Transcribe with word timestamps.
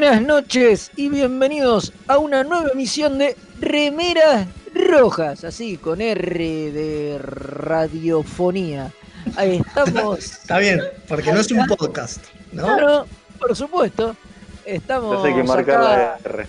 Buenas 0.00 0.22
noches 0.22 0.90
y 0.96 1.10
bienvenidos 1.10 1.92
a 2.06 2.16
una 2.16 2.42
nueva 2.42 2.70
emisión 2.72 3.18
de 3.18 3.36
Remeras 3.60 4.46
Rojas, 4.72 5.44
así 5.44 5.76
con 5.76 6.00
R 6.00 6.72
de 6.72 7.18
radiofonía. 7.20 8.90
Ahí 9.36 9.58
estamos. 9.58 10.18
Está 10.40 10.56
bien, 10.58 10.80
porque 11.06 11.30
no 11.34 11.40
es 11.40 11.50
un 11.52 11.66
podcast, 11.66 12.24
¿no? 12.50 12.62
Claro, 12.62 13.06
por 13.38 13.54
supuesto. 13.54 14.16
Estamos. 14.64 15.16
Entonces 15.16 15.34
hay 15.34 15.42
que 15.42 15.46
marcar 15.46 15.80
acá- 15.82 15.82
la 15.82 16.18
R. 16.24 16.46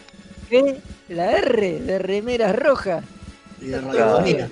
¿Qué? 0.50 0.78
La 1.10 1.32
R 1.34 1.80
de 1.82 2.00
Remeras 2.00 2.56
Rojas 2.56 3.04
Y 3.60 3.66
de 3.66 3.76
Está 3.80 3.92
radiofonía. 3.92 4.50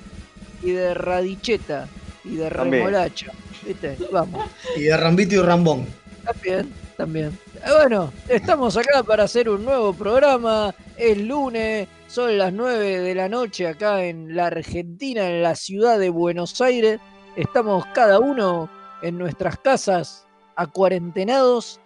y 0.62 0.72
de 0.72 0.94
Radicheta 0.94 1.88
y 2.26 2.36
de. 2.36 2.50
Remolacha. 2.50 3.32
¿Viste? 3.66 3.98
Vamos. 4.12 4.46
Y 4.76 4.82
de 4.82 4.98
Rambito 4.98 5.36
y 5.36 5.40
Rambón. 5.40 5.86
También, 6.26 6.70
también. 7.00 7.28
Eh, 7.56 7.60
Bueno, 7.78 8.12
estamos 8.28 8.76
acá 8.76 9.04
para 9.04 9.24
hacer 9.24 9.50
un 9.50 9.64
nuevo 9.64 9.94
programa. 9.94 10.76
Es 10.98 11.18
lunes, 11.18 11.88
son 12.08 12.38
las 12.38 12.52
9 12.52 13.00
de 13.00 13.16
la 13.16 13.30
noche 13.30 13.68
acá 13.68 14.04
en 14.04 14.36
la 14.36 14.48
Argentina, 14.48 15.30
en 15.30 15.42
la 15.42 15.56
ciudad 15.56 15.98
de 15.98 16.10
Buenos 16.10 16.60
Aires. 16.60 17.00
Estamos 17.38 17.86
cada 17.94 18.20
uno 18.20 18.70
en 19.02 19.18
nuestras 19.18 19.58
casas 19.60 20.28
acuarentenados. 20.58 21.80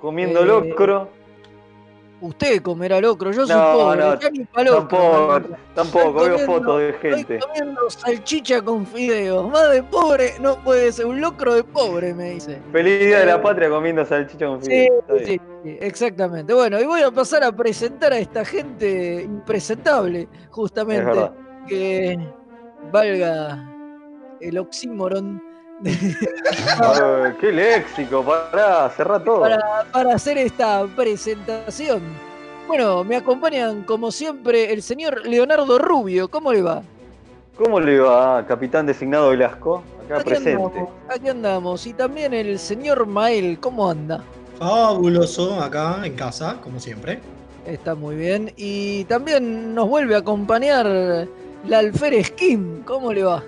Comiendo 0.00 0.42
Eh, 0.42 0.46
locro. 0.46 1.08
Usted 2.18 2.62
comerá 2.62 2.98
locro, 2.98 3.30
yo 3.30 3.46
soy 3.46 3.54
No, 3.54 3.72
pobre, 3.74 4.00
no, 4.00 4.18
ya 4.18 4.30
ni 4.30 4.44
Tampoco, 4.46 5.40
tampoco, 5.74 6.22
Estoy 6.24 6.28
veo 6.30 6.46
fotos 6.46 6.78
de 6.80 6.88
Estoy 6.90 7.10
gente. 7.12 7.38
comiendo 7.40 7.90
salchicha 7.90 8.62
con 8.62 8.86
fideos. 8.86 9.50
Más 9.50 9.70
de 9.70 9.82
pobre 9.82 10.32
no 10.40 10.56
puede 10.64 10.92
ser. 10.92 11.04
Un 11.04 11.20
locro 11.20 11.54
de 11.54 11.62
pobre, 11.62 12.14
me 12.14 12.30
dice. 12.30 12.58
Feliz 12.72 13.00
día 13.00 13.18
de 13.18 13.26
la 13.26 13.42
patria 13.42 13.68
comiendo 13.68 14.02
salchicha 14.06 14.46
con 14.46 14.62
Sí, 14.62 14.70
fideo. 14.70 14.98
Está 15.00 15.12
bien. 15.12 15.26
sí, 15.26 15.40
sí, 15.62 15.78
exactamente. 15.80 16.54
Bueno, 16.54 16.80
y 16.80 16.84
voy 16.86 17.02
a 17.02 17.10
pasar 17.10 17.44
a 17.44 17.52
presentar 17.52 18.14
a 18.14 18.18
esta 18.18 18.46
gente 18.46 19.22
impresentable, 19.22 20.22
Es 20.22 20.48
justamente, 20.50 21.30
que 21.68 22.18
valga 22.90 23.62
el 24.40 24.56
oxímoron 24.58 25.42
Qué 27.40 27.52
léxico, 27.52 28.24
pará, 28.24 28.90
cerrá 28.96 29.22
todo. 29.22 29.40
para, 29.40 29.84
para 29.92 30.14
hacer 30.14 30.38
esta 30.38 30.86
presentación. 30.96 32.02
Bueno, 32.66 33.04
me 33.04 33.16
acompañan 33.16 33.82
como 33.84 34.10
siempre 34.10 34.72
el 34.72 34.82
señor 34.82 35.26
Leonardo 35.26 35.78
Rubio. 35.78 36.28
¿Cómo 36.28 36.52
le 36.52 36.62
va? 36.62 36.82
¿Cómo 37.56 37.78
le 37.78 38.00
va, 38.00 38.44
capitán 38.46 38.86
designado 38.86 39.30
Velasco? 39.30 39.82
Acá 40.04 40.22
presente. 40.24 40.62
andamos, 40.62 40.88
aquí 41.08 41.28
andamos. 41.28 41.86
Y 41.86 41.92
también 41.92 42.34
el 42.34 42.58
señor 42.58 43.06
Mael. 43.06 43.58
¿Cómo 43.60 43.88
anda? 43.88 44.22
Fabuloso 44.58 45.60
acá 45.60 46.00
en 46.04 46.16
casa, 46.16 46.58
como 46.62 46.80
siempre. 46.80 47.20
Está 47.66 47.94
muy 47.94 48.16
bien. 48.16 48.52
Y 48.56 49.04
también 49.04 49.74
nos 49.74 49.88
vuelve 49.88 50.14
a 50.14 50.18
acompañar 50.18 50.86
la 51.66 51.78
Alférez 51.78 52.30
Kim. 52.32 52.82
¿Cómo 52.82 53.12
le 53.12 53.24
va? 53.24 53.42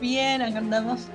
Bien, 0.00 0.40
acá 0.40 0.58
andamos. 0.58 1.08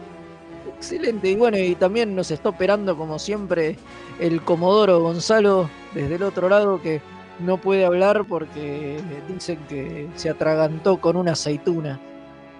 Excelente. 0.78 1.29
Y 1.29 1.35
bueno, 1.35 1.57
y 1.57 1.75
también 1.75 2.16
nos 2.16 2.31
está 2.31 2.50
operando 2.50 2.97
como 2.97 3.19
siempre 3.19 3.78
el 4.19 4.41
Comodoro 4.41 5.00
Gonzalo 5.00 5.69
desde 5.94 6.16
el 6.16 6.24
otro 6.24 6.50
lado 6.50 6.81
que 6.81 7.01
no 7.40 7.57
puede 7.57 7.85
hablar 7.85 8.25
porque 8.28 9.00
dicen 9.28 9.59
que 9.68 10.07
se 10.16 10.29
atragantó 10.29 10.97
con 10.97 11.16
una 11.16 11.34
aceituna. 11.34 12.00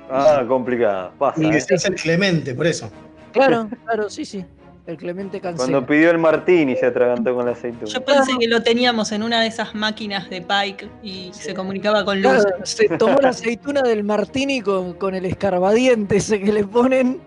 Ah, 0.09 0.43
complicado. 0.47 1.11
Pasa. 1.17 1.41
Y 1.41 1.47
¿eh? 1.47 1.51
que 1.51 1.61
se 1.61 1.75
hace 1.75 1.87
el 1.89 1.95
Clemente, 1.95 2.53
por 2.53 2.67
eso. 2.67 2.89
Claro, 3.31 3.67
claro, 3.85 4.09
sí, 4.09 4.25
sí. 4.25 4.45
El 4.85 4.97
Clemente 4.97 5.39
Cancela. 5.39 5.71
Cuando 5.71 5.87
pidió 5.87 6.11
el 6.11 6.17
martini 6.17 6.75
se 6.75 6.87
atragantó 6.87 7.33
con 7.33 7.45
la 7.45 7.53
aceituna. 7.53 7.85
Yo 7.85 8.03
pensé 8.03 8.33
que 8.37 8.47
lo 8.47 8.61
teníamos 8.61 9.13
en 9.13 9.23
una 9.23 9.41
de 9.41 9.47
esas 9.47 9.73
máquinas 9.73 10.29
de 10.29 10.41
Pike 10.41 10.89
y 11.01 11.31
se 11.31 11.53
comunicaba 11.53 12.03
con 12.03 12.21
luz. 12.21 12.43
Claro, 12.43 12.65
se 12.65 12.89
tomó 12.89 13.17
la 13.21 13.29
aceituna 13.29 13.81
del 13.81 14.03
Martini 14.03 14.59
con, 14.59 14.93
con 14.93 15.15
el 15.15 15.23
escarbadiente 15.23 16.17
ese 16.17 16.41
que 16.41 16.51
le 16.51 16.65
ponen. 16.65 17.21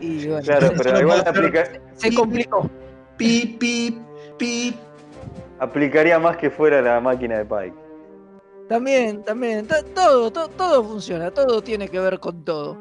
Y 0.00 0.26
bueno, 0.26 0.42
Claro, 0.42 0.72
pero 0.76 1.00
igual 1.00 1.22
aplica- 1.26 1.68
se 1.94 2.14
complicó. 2.14 2.68
Pi, 3.16 3.56
pi, 3.58 3.98
pi. 4.38 4.74
aplicaría 5.58 6.18
más 6.18 6.36
que 6.36 6.50
fuera 6.50 6.82
la 6.82 7.00
máquina 7.00 7.38
de 7.38 7.44
Pike. 7.46 7.74
También, 8.68 9.22
también, 9.24 9.66
to- 9.66 9.84
todo, 9.94 10.30
to- 10.30 10.48
todo 10.48 10.84
funciona, 10.84 11.30
todo 11.30 11.62
tiene 11.62 11.88
que 11.88 11.98
ver 12.00 12.18
con 12.18 12.44
todo. 12.44 12.76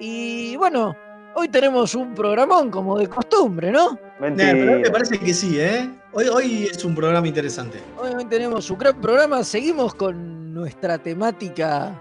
Y 0.00 0.56
bueno, 0.56 0.96
hoy 1.34 1.48
tenemos 1.48 1.94
un 1.94 2.14
programón 2.14 2.70
como 2.70 2.98
de 2.98 3.08
costumbre, 3.08 3.70
¿no? 3.70 3.92
Nah, 3.92 3.98
pero 4.18 4.34
me 4.36 4.54
Mentira. 4.64 4.92
parece 4.92 5.18
que 5.18 5.34
sí, 5.34 5.60
¿eh? 5.60 5.88
Hoy, 6.12 6.26
hoy 6.28 6.64
es 6.72 6.82
un 6.84 6.94
programa 6.94 7.28
interesante. 7.28 7.78
Hoy, 7.98 8.12
hoy 8.16 8.24
tenemos 8.24 8.70
un 8.70 8.78
gran 8.78 8.98
programa, 9.00 9.44
seguimos 9.44 9.94
con 9.94 10.54
nuestra 10.54 10.96
temática 10.98 11.92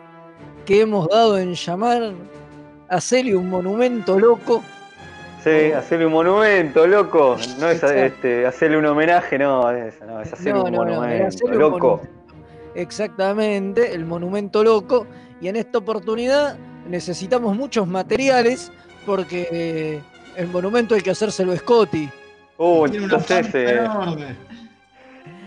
que 0.65 0.81
hemos 0.81 1.07
dado 1.09 1.37
en 1.37 1.53
llamar 1.53 2.13
Hacerle 2.89 3.35
un 3.35 3.49
monumento 3.49 4.19
loco. 4.19 4.63
Sí, 5.43 5.71
hacerle 5.71 6.07
un 6.07 6.13
monumento, 6.13 6.87
loco. 6.87 7.35
No 7.59 7.69
es 7.69 7.81
este, 7.83 8.45
hacerle 8.47 8.77
un 8.77 8.85
homenaje, 8.87 9.37
no, 9.37 9.69
es, 9.71 9.99
no, 10.01 10.21
es 10.21 10.33
hacerle 10.33 10.53
No, 10.53 10.63
un 10.65 10.71
no, 10.71 10.85
no, 10.85 10.91
era 11.05 11.25
monumento, 11.25 11.45
un 11.45 11.57
loco. 11.57 11.79
monumento. 11.79 12.09
Exactamente, 12.75 13.93
el 13.93 14.05
monumento 14.05 14.63
loco. 14.63 15.07
Y 15.41 15.47
en 15.47 15.55
esta 15.55 15.77
oportunidad 15.79 16.57
necesitamos 16.87 17.55
muchos 17.55 17.87
materiales 17.87 18.71
porque 19.05 20.01
el 20.35 20.47
monumento 20.47 20.95
hay 20.95 21.01
que 21.01 21.11
hacérselo 21.11 21.51
a 21.51 21.57
Scotty. 21.57 22.09
Una 22.57 22.93
entonces 22.95 23.47
eh, 23.53 23.85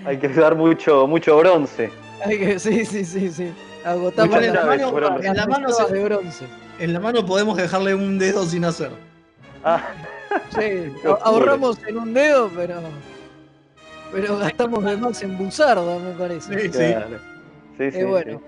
hay 0.05 0.17
que 0.19 0.29
dar 0.29 0.55
mucho, 0.55 1.07
mucho 1.07 1.37
bronce. 1.39 1.91
Hay 2.25 2.39
que- 2.39 2.59
sí, 2.59 2.85
sí, 2.85 3.05
sí, 3.05 3.31
sí. 3.31 3.53
Agotamos 3.85 4.35
la 4.41 4.47
llaves 4.53 4.83
mano- 4.93 5.01
las 5.01 5.25
en 5.25 5.37
la 5.37 5.47
mano 5.47 5.69
se- 5.71 5.93
de 5.93 6.05
bronce. 6.05 6.45
En 6.79 6.93
la 6.93 7.01
mano 7.01 7.25
podemos 7.27 7.57
dejarle 7.57 7.95
un 7.95 8.19
dedo 8.19 8.45
sin 8.47 8.65
hacer. 8.65 8.91
Ah, 9.65 9.83
Sí, 10.51 10.93
ahorramos 11.23 11.79
en 11.87 11.97
un 11.99 12.13
dedo, 12.15 12.51
pero 12.55 12.75
pero 14.13 14.39
gastamos 14.39 14.85
de 14.85 14.97
más 14.97 15.23
en 15.23 15.37
buzarda, 15.37 15.99
me 15.99 16.13
parece. 16.13 16.55
Sí, 16.55 16.67
sí. 16.67 16.79
claro. 16.79 17.19
Sí, 17.77 17.91
sí, 17.91 17.99
Eh, 17.99 18.05
bueno. 18.05 18.41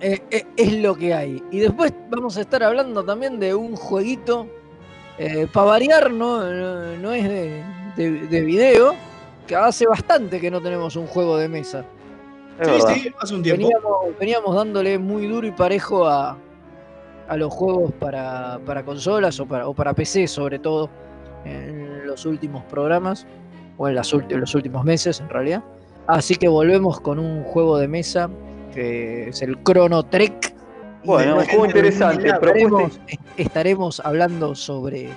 sí. 0.00 0.06
eh, 0.06 0.22
eh, 0.30 0.46
es 0.56 0.72
lo 0.74 0.94
que 0.94 1.12
hay. 1.14 1.42
Y 1.50 1.60
después 1.60 1.92
vamos 2.08 2.36
a 2.36 2.40
estar 2.42 2.62
hablando 2.62 3.04
también 3.04 3.38
de 3.40 3.54
un 3.54 3.76
jueguito. 3.76 4.46
Para 5.52 5.66
variar, 5.66 6.10
no, 6.10 6.42
no, 6.50 6.96
no 6.96 7.12
es 7.12 7.24
de, 7.28 7.62
de- 7.94 8.26
de 8.26 8.40
video, 8.40 8.94
que 9.46 9.54
hace 9.54 9.86
bastante 9.86 10.40
que 10.40 10.50
no 10.50 10.62
tenemos 10.62 10.96
un 10.96 11.06
juego 11.06 11.36
de 11.36 11.46
mesa. 11.46 11.84
Es 12.58 12.66
Sí, 12.66 12.72
verdad. 12.72 12.94
sí, 12.94 13.14
hace 13.20 13.34
un 13.34 13.42
tiempo. 13.42 13.62
Veníamos, 13.66 14.18
veníamos 14.18 14.56
dándole 14.56 14.98
muy 14.98 15.26
duro 15.26 15.46
y 15.46 15.50
parejo 15.50 16.06
a, 16.08 16.38
a 17.30 17.36
los 17.36 17.52
juegos 17.54 17.92
para, 17.92 18.58
para 18.66 18.82
consolas 18.84 19.38
o 19.38 19.46
para, 19.46 19.68
o 19.68 19.72
para 19.72 19.94
PC 19.94 20.26
sobre 20.26 20.58
todo 20.58 20.90
en 21.44 22.04
los 22.04 22.26
últimos 22.26 22.64
programas 22.64 23.24
o 23.78 23.88
en 23.88 23.94
las 23.94 24.12
ulti- 24.12 24.34
los 24.36 24.52
últimos 24.56 24.84
meses 24.84 25.20
en 25.20 25.28
realidad. 25.28 25.62
Así 26.08 26.34
que 26.34 26.48
volvemos 26.48 27.00
con 27.00 27.20
un 27.20 27.44
juego 27.44 27.78
de 27.78 27.86
mesa 27.86 28.28
que 28.74 29.28
es 29.28 29.42
el 29.42 29.62
Chrono 29.62 30.02
Trek. 30.02 30.54
Bueno, 31.04 31.36
un 31.38 31.44
juego 31.44 31.66
interesante. 31.66 32.28
estaremos, 32.28 33.00
estaremos 33.36 34.00
hablando 34.04 34.56
sobre, 34.56 35.08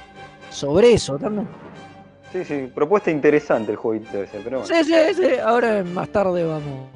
sobre 0.51 0.93
eso 0.93 1.17
también. 1.17 1.47
sí, 2.31 2.45
sí, 2.45 2.69
propuesta 2.75 3.09
interesante 3.09 3.71
el 3.71 3.77
jueguito 3.77 4.21
ese, 4.21 4.37
pero 4.43 4.59
bueno. 4.59 4.75
Sí, 4.75 4.83
sí, 4.83 4.93
sí. 5.15 5.29
Ahora 5.43 5.83
más 5.83 6.09
tarde 6.09 6.45
vamos, 6.45 6.89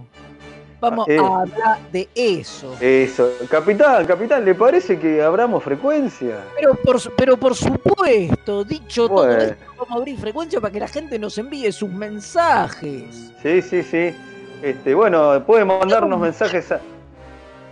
vamos 0.79 1.07
eh. 1.07 1.18
a 1.18 1.41
hablar 1.41 1.79
de 1.91 2.07
eso. 2.15 2.75
Eso. 2.79 3.31
Capitán, 3.50 4.06
capitán, 4.06 4.45
¿le 4.45 4.56
parece 4.56 4.97
que 5.00 5.21
abramos 5.21 5.63
frecuencia? 5.63 6.38
Pero 6.56 6.75
por, 6.75 6.97
pero 7.15 7.38
por 7.38 7.56
supuesto, 7.56 8.63
dicho 8.63 9.07
todo 9.07 9.25
Bueno. 9.25 9.41
esto, 9.44 9.56
vamos 9.77 9.91
a 9.91 9.95
abrir 9.95 10.18
frecuencia 10.19 10.59
para 10.62 10.71
que 10.71 10.79
la 10.79 10.88
gente 10.88 11.18
nos 11.19 11.38
envíe 11.38 11.71
sus 11.71 11.89
mensajes. 11.89 13.31
Sí, 13.41 13.62
sí, 13.62 13.83
sí. 13.83 14.15
Este, 14.62 14.94
bueno, 14.94 15.44
pueden 15.45 15.68
mandarnos 15.68 16.19
mensajes 16.19 16.71
a- 16.71 16.79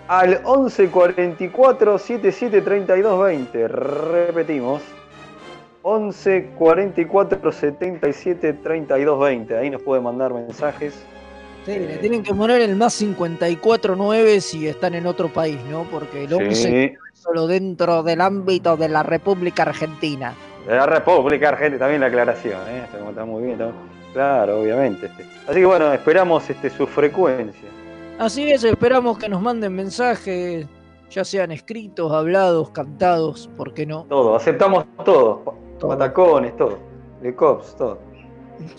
al 0.07 0.39
11 0.43 0.87
44 0.89 1.97
77 1.97 2.61
32 2.61 3.23
20. 3.25 3.67
Repetimos. 3.67 4.81
11 5.81 6.51
44 6.57 7.51
77 7.51 8.53
32 8.53 9.19
20. 9.19 9.57
Ahí 9.57 9.69
nos 9.69 9.81
pueden 9.81 10.03
mandar 10.03 10.33
mensajes. 10.33 10.93
Sí, 11.65 11.71
le 11.79 11.97
tienen 11.97 12.21
que 12.23 12.33
poner 12.33 12.61
el 12.61 12.75
más 12.75 12.95
549 12.97 14.39
si 14.41 14.67
están 14.67 14.93
en 14.93 15.07
otro 15.07 15.29
país, 15.29 15.57
¿no? 15.69 15.83
Porque 15.89 16.25
el 16.25 16.33
11 16.33 16.55
Sí. 16.55 16.75
es 16.75 17.19
solo 17.19 17.47
dentro 17.47 18.03
del 18.03 18.21
ámbito 18.21 18.77
de 18.77 18.87
la 18.89 19.01
República 19.03 19.63
Argentina. 19.63 20.33
De 20.67 20.75
la 20.75 20.85
República 20.85 21.49
Argentina, 21.49 21.79
también 21.79 22.01
la 22.01 22.07
aclaración, 22.07 22.59
¿eh? 22.69 22.83
Está, 23.09 23.25
muy 23.25 23.41
bien. 23.43 23.53
está- 23.53 23.71
Claro, 24.13 24.61
obviamente. 24.61 25.07
este. 25.07 25.23
Así 25.47 25.59
que 25.59 25.65
bueno, 25.65 25.91
esperamos 25.91 26.49
este, 26.49 26.69
su 26.69 26.87
frecuencia. 26.87 27.67
Así 28.17 28.49
es, 28.49 28.63
esperamos 28.63 29.17
que 29.17 29.27
nos 29.27 29.41
manden 29.41 29.73
mensajes, 29.75 30.65
ya 31.09 31.25
sean 31.25 31.51
escritos, 31.51 32.11
hablados, 32.13 32.69
cantados, 32.69 33.49
¿por 33.57 33.73
qué 33.73 33.85
no? 33.85 34.03
Todo, 34.07 34.35
aceptamos 34.35 34.85
todo. 35.03 35.55
Todo. 35.79 35.89
Patacones, 35.89 36.55
todo. 36.55 36.77
De 37.21 37.35
cops, 37.35 37.75
todo. 37.75 37.99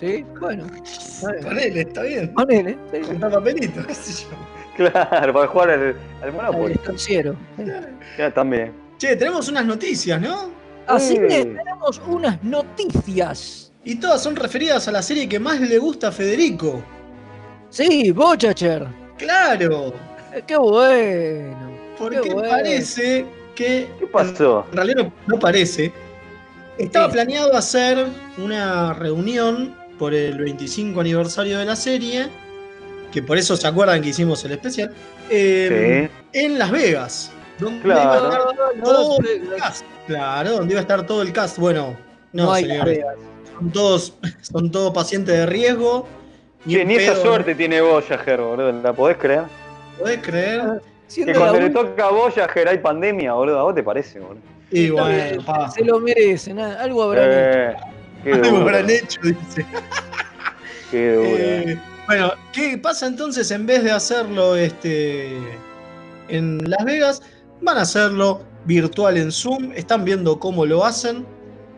Sí, 0.01 0.25
bueno. 0.41 0.67
está 0.85 1.33
bien. 1.33 1.45
Ponele, 1.45 1.81
está 1.81 2.03
bien. 2.03 2.35
Ponele, 2.35 2.79
sí, 2.93 2.99
Juntar 3.07 3.31
papelitos, 3.33 3.87
qué 3.87 3.95
sé 3.95 4.25
yo. 4.25 4.37
Claro, 4.77 5.33
para 5.33 5.47
jugar 5.47 5.71
al, 5.71 5.81
al 5.83 5.97
al 6.23 6.33
Monopoly. 6.33 6.75
estanciero. 6.75 7.35
sí. 7.57 7.65
Ya, 8.19 8.31
también. 8.35 8.73
Che, 8.99 9.17
tenemos 9.17 9.49
unas 9.49 9.65
noticias, 9.67 10.21
¿no? 10.21 10.51
Así 10.87 11.17
Sí. 11.17 11.21
es, 11.29 11.45
tenemos 11.45 12.01
unas 12.07 12.43
noticias. 12.45 13.73
Y 13.85 13.97
todas 13.97 14.23
son 14.23 14.37
referidas 14.37 14.87
a 14.89 14.93
la 14.93 15.01
serie 15.03 15.29
que 15.29 15.39
más 15.39 15.61
le 15.61 15.79
gusta 15.79 16.09
a 16.09 16.13
Federico. 16.13 16.83
Sí, 17.71 18.11
Bochacher. 18.13 18.87
Claro, 19.19 19.93
Eh, 20.35 20.43
Qué 20.47 20.57
bueno. 20.57 21.57
porque 21.99 22.21
Qué 22.21 22.35
bueno. 22.35 22.49
parece 22.51 23.25
que. 23.55 23.89
¿Qué 23.99 24.07
pasó? 24.07 24.67
En 24.71 24.77
realidad 24.77 25.05
no, 25.05 25.13
no 25.35 25.39
parece. 25.39 25.93
Estaba 26.79 27.07
Sí. 27.07 27.13
planeado 27.13 27.57
hacer 27.57 28.07
una 28.39 28.93
reunión 28.93 29.75
por 29.99 30.13
el 30.15 30.39
25 30.39 31.01
aniversario 31.01 31.59
de 31.59 31.65
la 31.65 31.77
serie, 31.77 32.29
que 33.13 33.23
por 33.23 33.39
eso 33.39 33.57
se 33.57 33.67
acuerdan 33.67 34.03
que 34.03 34.11
hicimos 34.11 34.45
el 34.45 34.53
especial, 34.53 34.93
eh, 35.31 36.09
en 36.33 36.59
Las 36.59 36.71
Vegas. 36.71 37.33
Donde 37.59 37.81
Claro. 37.81 38.03
iba 38.03 38.13
a 38.13 38.51
estar 38.51 38.83
todo 38.85 39.19
el 39.21 39.49
cast. 39.59 39.85
Claro, 40.07 40.51
donde 40.53 40.75
iba 40.75 40.81
a 40.81 40.83
estar 40.83 41.07
todo 41.07 41.23
el 41.23 41.33
cast. 41.33 41.59
Bueno, 41.59 41.97
no, 42.33 42.45
no 42.45 42.53
hay 42.53 42.65
señores. 42.67 43.01
Son 43.59 43.71
todos, 43.73 44.15
son 44.43 44.71
todos 44.71 44.93
pacientes 44.93 45.35
de 45.35 45.47
riesgo. 45.47 46.07
Un 46.67 46.87
ni 46.87 46.97
esa 46.97 47.17
suerte 47.17 47.55
tiene 47.55 47.81
Voyager, 47.81 48.41
boludo. 48.41 48.73
¿La 48.73 48.93
podés 48.93 49.17
creer? 49.17 49.45
¿Podés 49.99 50.19
creer? 50.21 50.61
Que 50.61 51.13
Siendo 51.13 51.33
la 51.33 51.39
cuando 51.39 51.61
le 51.61 51.71
toca 51.71 52.07
a 52.07 52.11
Voyager 52.11 52.69
hay 52.69 52.79
pandemia, 52.79 53.33
boludo. 53.33 53.59
¿A 53.61 53.63
vos 53.63 53.75
te 53.75 53.83
parece, 53.83 54.19
boludo? 54.21 54.43
Y 54.71 54.91
bueno, 54.91 55.45
pa. 55.45 55.71
se 55.71 55.85
lo 55.85 56.01
merecen. 56.01 56.59
Algo 56.59 57.05
habrán 57.05 57.31
hecho. 57.31 57.39
Eh, 57.41 57.77
qué 58.25 58.33
Algo 58.33 58.57
habrán 58.59 58.91
hecho, 58.91 59.21
dice. 59.23 59.67
qué 60.91 61.13
duro. 61.13 61.29
Eh, 61.31 61.79
bueno, 62.07 62.33
¿qué 62.53 62.79
pasa 62.79 63.07
entonces 63.07 63.51
en 63.51 63.67
vez 63.67 63.85
de 63.85 63.93
hacerlo 63.93 64.57
este, 64.57 65.37
en 66.29 66.59
Las 66.69 66.85
Vegas? 66.85 67.23
Van 67.61 67.79
a 67.79 67.83
hacerlo 67.83 68.43
virtual 68.65 69.17
en 69.17 69.33
Zoom. 69.33 69.73
Están 69.75 70.05
viendo 70.05 70.39
cómo 70.39 70.67
lo 70.67 70.85
hacen. 70.85 71.27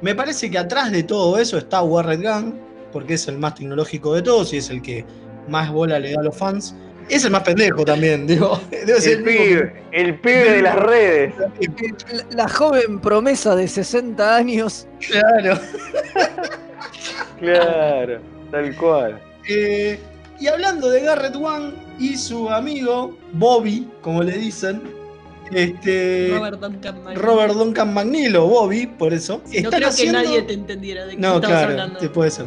Me 0.00 0.14
parece 0.14 0.50
que 0.50 0.58
atrás 0.58 0.92
de 0.92 1.02
todo 1.02 1.38
eso 1.38 1.58
está 1.58 1.82
Warred 1.82 2.22
Gun, 2.22 2.60
porque 2.92 3.14
es 3.14 3.26
el 3.28 3.38
más 3.38 3.54
tecnológico 3.56 4.14
de 4.14 4.22
todos 4.22 4.52
y 4.52 4.58
es 4.58 4.70
el 4.70 4.80
que 4.80 5.04
más 5.48 5.70
bola 5.70 5.98
le 5.98 6.12
da 6.12 6.20
a 6.20 6.24
los 6.24 6.36
fans. 6.36 6.74
Es 7.08 7.24
el 7.24 7.30
más 7.30 7.42
pendejo 7.42 7.84
también, 7.84 8.26
digo. 8.26 8.60
Debe 8.70 9.00
ser 9.00 9.18
el 9.18 9.24
que- 9.24 9.30
pibe, 9.30 9.82
el 9.92 10.14
pibe 10.20 10.52
de 10.52 10.62
las 10.62 10.76
redes. 10.76 11.34
La, 12.30 12.44
la 12.44 12.48
joven 12.48 13.00
promesa 13.00 13.54
de 13.56 13.66
60 13.68 14.36
años. 14.36 14.86
Claro. 15.08 15.58
Claro, 17.38 18.20
tal 18.50 18.76
cual. 18.76 19.20
Eh, 19.48 19.98
y 20.40 20.46
hablando 20.48 20.90
de 20.90 21.00
Garrett 21.00 21.36
One 21.36 21.72
y 21.98 22.16
su 22.16 22.48
amigo 22.50 23.16
Bobby, 23.32 23.88
como 24.02 24.22
le 24.22 24.32
dicen, 24.32 24.82
este, 25.52 26.30
Robert 26.36 26.60
Duncan 26.60 27.04
Mc- 27.04 27.14
Robert 27.16 27.54
Duncan 27.54 27.94
Bobby, 27.94 28.86
por 28.86 29.12
eso. 29.12 29.40
No 29.46 29.52
están 29.52 29.70
creo 29.72 29.88
haciendo- 29.88 30.18
que 30.20 30.24
nadie 30.26 30.42
te 30.42 30.52
entendiera 30.52 31.06
de 31.06 31.12
qué 31.14 31.20
No, 31.20 31.40
claro, 31.40 31.70
hablando. 31.72 32.00
sí, 32.00 32.08
puede 32.08 32.30
ser. 32.30 32.46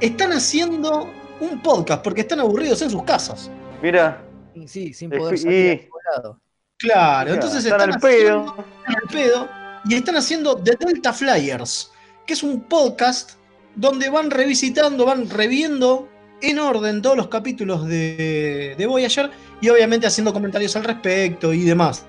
Están 0.00 0.32
haciendo 0.32 1.08
un 1.40 1.62
podcast 1.62 2.02
porque 2.02 2.20
están 2.22 2.40
aburridos 2.40 2.82
en 2.82 2.90
sus 2.90 3.02
casas. 3.04 3.50
Mira, 3.82 4.24
Y 4.54 4.66
Sí, 4.66 4.92
sin 4.92 5.12
Es 5.12 5.18
poder 5.18 5.34
que- 5.34 5.40
salir 5.40 5.72
y- 5.84 5.88
lado. 6.16 6.40
Claro, 6.78 7.34
entonces 7.34 7.64
están 7.64 7.90
están, 7.90 7.90
al 7.90 7.96
haciendo- 7.96 8.54
pedo. 8.56 8.66
están 8.86 8.96
al 8.96 9.08
pedo 9.12 9.48
y 9.84 9.94
están 9.94 10.16
haciendo 10.16 10.56
The 10.56 10.76
Delta 10.78 11.12
Flyers, 11.12 11.92
que 12.26 12.32
es 12.34 12.42
un 12.42 12.62
podcast 12.62 13.32
donde 13.74 14.08
van 14.10 14.30
revisitando, 14.30 15.04
van 15.04 15.28
reviendo 15.28 16.08
en 16.40 16.58
orden 16.60 17.02
todos 17.02 17.16
los 17.16 17.28
capítulos 17.28 17.86
de, 17.86 18.74
de 18.78 18.86
Voyager 18.86 19.30
y 19.60 19.68
obviamente 19.68 20.06
haciendo 20.06 20.32
comentarios 20.32 20.74
al 20.76 20.84
respecto 20.84 21.52
y 21.52 21.64
demás. 21.64 22.06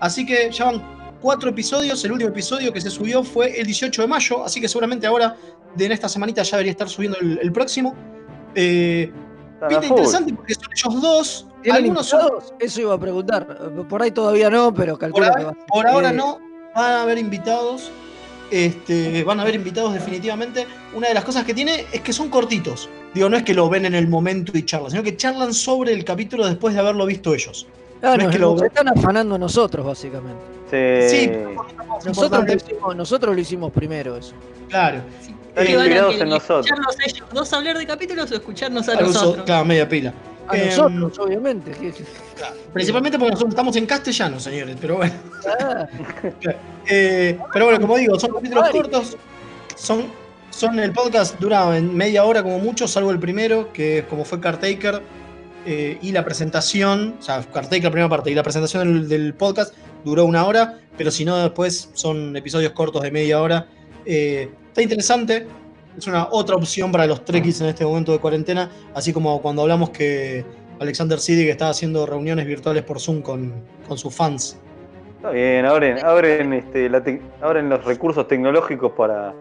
Así 0.00 0.24
que 0.26 0.50
ya 0.50 0.66
van 0.66 1.16
cuatro 1.20 1.48
episodios, 1.50 2.04
el 2.04 2.12
último 2.12 2.30
episodio 2.30 2.72
que 2.72 2.80
se 2.80 2.90
subió 2.90 3.24
fue 3.24 3.58
el 3.58 3.66
18 3.66 4.02
de 4.02 4.08
mayo, 4.08 4.44
así 4.44 4.60
que 4.60 4.68
seguramente 4.68 5.06
ahora, 5.06 5.34
de 5.74 5.86
en 5.86 5.92
esta 5.92 6.08
semanita, 6.08 6.42
ya 6.42 6.56
debería 6.58 6.72
estar 6.72 6.88
subiendo 6.88 7.18
el, 7.20 7.38
el 7.42 7.52
próximo. 7.52 7.94
Eh, 8.54 9.10
pinta 9.68 9.86
interesante 9.86 10.34
porque 10.34 10.54
son 10.54 10.72
ellos 10.92 11.02
dos, 11.02 11.46
¿Tienen 11.62 11.82
algunos 11.82 12.06
son? 12.06 12.30
Eso 12.58 12.80
iba 12.80 12.94
a 12.94 12.98
preguntar. 12.98 13.46
Por 13.88 14.02
ahí 14.02 14.10
todavía 14.10 14.50
no, 14.50 14.72
pero 14.74 14.92
Por, 14.94 15.00
calculo 15.00 15.26
ahora- 15.26 15.38
que 15.38 15.44
va 15.44 15.50
a 15.50 15.54
ser. 15.54 15.64
por 15.66 15.86
ahora 15.86 16.10
Eh, 16.10 16.14
no, 16.14 16.38
van 16.74 16.92
a 16.92 17.02
haber 17.02 17.18
invitados. 17.18 17.90
Este, 18.50 19.24
van 19.24 19.38
a 19.40 19.42
haber 19.42 19.54
invitados 19.54 19.94
definitivamente. 19.94 20.66
Una 20.94 21.08
de 21.08 21.14
las 21.14 21.24
cosas 21.24 21.44
que 21.44 21.54
tiene 21.54 21.86
es 21.92 22.00
que 22.02 22.12
son 22.12 22.28
cortitos. 22.28 22.88
Digo, 23.14 23.28
no 23.28 23.36
es 23.36 23.42
que 23.42 23.54
lo 23.54 23.68
ven 23.68 23.86
en 23.86 23.94
el 23.94 24.06
momento 24.06 24.52
y 24.56 24.64
charlan, 24.64 24.90
sino 24.90 25.02
que 25.02 25.16
charlan 25.16 25.54
sobre 25.54 25.92
el 25.92 26.04
capítulo 26.04 26.46
después 26.46 26.74
de 26.74 26.80
haberlo 26.80 27.06
visto 27.06 27.34
ellos. 27.34 27.66
Ah, 28.02 28.08
no 28.08 28.12
es 28.14 28.22
nos, 28.24 28.32
que 28.32 28.38
lo- 28.38 28.64
están 28.64 28.88
afanando 28.88 29.38
nosotros, 29.38 29.84
básicamente. 29.86 30.42
Sí. 31.08 31.26
Sí, 31.26 31.32
Nosotros 32.06 32.44
lo, 32.46 32.52
hicimos, 32.54 32.96
nosotros 32.96 33.34
lo 33.34 33.40
hicimos 33.40 33.72
primero 33.72 34.16
eso. 34.16 34.34
Claro. 34.68 35.00
Sí. 35.22 35.33
Están 35.56 35.66
¿Qué 35.66 35.76
van 35.76 35.82
a 35.82 35.86
inspirados 35.86 36.20
en 36.20 36.28
nosotros. 36.28 36.66
¿Escucharnos 36.66 36.96
ellos 37.06 37.28
dos 37.32 37.52
hablar 37.52 37.78
de 37.78 37.86
capítulos 37.86 38.30
o 38.30 38.34
escucharnos 38.34 38.88
a 38.88 38.92
Algo 38.92 39.12
so- 39.12 39.18
nosotros? 39.20 39.44
claro, 39.46 39.64
media 39.64 39.88
pila. 39.88 40.12
A 40.48 40.56
Em, 40.56 40.66
nosotros, 40.66 41.18
obviamente. 41.20 41.70
Claro, 42.36 42.54
Principalmente 42.72 43.18
porque 43.18 43.30
nosotros 43.32 43.52
estamos 43.54 43.76
en 43.76 43.86
castellano, 43.86 44.40
señores, 44.40 44.76
pero 44.80 44.96
bueno. 44.96 45.14
Ah, 45.60 45.86
Eh, 46.90 47.38
pero 47.52 47.64
bueno, 47.66 47.80
como 47.80 47.96
digo, 47.96 48.18
son 48.20 48.32
capítulos 48.32 48.64
Ay. 48.66 48.72
cortos. 48.72 49.16
Son, 49.76 50.04
son 50.50 50.78
el 50.78 50.92
podcast 50.92 51.38
dura 51.40 51.76
en 51.78 51.94
media 51.96 52.24
hora 52.24 52.42
como 52.42 52.58
mucho, 52.58 52.86
salvo 52.86 53.10
el 53.10 53.18
primero, 53.18 53.72
que 53.72 53.98
es 53.98 54.04
como 54.06 54.24
fue 54.24 54.40
Cartaker. 54.40 55.00
eh, 55.66 55.98
y 56.02 56.12
la 56.12 56.22
presentación, 56.26 57.14
o 57.18 57.22
sea, 57.22 57.40
Cartaker 57.42 57.84
la 57.84 57.90
primera 57.90 58.08
parte 58.10 58.30
y 58.30 58.34
la 58.34 58.42
presentación 58.42 58.86
del, 58.86 59.08
del 59.08 59.32
podcast 59.34 59.72
duró 60.04 60.26
una 60.26 60.44
hora, 60.44 60.78
pero 60.98 61.10
si 61.10 61.24
no, 61.24 61.38
después 61.38 61.88
son 61.94 62.36
episodios 62.36 62.72
cortos 62.72 63.00
de 63.02 63.10
media 63.10 63.40
hora. 63.40 63.66
Eh, 64.04 64.50
está 64.74 64.82
interesante. 64.82 65.46
Es 65.96 66.08
una 66.08 66.26
otra 66.32 66.56
opción 66.56 66.90
para 66.90 67.06
los 67.06 67.24
trekkies 67.24 67.60
en 67.60 67.68
este 67.68 67.84
momento 67.84 68.10
de 68.10 68.18
cuarentena, 68.18 68.68
así 68.92 69.12
como 69.12 69.40
cuando 69.40 69.62
hablamos 69.62 69.90
que 69.90 70.44
Alexander 70.80 71.20
Siddig 71.20 71.48
estaba 71.48 71.70
haciendo 71.70 72.04
reuniones 72.04 72.44
virtuales 72.46 72.82
por 72.82 72.98
Zoom 72.98 73.22
con, 73.22 73.54
con 73.86 73.96
sus 73.96 74.12
fans. 74.12 74.58
Está 75.16 75.30
bien, 75.30 75.64
abren, 75.64 76.04
abren, 76.04 76.52
este, 76.54 76.88
la 76.88 77.00
abren 77.40 77.68
los 77.68 77.84
recursos 77.84 78.26
tecnológicos 78.26 78.90
para, 78.92 79.32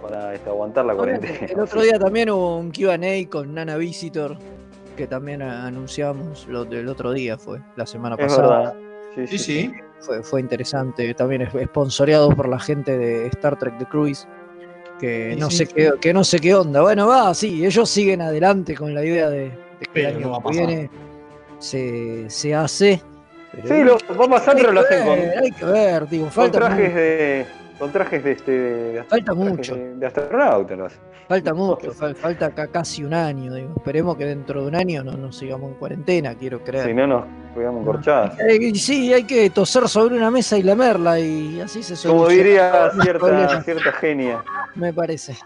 para 0.00 0.32
este, 0.34 0.48
aguantar 0.48 0.84
la 0.86 0.94
cuarentena. 0.94 1.46
El 1.48 1.58
otro 1.58 1.82
día 1.82 1.98
también 1.98 2.30
hubo 2.30 2.58
un 2.58 2.70
QA 2.70 2.96
con 3.28 3.52
Nana 3.52 3.76
Visitor, 3.76 4.38
que 4.96 5.08
también 5.08 5.42
anunciamos 5.42 6.46
lo 6.46 6.64
del 6.64 6.86
otro 6.88 7.12
día, 7.12 7.36
fue 7.36 7.58
la 7.74 7.84
semana 7.84 8.14
Es 8.16 8.26
pasada. 8.26 8.58
verdad. 8.58 8.74
Sí, 9.16 9.26
Sí, 9.26 9.38
sí. 9.38 9.62
sí. 9.62 9.72
Fue, 10.00 10.22
fue 10.22 10.40
interesante, 10.40 11.12
también 11.14 11.42
es 11.42 11.50
sponsoreado 11.70 12.28
por 12.30 12.48
la 12.48 12.60
gente 12.60 12.96
de 12.96 13.26
Star 13.26 13.58
Trek 13.58 13.76
The 13.78 13.86
Cruise, 13.86 14.28
que 14.98 15.36
no 15.38 15.50
sí, 15.50 15.58
sé 15.58 15.66
sí. 15.66 15.72
qué, 15.74 15.92
que 16.00 16.12
no 16.12 16.24
sé 16.24 16.38
qué 16.40 16.54
onda. 16.54 16.82
Bueno, 16.82 17.06
va, 17.06 17.32
sí, 17.34 17.64
ellos 17.64 17.88
siguen 17.88 18.20
adelante 18.22 18.74
con 18.74 18.94
la 18.94 19.04
idea 19.04 19.28
de, 19.30 19.44
de 19.44 19.50
que 19.80 19.88
Pero 19.92 20.08
el 20.08 20.16
año 20.16 20.28
no 20.30 20.42
que 20.42 20.50
viene 20.50 20.90
se, 21.58 22.28
se 22.28 22.54
hace. 22.54 23.02
pero 23.52 23.68
Sí, 23.68 23.82
lo 23.82 24.16
va 24.16 24.24
a 24.24 24.28
pasar, 24.28 24.56
pero 24.56 24.72
lo 24.72 24.80
hacen 24.80 25.04
con, 25.06 25.18
Hay 25.18 25.50
que 25.52 25.64
ver, 25.64 26.08
digo, 26.08 26.24
con 26.24 26.32
falta 26.32 26.58
trajes 26.58 26.88
mucho, 26.88 26.96
de. 27.00 27.46
Con 27.78 27.92
trajes 27.92 28.24
de 28.24 28.32
este. 28.32 28.52
de 28.52 29.04
falta 29.04 29.32
trajes 29.32 29.50
mucho. 29.50 29.74
De, 29.76 29.94
de 29.96 30.06
astronauta 30.06 30.76
lo 30.76 30.86
hacen. 30.86 31.00
Falta 31.28 31.52
mucho, 31.54 31.92
fal- 31.92 32.14
falta 32.16 32.46
acá 32.46 32.66
casi 32.68 33.04
un 33.04 33.14
año, 33.14 33.54
digo. 33.54 33.72
Esperemos 33.76 34.16
que 34.16 34.24
dentro 34.24 34.62
de 34.62 34.68
un 34.68 34.74
año 34.74 35.04
no 35.04 35.12
nos 35.12 35.36
sigamos 35.36 35.70
en 35.72 35.76
cuarentena, 35.78 36.34
quiero 36.34 36.62
creer. 36.64 36.86
Si 36.86 36.94
no 36.94 37.06
nos 37.06 37.24
cuidamos 37.54 37.84
corchadas. 37.84 38.38
Eh, 38.40 38.74
sí, 38.74 39.12
hay 39.12 39.24
que 39.24 39.50
toser 39.50 39.88
sobre 39.88 40.16
una 40.16 40.30
mesa 40.30 40.56
y 40.56 40.62
lamerla 40.62 41.20
y 41.20 41.60
así 41.60 41.82
se 41.82 41.94
Como 42.08 42.24
soluciona 42.24 42.42
diría 42.48 42.70
todos 42.72 42.94
los 42.96 43.02
cierta, 43.04 43.62
cierta 43.62 43.92
genia. 43.92 44.42
me 44.74 44.92
parece. 44.92 45.36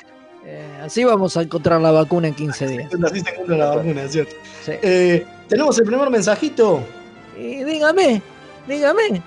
Eh, 0.45 0.67
así 0.83 1.05
vamos 1.05 1.37
a 1.37 1.43
encontrar 1.43 1.81
la 1.81 1.93
vacuna 1.93 2.29
en 2.29 2.35
15 2.35 2.67
días. 2.67 2.91
Así 3.05 3.21
se 3.21 3.31
encuentra 3.31 3.57
la 3.57 3.77
vacuna, 3.77 4.09
¿cierto? 4.09 4.35
Sí. 4.65 4.73
Eh, 4.83 5.25
Tenemos 5.49 5.79
el 5.79 5.85
primer 5.87 6.11
mensajito. 6.11 6.83
Y 7.39 7.63
dígame, 7.65 8.21
dígame, 8.67 9.09
lo 9.11 9.23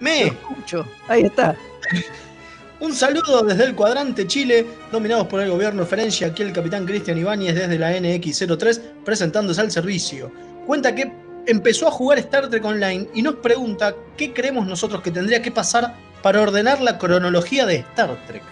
Me, 0.00 0.22
escucho. 0.26 0.84
Ahí 1.08 1.22
está. 1.22 1.54
Un 2.80 2.94
saludo 2.94 3.42
desde 3.42 3.64
el 3.64 3.74
cuadrante 3.74 4.26
Chile, 4.26 4.66
dominados 4.90 5.26
por 5.26 5.40
el 5.40 5.50
gobierno 5.50 5.84
Ferencia, 5.84 6.28
aquí 6.28 6.42
el 6.42 6.52
capitán 6.52 6.86
Cristian 6.86 7.18
Ibáñez 7.18 7.54
desde 7.54 7.78
la 7.78 7.92
NX03, 7.92 8.80
presentándose 9.04 9.60
al 9.60 9.70
servicio. 9.70 10.30
Cuenta 10.66 10.94
que 10.94 11.12
empezó 11.46 11.88
a 11.88 11.90
jugar 11.90 12.18
Star 12.18 12.48
Trek 12.48 12.64
Online 12.64 13.08
y 13.14 13.22
nos 13.22 13.36
pregunta 13.36 13.94
qué 14.16 14.32
creemos 14.32 14.66
nosotros 14.66 15.02
que 15.02 15.10
tendría 15.10 15.42
que 15.42 15.50
pasar 15.50 15.94
para 16.22 16.40
ordenar 16.40 16.80
la 16.80 16.98
cronología 16.98 17.66
de 17.66 17.76
Star 17.76 18.16
Trek. 18.26 18.42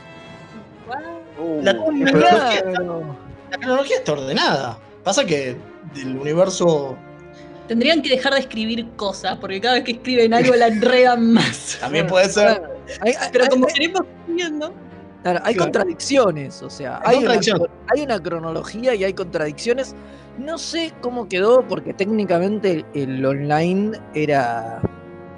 Uh, 1.38 1.62
La 1.62 1.72
cronología, 1.74 2.62
Claro. 2.62 3.16
la 3.50 3.56
cronología 3.58 3.96
está 3.98 4.12
ordenada. 4.12 4.78
Pasa 5.04 5.24
que 5.24 5.56
del 5.94 6.16
universo 6.16 6.96
Tendrían 7.68 8.00
que 8.00 8.08
dejar 8.08 8.32
de 8.32 8.40
escribir 8.40 8.88
cosas, 8.96 9.36
porque 9.38 9.60
cada 9.60 9.74
vez 9.74 9.84
que 9.84 9.92
escriben 9.92 10.32
algo 10.32 10.54
la 10.54 10.68
enredan 10.68 11.32
más. 11.34 11.76
también 11.80 12.06
puede 12.06 12.28
ser. 12.30 12.77
Hay, 13.00 13.12
hay- 13.12 13.28
Pero 13.32 13.46
como 13.48 13.66
hay- 13.66 13.72
queremos 13.74 14.02
viendo, 14.26 14.72
claro, 15.22 15.40
hay 15.44 15.54
Claro. 15.54 15.66
contradicciones, 15.66 16.62
o 16.62 16.70
sea, 16.70 17.00
Hay 17.04 17.18
hay 17.18 17.24
una, 17.24 17.40
hay 17.94 18.02
una 18.02 18.22
cronología 18.22 18.94
y 18.94 19.04
hay 19.04 19.12
contradicciones. 19.14 19.94
No 20.38 20.56
sé 20.58 20.92
cómo 21.00 21.28
quedó, 21.28 21.66
porque 21.66 21.92
técnicamente 21.92 22.84
el, 22.94 23.08
el 23.16 23.26
online 23.26 23.98
era, 24.14 24.80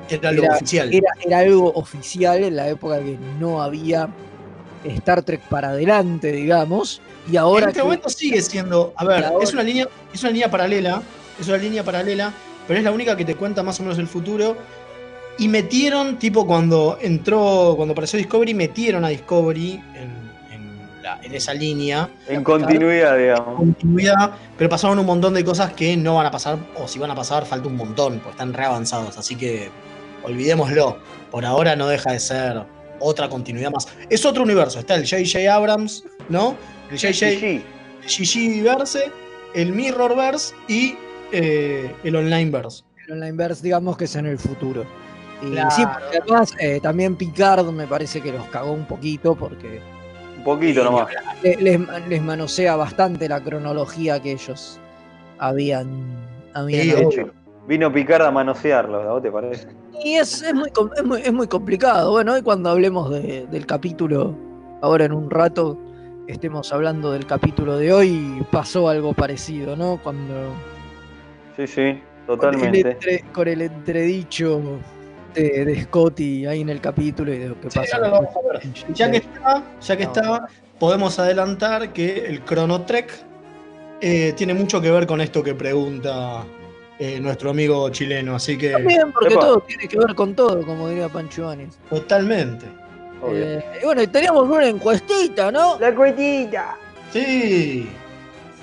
Era 0.09 0.31
Era- 0.31 0.55
oficial. 0.57 0.93
era, 0.93 1.09
era 1.25 1.39
algo 1.39 1.73
oficial 1.75 2.43
en 2.45 2.57
la 2.57 2.69
época 2.69 2.99
que 2.99 3.17
no 3.39 3.63
había 3.63 4.09
Star 4.85 5.23
Trek 5.23 5.41
para 5.43 5.69
adelante, 5.69 6.33
digamos. 6.33 7.01
Y 7.31 7.37
ahora 7.37 7.65
en 7.65 7.69
este 7.71 7.81
que- 7.81 7.85
momento 7.85 8.09
sigue 8.09 8.43
siendo, 8.43 8.93
a 8.97 9.05
ver, 9.05 9.25
es 9.41 9.53
una 9.53 9.63
línea, 9.63 9.87
es 10.13 10.21
una 10.23 10.33
línea 10.33 10.51
paralela, 10.51 11.01
es 11.39 11.47
una 11.49 11.59
línea 11.59 11.85
paralela, 11.85 12.33
pero 12.67 12.79
es 12.79 12.85
la 12.85 12.91
única 12.93 13.17
que 13.17 13.25
te 13.25 13.37
cuenta 13.37 13.63
más 13.63 13.79
o 13.79 13.83
menos 13.85 13.99
el 13.99 14.09
futuro. 14.09 14.57
Y 15.41 15.49
metieron, 15.49 16.19
tipo 16.19 16.47
cuando 16.47 16.99
entró, 17.01 17.73
cuando 17.77 17.93
apareció 17.93 18.19
Discovery, 18.19 18.55
metieron 18.55 19.05
a 19.05 19.09
Discovery 19.09 19.73
en, 19.95 20.11
en 20.53 21.03
la- 21.03 21.19
en 21.23 21.35
esa 21.35 21.53
línea, 21.55 22.09
En 22.29 22.45
continuidad, 22.45 23.17
digamos. 23.19 23.57
continuidad, 23.57 24.33
pero 24.57 24.71
pasaron 24.71 24.99
un 24.99 25.07
montón 25.07 25.35
de 25.35 25.43
cosas 25.45 25.73
que 25.73 25.97
no 25.97 26.17
van 26.17 26.27
a 26.27 26.31
pasar, 26.31 26.59
o 26.77 26.87
si 26.87 26.99
van 26.99 27.11
a 27.11 27.15
pasar, 27.15 27.47
falta 27.47 27.67
un 27.69 27.77
montón, 27.77 28.19
porque 28.19 28.31
están 28.33 28.53
re 28.53 28.65
avanzados, 28.67 29.17
así 29.19 29.35
que 29.35 29.71
olvidémoslo. 30.23 30.99
Por 31.31 31.45
ahora 31.47 31.75
no 31.77 31.89
deja 31.89 32.13
de 32.13 32.21
ser 32.21 32.63
otra 32.99 33.29
continuidad 33.29 33.71
más. 33.71 33.89
Es 34.11 34.25
otro 34.27 34.43
universo, 34.43 34.79
está 34.79 34.95
el 34.97 35.09
J.J. 35.09 35.53
Abrams, 35.55 36.05
¿no? 36.29 36.55
El 36.91 36.99
J.J. 36.99 37.63
GG 38.07 38.63
Verse, 38.63 39.11
el 39.55 39.73
Mirrorverse 39.73 40.55
y 40.69 40.97
eh, 41.33 41.95
el 42.05 42.17
Onlineverse. 42.17 42.83
el 43.07 43.13
Onlineverse, 43.15 43.63
digamos 43.63 43.97
que 43.97 44.05
es 44.05 44.17
en 44.17 44.27
el 44.27 44.39
futuro. 44.39 44.85
Y 45.43 45.51
Claro. 45.53 45.71
sí, 45.71 45.85
porque 45.87 46.19
además 46.19 46.55
eh, 46.59 46.81
también 46.83 47.17
Picard 47.17 47.67
me 47.71 47.87
parece 47.87 48.21
que 48.21 48.33
los 48.33 48.47
cagó 48.49 48.73
un 48.73 48.85
poquito 48.85 49.35
porque 49.35 49.81
un 50.37 50.45
poquito 50.45 50.85
nomás. 50.85 51.09
le- 51.43 51.57
les, 51.57 51.81
les 52.09 52.23
manosea 52.23 52.77
bastante 52.77 53.29
la 53.29 53.41
cronología 53.43 54.21
que 54.21 54.33
ellos 54.33 54.79
habían, 55.39 55.89
habían 56.55 56.83
Sí, 56.83 56.93
De 56.93 57.03
hecho. 57.03 57.31
vino 57.67 57.91
Picard 57.93 58.23
a 58.23 58.31
manosearlo, 58.31 59.01
¿a 59.03 59.13
vos 59.13 59.23
te 59.23 59.31
parece? 59.33 59.69
Y 60.05 60.15
es, 60.15 60.43
es 60.43 60.55
muy, 60.55 60.71
es, 60.97 61.05
muy, 61.05 61.21
es 61.23 61.33
muy 61.33 61.47
complicado. 61.47 62.11
Bueno, 62.13 62.35
hoy 62.35 62.43
cuando 62.43 62.71
hablemos 62.71 63.11
de- 63.11 63.47
del 63.51 63.67
capítulo, 63.67 64.35
ahora 64.83 65.05
en 65.07 65.13
un 65.13 65.31
rato, 65.31 65.79
estemos 66.27 66.73
hablando 66.73 67.13
del 67.13 67.27
capítulo 67.27 67.77
de 67.77 67.93
hoy, 67.93 68.45
pasó 68.51 68.89
algo 68.89 69.13
parecido, 69.15 69.75
¿no? 69.77 69.99
Cuando 70.03 70.35
Sí, 71.57 71.67
sí, 71.67 71.83
con 71.83 71.91
el, 71.93 72.41
totalmente. 72.41 72.91
entre- 72.93 73.25
con 73.33 73.49
el 73.49 73.63
entredicho 73.63 74.61
de, 75.35 75.65
de 75.65 75.83
Scotty 75.85 76.47
ahí 76.47 76.61
en 76.61 76.69
el 76.71 76.81
capítulo 76.81 77.33
y 77.33 77.39
de 77.39 77.49
lo 77.49 77.61
que 77.61 77.71
Sí, 77.71 77.79
pasa. 77.79 77.93
ya 77.93 77.99
lo 78.07 78.11
vamos 78.11 78.31
a 78.37 78.53
ver. 78.53 78.61
en 78.65 78.95
Ya 78.95 79.11
que 79.11 79.17
está, 79.19 79.63
ya 79.81 79.97
que 79.97 80.03
está, 80.05 80.49
podemos 80.79 81.19
adelantar 81.19 81.93
que 81.93 82.27
el 82.27 82.45
Chrono 82.45 82.83
Trek 82.83 83.13
eh, 84.01 84.33
tiene 84.37 84.55
mucho 84.55 84.81
que 84.81 84.91
ver 84.91 85.07
con 85.07 85.21
esto 85.21 85.43
que 85.43 85.55
pregunta 85.55 86.45
eh, 86.99 87.19
nuestro 87.21 87.51
amigo 87.51 87.89
chileno, 87.91 88.35
así 88.37 88.57
que 88.59 88.71
También 88.71 89.13
porque 89.13 89.35
Epa. 89.35 89.41
todo 89.41 89.61
tiene 89.61 89.89
que 89.89 89.99
ver 89.99 90.15
con 90.15 90.35
todo, 90.35 90.63
como 90.67 90.89
diría 90.89 91.09
Pancho 91.09 91.49
Áñez. 91.49 91.77
totalmente. 91.89 92.67
Obvio. 93.23 93.45
Eh, 93.45 93.65
y 93.83 93.85
bueno, 93.85 94.03
y 94.03 94.07
teníamos 94.07 94.49
una 94.49 94.67
encuestita, 94.67 95.51
¿no? 95.53 95.79
La 95.79 95.95
cuetita. 95.95 96.77
Sí. 97.13 97.87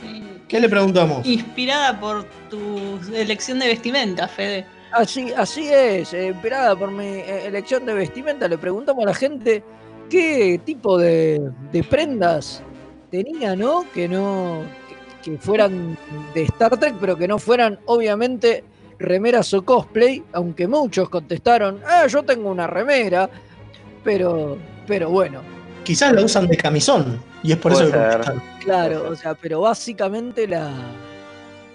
sí, 0.01 0.23
¿Qué 0.47 0.59
le 0.59 0.67
preguntamos? 0.69 1.25
inspirada 1.27 1.99
por 1.99 2.23
tu 2.49 2.99
elección 3.13 3.59
de 3.59 3.67
vestimenta, 3.67 4.27
Fede. 4.27 4.65
Así, 4.91 5.31
así 5.35 5.67
es, 5.67 6.13
inspirada 6.13 6.75
por 6.75 6.91
mi 6.91 7.05
eh, 7.05 7.47
elección 7.47 7.85
de 7.85 7.93
vestimenta, 7.93 8.47
le 8.47 8.57
preguntamos 8.57 9.03
a 9.03 9.07
la 9.07 9.13
gente 9.13 9.63
qué 10.09 10.59
tipo 10.63 10.97
de, 10.97 11.51
de 11.71 11.83
prendas 11.83 12.63
tenía, 13.11 13.55
¿no? 13.55 13.85
Que 13.93 14.07
no. 14.07 14.63
Que, 15.23 15.31
que 15.31 15.37
fueran 15.37 15.97
de 16.33 16.43
Star 16.43 16.77
Trek, 16.77 16.95
pero 16.99 17.17
que 17.17 17.27
no 17.27 17.37
fueran, 17.37 17.79
obviamente, 17.85 18.63
remeras 18.97 19.53
o 19.53 19.63
cosplay, 19.63 20.23
aunque 20.33 20.67
muchos 20.67 21.09
contestaron, 21.09 21.81
ah, 21.85 22.07
yo 22.07 22.23
tengo 22.23 22.49
una 22.49 22.67
remera, 22.67 23.29
pero. 24.03 24.57
Pero 24.87 25.09
bueno, 25.09 25.41
Quizás 25.87 26.11
la 26.11 26.21
usan 26.21 26.47
de 26.47 26.57
camisón 26.57 27.23
y 27.43 27.53
es 27.53 27.57
por 27.59 27.71
eso 27.71 27.89
que 27.89 28.33
claro, 28.59 29.09
o 29.09 29.15
sea, 29.15 29.35
pero 29.35 29.61
básicamente 29.61 30.45
la. 30.45 30.69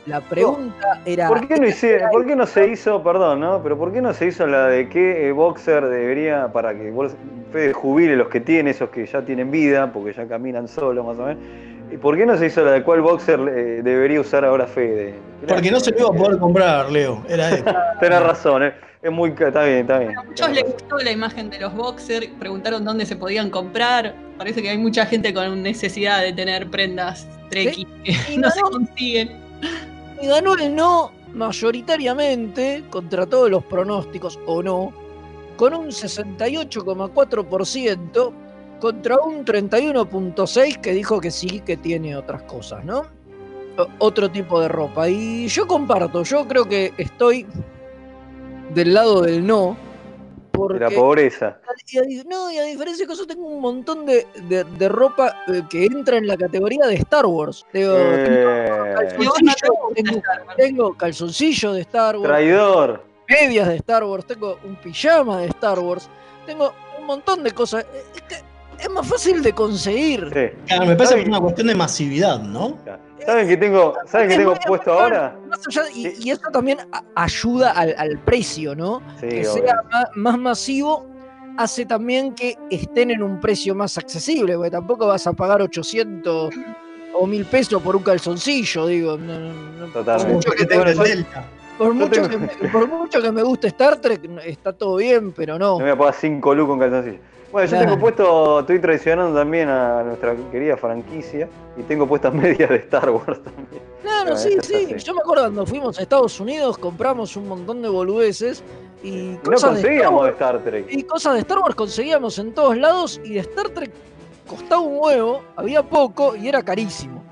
La 0.06 0.20
pregunta 0.20 1.00
era. 1.04 1.28
¿Por 1.28 1.46
qué, 1.46 1.56
no 1.56 1.66
hice- 1.66 2.00
¿Por 2.10 2.26
qué 2.26 2.34
no 2.34 2.46
se 2.46 2.68
hizo, 2.68 3.02
perdón, 3.02 3.40
¿no? 3.40 3.62
Pero 3.62 3.78
¿por 3.78 3.92
qué 3.92 4.00
no 4.02 4.12
se 4.12 4.26
hizo 4.26 4.46
la 4.46 4.66
de 4.66 4.88
qué 4.88 5.28
eh, 5.28 5.32
boxer 5.32 5.84
debería, 5.86 6.48
para 6.52 6.74
que 6.74 6.92
Fede, 7.52 7.72
jubile 7.72 8.16
los 8.16 8.28
que 8.28 8.40
tiene, 8.40 8.70
esos 8.70 8.90
que 8.90 9.06
ya 9.06 9.22
tienen 9.22 9.50
vida, 9.50 9.92
porque 9.92 10.12
ya 10.12 10.26
caminan 10.26 10.66
solos 10.66 11.06
más 11.06 11.18
o 11.18 11.26
menos? 11.26 11.42
¿Y 11.92 11.98
por 11.98 12.16
qué 12.16 12.24
no 12.26 12.36
se 12.36 12.46
hizo 12.46 12.64
la 12.64 12.72
de 12.72 12.82
cuál 12.82 13.02
boxer 13.02 13.38
eh, 13.40 13.82
debería 13.82 14.20
usar 14.20 14.44
ahora 14.44 14.66
Fede? 14.66 15.14
Porque 15.46 15.70
no 15.70 15.78
se 15.78 15.90
lo 15.92 15.98
iba 15.98 16.08
a 16.08 16.12
poder 16.12 16.38
comprar, 16.38 16.90
Leo. 16.90 17.22
Era 17.28 17.50
eso. 17.50 17.64
Tenés 18.00 18.22
razón, 18.22 18.62
eh. 18.64 18.72
es 19.02 19.12
muy... 19.12 19.30
Está 19.30 19.64
bien, 19.64 19.80
está 19.80 19.98
bien. 19.98 20.18
A 20.18 20.22
muchos 20.22 20.50
les 20.50 20.64
gustó 20.64 20.96
la 20.98 21.10
imagen 21.12 21.50
de 21.50 21.60
los 21.60 21.74
boxers, 21.74 22.28
preguntaron 22.40 22.84
dónde 22.84 23.04
se 23.04 23.14
podían 23.14 23.50
comprar. 23.50 24.14
Parece 24.38 24.62
que 24.62 24.70
hay 24.70 24.78
mucha 24.78 25.04
gente 25.04 25.34
con 25.34 25.62
necesidad 25.62 26.22
de 26.22 26.32
tener 26.32 26.70
prendas 26.70 27.28
trekkie 27.50 27.86
que 28.04 28.14
Y 28.32 28.36
no 28.38 28.50
se 28.50 28.60
consiguen. 28.62 29.42
Y 30.22 30.28
ganó 30.28 30.54
el 30.54 30.74
no 30.74 31.12
mayoritariamente, 31.34 32.84
contra 32.88 33.26
todos 33.26 33.50
los 33.50 33.62
pronósticos 33.64 34.40
o 34.46 34.62
no, 34.62 34.94
con 35.56 35.74
un 35.74 35.88
68,4% 35.88 38.32
contra 38.82 39.16
un 39.20 39.44
31,6% 39.44 40.80
que 40.80 40.92
dijo 40.92 41.20
que 41.20 41.30
sí, 41.30 41.60
que 41.60 41.76
tiene 41.76 42.16
otras 42.16 42.42
cosas, 42.42 42.84
¿no? 42.84 43.04
Otro 44.00 44.28
tipo 44.28 44.60
de 44.60 44.66
ropa. 44.66 45.08
Y 45.08 45.46
yo 45.46 45.68
comparto, 45.68 46.24
yo 46.24 46.48
creo 46.48 46.68
que 46.68 46.92
estoy 46.98 47.46
del 48.74 48.92
lado 48.92 49.22
del 49.22 49.46
no, 49.46 49.76
Porque, 50.52 50.78
De 50.78 50.90
la 50.90 50.96
pobreza. 50.96 51.58
y 51.86 51.98
a 51.98 52.02
di- 52.02 52.24
no, 52.24 52.50
y 52.50 52.58
a 52.58 52.64
diferencia 52.64 53.06
de 53.06 53.12
eso, 53.12 53.26
tengo 53.26 53.46
un 53.46 53.60
montón 53.60 54.04
de, 54.06 54.26
de- 54.48 54.64
de 54.64 54.88
ropa 54.88 55.34
eh, 55.48 55.62
que 55.70 55.86
entra 55.86 56.18
en 56.18 56.26
la 56.26 56.36
categoría 56.36 56.86
de 56.86 56.94
Star 56.96 57.24
Wars. 57.26 57.64
Digo, 57.72 57.92
Eh, 57.96 58.94
calzoncillo, 58.94 59.72
tengo, 59.94 60.22
tengo 60.56 60.94
calzoncillo 60.96 61.72
de 61.72 61.80
Star 61.80 62.16
Wars, 62.16 62.28
traidor. 62.28 63.02
medias 63.28 63.68
de 63.68 63.76
Star 63.76 64.04
Wars, 64.04 64.26
tengo 64.26 64.58
un 64.64 64.76
pijama 64.76 65.40
de 65.40 65.46
Star 65.46 65.78
Wars, 65.78 66.08
tengo 66.46 66.72
un 66.98 67.06
montón 67.06 67.42
de 67.42 67.50
cosas. 67.52 67.84
Eh, 67.92 68.02
Es, 68.14 68.22
que 68.22 68.36
es 68.82 68.90
más 68.90 69.06
fácil 69.06 69.42
de 69.42 69.52
conseguir. 69.52 70.30
Sí. 70.32 70.58
Claro, 70.66 70.86
me 70.86 70.96
parece 70.96 71.14
que 71.16 71.20
es 71.22 71.28
una 71.28 71.40
cuestión 71.40 71.66
de 71.68 71.74
masividad, 71.74 72.40
¿no? 72.40 72.78
¿Saben 73.24 73.46
qué 73.46 73.56
tengo, 73.56 73.94
¿saben 74.06 74.28
qué 74.28 74.34
Es 74.34 74.40
tengo 74.40 74.54
puesto 74.66 74.92
ahora? 74.92 75.36
más 75.48 75.60
allá- 75.68 75.88
y, 75.94 76.02
Sí. 76.08 76.14
y 76.24 76.30
eso 76.30 76.42
también 76.52 76.78
ayuda 77.14 77.70
al, 77.72 77.94
al 77.96 78.18
precio, 78.18 78.74
¿no? 78.74 79.00
Sí, 79.20 79.28
que 79.28 79.48
obvio. 79.48 79.52
sea 79.64 79.76
más, 80.16 80.38
masivo 80.38 81.06
hace 81.56 81.84
también 81.86 82.34
que 82.34 82.56
estén 82.70 83.10
en 83.10 83.22
un 83.22 83.38
precio 83.40 83.74
más 83.74 83.96
accesible, 83.98 84.56
porque 84.56 84.70
tampoco 84.70 85.06
vas 85.06 85.26
a 85.26 85.32
pagar 85.34 85.62
800 85.62 86.52
o 87.14 87.26
1000 87.26 87.44
pesos 87.44 87.80
por 87.82 87.94
un 87.94 88.02
calzoncillo, 88.02 88.86
digo. 88.86 89.16
no- 89.18 89.38
no- 89.38 89.52
no- 89.52 89.84
por 89.84 89.92
Totalmente. 89.92 90.32
mucho 90.34 90.50
que 90.52 90.64
te- 90.66 90.74
el 90.76 90.98
Delta. 90.98 91.44
por 91.78 91.94
mucho 91.94 92.10
tengo- 92.10 92.28
que 92.28 92.38
me- 92.38 92.48
por 92.70 92.88
mucho 92.88 93.20
que 93.22 93.30
me 93.30 93.42
guste 93.42 93.66
Star 93.68 93.96
Trek, 93.98 94.28
está 94.44 94.72
todo 94.72 94.96
bien, 94.96 95.30
pero 95.32 95.58
no. 95.58 95.72
No 95.78 95.84
voy 95.84 95.90
a 95.90 95.96
pagar 95.96 96.14
5 96.14 96.54
lucas 96.54 96.70
con 96.70 96.78
calzoncillo. 96.80 97.18
Bueno, 97.52 97.66
yo 97.66 97.70
Claro. 97.76 97.84
tengo 97.86 98.00
puesto, 98.00 98.60
estoy 98.60 98.78
traicionando 98.80 99.38
también 99.38 99.68
a 99.68 100.02
nuestra 100.02 100.34
querida 100.50 100.76
franquicia 100.76 101.48
y 101.76 101.82
tengo 101.82 102.06
puestas 102.06 102.32
medias 102.34 102.70
de 102.70 102.76
Star 102.76 103.10
Wars 103.10 103.42
también. 103.44 103.82
Claro, 104.02 104.22
Bueno, 104.32 104.36
sí, 104.38 104.56
sí. 104.62 104.74
así. 104.86 104.94
Yo 105.04 105.14
me 105.14 105.20
acuerdo 105.20 105.44
cuando 105.44 105.66
fuimos 105.66 105.98
a 105.98 106.02
Estados 106.02 106.40
Unidos, 106.40 106.78
compramos 106.78 107.36
un 107.36 107.48
montón 107.48 107.82
de 107.82 107.88
boludeces 107.90 108.64
y 109.02 109.08
Y 109.08 109.22
no 109.34 109.42
cosas 109.42 109.52
de 109.52 109.56
Star 109.56 109.70
conseguíamos 109.82 110.20
de 110.22 110.24
Wars- 110.30 110.32
Star 110.34 110.58
Trek. 110.64 110.86
Y 110.90 111.02
cosas 111.02 111.34
de 111.34 111.40
Star 111.40 111.58
Wars 111.58 111.74
conseguíamos 111.74 112.38
en 112.38 112.54
todos 112.54 112.76
lados 112.78 113.20
y 113.22 113.34
de 113.34 113.40
Star 113.40 113.68
Trek 113.68 113.90
costaba 114.48 114.80
un 114.80 114.96
huevo, 114.98 115.42
había 115.56 115.82
poco 115.82 116.34
y 116.34 116.48
era 116.48 116.62
carísimo. 116.62 117.22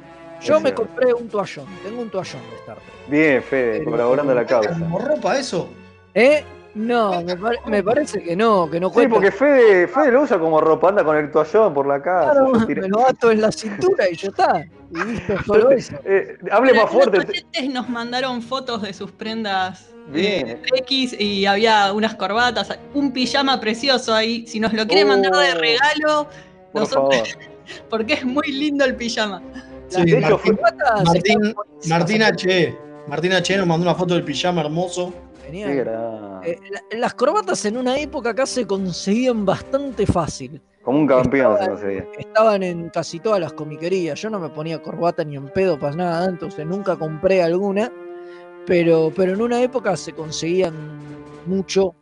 Yo 0.43 0.57
Es 0.57 0.63
me 0.63 0.69
cierto. 0.71 0.83
compré 0.87 1.13
un 1.15 1.29
toallón, 1.29 1.67
tengo 1.83 2.03
un 2.03 2.11
toallón 2.11 2.43
de 2.51 2.57
Star 2.57 2.77
Trek. 2.77 3.09
Bien, 3.09 3.43
Fede, 3.43 3.79
Pero- 3.79 3.91
colaborando 3.91 4.33
a 4.33 4.35
la 4.35 4.45
causa. 4.47 4.71
¿Como 4.71 4.99
ropa 4.99 5.39
eso? 5.39 5.69
¿Eh? 6.15 6.45
No, 6.75 7.21
me, 7.23 7.37
pare- 7.37 7.59
me 7.67 7.83
parece 7.83 8.23
que 8.23 8.37
no, 8.37 8.71
que 8.71 8.79
no 8.79 8.89
Sí, 8.89 8.95
cuenta. 8.95 9.15
porque 9.15 9.33
Fede, 9.33 9.89
Fede 9.89 10.13
lo 10.13 10.23
usa 10.23 10.39
como 10.39 10.61
ropa, 10.61 10.91
anda 10.91 11.03
con 11.05 11.17
el 11.17 11.31
toallón 11.31 11.75
por 11.75 11.87
la 11.87 12.01
casa. 12.01 12.31
Claro, 12.33 12.53
me 12.67 12.89
lo 12.89 13.09
ato 13.09 13.31
en 13.33 13.41
la 13.41 13.51
cintura 13.51 14.09
y 14.09 14.17
ya 14.17 14.29
está. 14.29 14.65
Y 14.95 15.05
listo, 15.11 15.35
solo 15.47 15.71
eso. 15.73 15.95
Eh, 16.05 16.37
hable 16.51 16.73
más 16.75 16.83
Los 16.85 16.91
fuerte. 16.93 17.19
oyentes 17.19 17.71
nos 17.71 17.89
mandaron 17.89 18.41
fotos 18.43 18.83
de 18.83 18.93
sus 18.93 19.11
prendas 19.11 19.89
Bien. 20.13 20.49
eh, 20.49 20.63
X 20.79 21.17
y 21.19 21.45
había 21.47 21.93
unas 21.93 22.15
corbatas, 22.15 22.79
un 22.95 23.13
pijama 23.13 23.59
precioso 23.61 24.15
ahí. 24.15 24.47
Si 24.47 24.61
nos 24.61 24.73
lo 24.73 24.87
quieren 24.87 25.09
mandar 25.09 25.33
de 25.33 25.53
Oh, 25.53 25.59
regalo, 25.59 26.29
Por 26.73 26.83
nosotros- 26.83 27.29
favor. 27.31 27.51
porque 27.91 28.13
es 28.15 28.25
muy 28.25 28.47
lindo 28.53 28.85
el 28.85 28.95
pijama. 28.95 29.43
Sí, 29.89 30.05
de 30.05 30.21
Martín. 30.21 30.59
Martín 31.89 32.23
H. 32.23 32.77
Martín 33.09 33.33
H. 33.33 33.57
nos 33.57 33.67
mandó 33.67 33.83
una 33.91 33.95
foto 33.97 34.15
del 34.15 34.23
pijama 34.25 34.61
hermoso. 34.61 35.13
Genial. 35.51 36.41
Eh, 36.45 36.59
la- 36.71 36.99
las 36.99 37.15
corbatas 37.15 37.65
en 37.65 37.77
una 37.77 37.99
época 37.99 38.31
acá 38.31 38.47
se 38.47 38.67
conseguían 38.67 39.45
bastante 39.45 40.07
fácil. 40.07 40.61
Como 40.83 40.99
un 41.01 41.07
campeón 41.07 41.59
se 41.59 41.69
conseguía. 41.69 42.07
Estaban 42.19 42.63
en 42.63 42.89
casi 42.89 43.21
todas 43.21 43.39
las 43.41 43.53
comiquerías. 43.53 44.21
Yo 44.21 44.31
no 44.31 44.39
me 44.39 44.49
ponía 44.49 44.81
corbata 44.83 45.23
ni 45.25 45.37
en 45.37 45.49
pedo 45.51 45.79
para 45.79 45.95
nada, 45.95 46.27
entonces 46.27 46.67
nunca 46.67 46.97
compré 46.97 47.43
alguna. 47.43 47.91
Pero, 48.67 49.13
pero 49.15 49.33
en 49.35 49.43
una 49.43 49.61
época 49.63 49.97
se 49.97 50.13
conseguían 50.13 50.75
mucho 51.47 51.95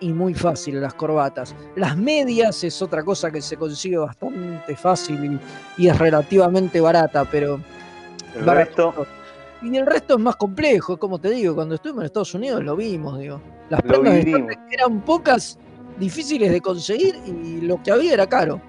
y 0.00 0.12
muy 0.12 0.34
fácil 0.34 0.80
las 0.80 0.94
corbatas. 0.94 1.54
Las 1.76 1.96
medias 1.96 2.62
es 2.64 2.80
otra 2.82 3.02
cosa 3.04 3.30
que 3.30 3.40
se 3.42 3.56
consigue 3.56 3.96
bastante 3.96 4.76
fácil 4.76 5.38
y, 5.76 5.82
y 5.84 5.88
es 5.88 5.98
relativamente 5.98 6.80
barata, 6.80 7.24
pero 7.30 7.60
El 8.36 8.44
barato. 8.44 8.94
Y 9.62 9.76
el 9.76 9.86
resto 9.86 10.14
es 10.14 10.20
más 10.20 10.36
complejo, 10.36 10.94
es 10.94 10.98
como 10.98 11.18
te 11.18 11.30
digo, 11.30 11.54
cuando 11.54 11.74
estuvimos 11.74 12.02
en 12.02 12.06
Estados 12.06 12.34
Unidos 12.34 12.64
lo 12.64 12.76
vimos, 12.76 13.18
digo. 13.18 13.40
Las 13.68 13.82
Lo 13.84 14.00
prendas 14.00 14.24
de 14.24 14.58
eran 14.70 15.00
pocas, 15.02 15.58
difíciles 15.98 16.50
de 16.50 16.60
conseguir 16.60 17.16
y 17.26 17.60
lo 17.60 17.82
que 17.82 17.90
había 17.92 18.14
era 18.14 18.26
caro. 18.26 18.60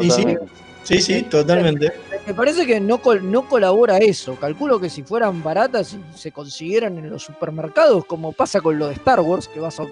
Y 0.00 0.10
sí. 0.10 0.22
totalmente. 0.22 0.52
Sí, 0.84 1.00
sí, 1.02 1.22
totalmente. 1.24 1.92
Me 2.26 2.32
parece 2.34 2.64
que 2.66 2.80
no, 2.80 2.98
col- 2.98 3.30
no 3.30 3.46
colabora 3.46 3.98
eso. 3.98 4.36
Calculo 4.36 4.80
que 4.80 4.88
si 4.88 5.02
fueran 5.02 5.42
baratas 5.42 5.94
y 5.94 6.18
se 6.18 6.32
consiguieran 6.32 6.96
en 6.98 7.10
los 7.10 7.22
supermercados, 7.24 8.06
como 8.06 8.32
pasa 8.32 8.60
con 8.62 8.78
lo 8.78 8.86
de 8.88 8.94
Star 8.94 9.20
Wars, 9.20 9.48
que 9.48 9.60
vas 9.60 9.78
a- 9.80 9.86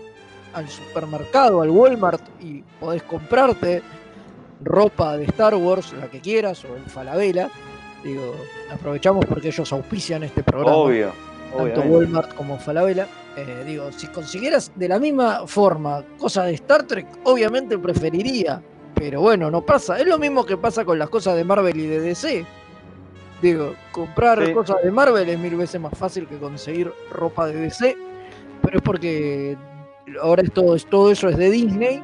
al 0.54 0.68
supermercado, 0.68 1.60
al 1.60 1.68
Walmart 1.70 2.22
y 2.42 2.62
podés 2.80 3.02
comprarte 3.02 3.82
ropa 4.62 5.18
de 5.18 5.24
Star 5.26 5.54
Wars, 5.54 5.92
la 5.92 6.08
que 6.10 6.20
quieras, 6.20 6.64
o 6.64 6.74
en 6.76 6.84
Falabella. 6.86 7.50
Digo, 8.06 8.34
aprovechamos 8.70 9.24
porque 9.26 9.48
ellos 9.48 9.72
auspician 9.72 10.22
este 10.22 10.42
programa. 10.44 10.76
Obvio. 10.76 11.06
tanto 11.50 11.62
obviamente. 11.62 11.88
Walmart 11.88 12.34
como 12.34 12.58
Falabella. 12.58 13.08
Eh, 13.36 13.64
digo, 13.66 13.90
si 13.92 14.06
consiguieras 14.08 14.70
de 14.76 14.88
la 14.88 14.98
misma 14.98 15.46
forma 15.46 16.02
cosas 16.18 16.46
de 16.46 16.54
Star 16.54 16.84
Trek, 16.84 17.06
obviamente 17.24 17.76
preferiría. 17.78 18.62
Pero 18.94 19.20
bueno, 19.20 19.50
no 19.50 19.60
pasa. 19.62 19.98
Es 19.98 20.06
lo 20.06 20.18
mismo 20.18 20.44
que 20.46 20.56
pasa 20.56 20.84
con 20.84 20.98
las 20.98 21.08
cosas 21.10 21.34
de 21.36 21.44
Marvel 21.44 21.76
y 21.78 21.86
de 21.86 22.00
DC. 22.00 22.44
Digo, 23.42 23.74
comprar 23.92 24.44
Sí. 24.46 24.52
cosas 24.54 24.76
de 24.82 24.90
Marvel 24.90 25.28
es 25.28 25.38
mil 25.38 25.56
veces 25.56 25.80
más 25.80 25.92
fácil 25.98 26.26
que 26.26 26.38
conseguir 26.38 26.92
ropa 27.10 27.46
de 27.46 27.54
DC. 27.60 27.96
Pero 28.62 28.78
es 28.78 28.82
porque 28.82 29.56
ahora 30.22 30.42
es 30.42 30.52
todo, 30.52 30.74
es- 30.74 30.86
todo 30.86 31.10
eso 31.10 31.28
es 31.28 31.36
de 31.36 31.50
Disney. 31.50 32.02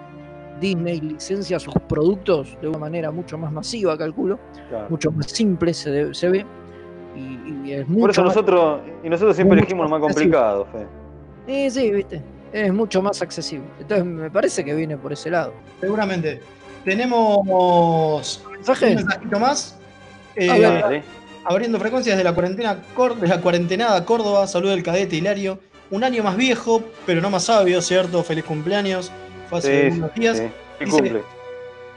Disney 0.60 1.00
licencia 1.00 1.58
sus 1.58 1.74
productos 1.88 2.56
de 2.60 2.68
una 2.68 2.78
manera 2.78 3.10
mucho 3.10 3.36
más 3.38 3.52
masiva, 3.52 3.96
calculo. 3.98 4.38
Claro. 4.68 4.86
Mucho 4.90 5.10
más 5.12 5.26
simple 5.30 5.74
se, 5.74 5.90
de- 5.90 6.14
se 6.14 6.28
ve. 6.28 6.46
Y, 7.16 7.68
y 7.68 7.72
es 7.72 7.88
mucho 7.88 8.00
Por 8.00 8.10
eso 8.10 8.22
más- 8.24 8.34
nosotros, 8.34 8.80
y 9.04 9.08
nosotros 9.08 9.36
siempre 9.36 9.58
elegimos 9.58 9.84
lo 9.84 9.90
más 9.90 10.00
complicado, 10.00 10.66
Fede. 10.72 10.86
Sí, 11.46 11.70
sí, 11.70 11.90
viste. 11.90 12.22
Es 12.52 12.72
mucho 12.72 13.02
más 13.02 13.20
accesible. 13.22 13.66
Entonces 13.80 14.04
me 14.06 14.30
parece 14.30 14.64
que 14.64 14.74
viene 14.74 14.96
por 14.96 15.12
ese 15.12 15.30
lado. 15.30 15.52
Seguramente. 15.80 16.40
Tenemos 16.84 17.38
un 17.46 18.52
¿Mensaje? 18.52 18.94
mensajito 18.94 19.38
más. 19.38 19.78
Eh, 20.36 21.02
abriendo 21.44 21.78
frecuencias 21.78 22.16
de 22.16 22.24
la 22.24 22.32
cuarentena 22.34 22.76
de 23.20 23.26
la 23.28 23.40
cuarentenada 23.40 24.04
Córdoba, 24.04 24.46
saluda 24.46 24.74
el 24.74 24.82
cadete 24.82 25.16
Hilario. 25.16 25.58
Un 25.90 26.04
año 26.04 26.22
más 26.22 26.36
viejo, 26.36 26.82
pero 27.04 27.20
no 27.20 27.28
más 27.30 27.44
sabio, 27.44 27.82
¿cierto? 27.82 28.22
Feliz 28.22 28.44
cumpleaños. 28.44 29.12
Fue 29.52 29.58
hace 29.58 29.90
Sí, 29.90 29.98
unos 29.98 30.14
días. 30.14 30.38
sí. 30.38 30.44
¿Qué 30.78 30.84
Dice- 30.86 30.96
cumple? 30.96 31.22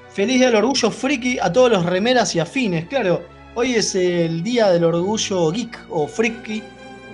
Feliz 0.09 0.37
día 0.37 0.47
del 0.47 0.55
orgullo 0.57 0.91
friki 0.91 1.39
a 1.39 1.51
todos 1.53 1.71
los 1.71 1.85
remeras 1.85 2.35
y 2.35 2.39
afines. 2.39 2.85
Claro, 2.87 3.21
hoy 3.55 3.75
es 3.75 3.95
el 3.95 4.43
día 4.43 4.69
del 4.69 4.83
orgullo 4.83 5.51
geek 5.51 5.77
o 5.89 6.07
friki, 6.07 6.61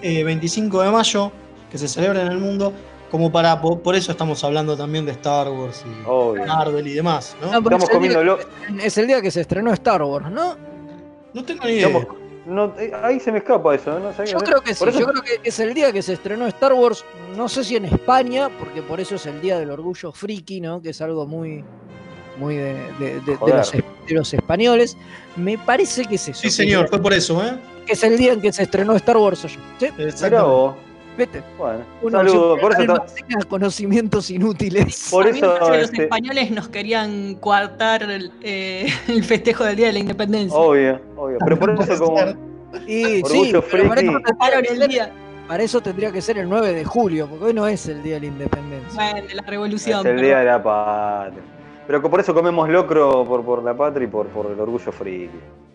eh, 0.01 0.23
25 0.23 0.81
de 0.81 0.89
mayo, 0.91 1.31
que 1.71 1.77
se 1.77 1.87
celebra 1.87 2.21
en 2.23 2.27
el 2.31 2.37
mundo. 2.39 2.73
Como 3.11 3.31
para, 3.31 3.59
por, 3.61 3.81
por 3.81 3.93
eso 3.95 4.11
estamos 4.13 4.41
hablando 4.43 4.75
también 4.77 5.05
de 5.05 5.11
Star 5.11 5.49
Wars 5.49 5.83
y 5.85 6.07
Obvio. 6.07 6.45
Marvel 6.45 6.87
y 6.87 6.93
demás, 6.93 7.35
¿no? 7.41 7.47
Estamos 7.47 7.83
es 7.83 7.89
el 7.89 8.01
día 8.01 8.19
que- 8.79 8.85
Es 8.87 8.97
el 8.97 9.07
día 9.07 9.21
que 9.21 9.29
se 9.31 9.41
estrenó 9.41 9.71
Star 9.73 10.01
Wars, 10.01 10.31
¿no? 10.31 10.55
No 11.33 11.43
tengo 11.43 11.65
ni 11.65 11.71
idea. 11.73 11.87
Estamos- 11.87 12.07
no, 12.45 12.73
eh, 12.79 12.91
ahí 13.03 13.19
se 13.19 13.31
me 13.31 13.39
escapa 13.39 13.75
eso, 13.75 13.99
¿no? 13.99 14.11
¿Sabés 14.13 14.31
Yo 14.31 14.39
creo 14.39 14.61
que 14.61 14.73
sí. 14.73 14.83
Eso- 14.87 14.99
Yo 14.99 15.07
creo 15.07 15.21
que 15.21 15.39
es 15.43 15.59
el 15.59 15.73
día 15.73 15.91
que 15.91 16.01
se 16.01 16.13
estrenó 16.13 16.47
Star 16.47 16.73
Wars. 16.73 17.03
No 17.37 17.47
sé 17.49 17.63
si 17.63 17.75
en 17.75 17.85
España, 17.85 18.49
porque 18.59 18.81
por 18.81 18.99
eso 18.99 19.15
es 19.15 19.25
el 19.25 19.39
día 19.41 19.59
del 19.59 19.69
orgullo 19.71 20.11
friki, 20.11 20.59
¿no? 20.61 20.81
Que 20.81 20.89
es 20.89 21.01
algo 21.01 21.25
muy, 21.27 21.63
muy 22.37 22.55
de, 22.55 22.73
de- 22.99 23.19
de- 23.21 23.37
los, 23.57 23.73
es- 23.73 23.83
de 24.07 24.13
los 24.15 24.33
españoles. 24.33 24.97
Me 25.35 25.57
parece 25.57 26.05
que 26.05 26.15
es 26.15 26.27
eso. 26.29 26.41
Sí, 26.41 26.49
señor, 26.49 26.87
fue 26.89 27.01
por 27.01 27.13
eso, 27.13 27.43
¿eh? 27.45 27.53
Que 27.85 27.93
es 27.93 28.03
el 28.03 28.17
día 28.17 28.33
en 28.33 28.41
que 28.41 28.51
se 28.53 28.63
estrenó 28.63 28.95
Star 28.95 29.17
Wars 29.17 29.45
allá. 29.45 29.57
¿Sí? 29.79 29.87
Mirá 29.97 30.43
¿Viste? 31.17 31.43
Bueno, 31.57 31.79
Uno 32.01 32.19
siempre 32.21 32.61
Por 32.61 32.71
eso, 32.71 32.81
almacena 32.93 33.43
conocimientos 33.47 34.29
inútiles. 34.31 35.07
por 35.11 35.27
A 35.27 35.31
mí 35.31 35.41
me 35.41 35.47
eso 35.47 35.59
los 35.69 35.77
este, 35.77 36.03
españoles 36.03 36.51
nos 36.51 36.69
querían 36.69 37.35
coartar 37.35 38.03
el, 38.03 38.31
eh, 38.41 38.87
el 39.07 39.23
festejo 39.23 39.63
del 39.65 39.75
Día 39.75 39.87
de 39.87 39.93
la 39.93 39.99
Independencia. 39.99 40.57
obvio, 40.57 40.99
obvio. 41.17 41.37
Pero 41.43 41.59
por 41.59 41.71
eso 41.81 42.03
como 42.03 42.17
Y, 42.87 43.21
Orgullo 43.23 43.61
pero 43.69 43.87
para, 43.89 44.01
eso 44.01 44.11
tendría 44.11 44.21
Coartaron 44.37 44.63
que 44.63 44.71
el 44.73 44.79
ser, 44.79 44.89
día 44.89 45.11
para 45.47 45.63
eso 45.63 45.81
tendría 45.81 46.11
que 46.13 46.21
ser 46.21 46.37
el 46.37 46.47
9 46.47 46.71
de 46.73 46.85
julio, 46.85 47.27
porque 47.27 47.45
hoy 47.45 47.53
no 47.53 47.67
es 47.67 47.85
el 47.87 48.01
día 48.01 48.13
de 48.15 48.21
la 48.21 48.25
independencia. 48.27 48.93
bueno, 49.11 49.27
de 49.27 49.35
la 49.35 49.41
es 49.41 49.47
revolución. 49.47 49.97
el 50.07 50.15
pero- 50.15 50.21
día 50.27 50.39
de 50.39 50.45
la 50.45 50.63
patria. 50.63 51.43
Pero 51.87 52.01
que 52.01 52.07
por 52.07 52.19
eso 52.21 52.33
comemos 52.33 52.69
locro 52.69 53.25
por, 53.25 53.43
por 53.43 53.61
la 53.63 53.75
patria 53.75 54.05
y 54.05 54.07
por, 54.07 54.27
por 54.27 54.49
el 54.49 54.57
orgullo 54.57 54.91
friki. 54.93 55.29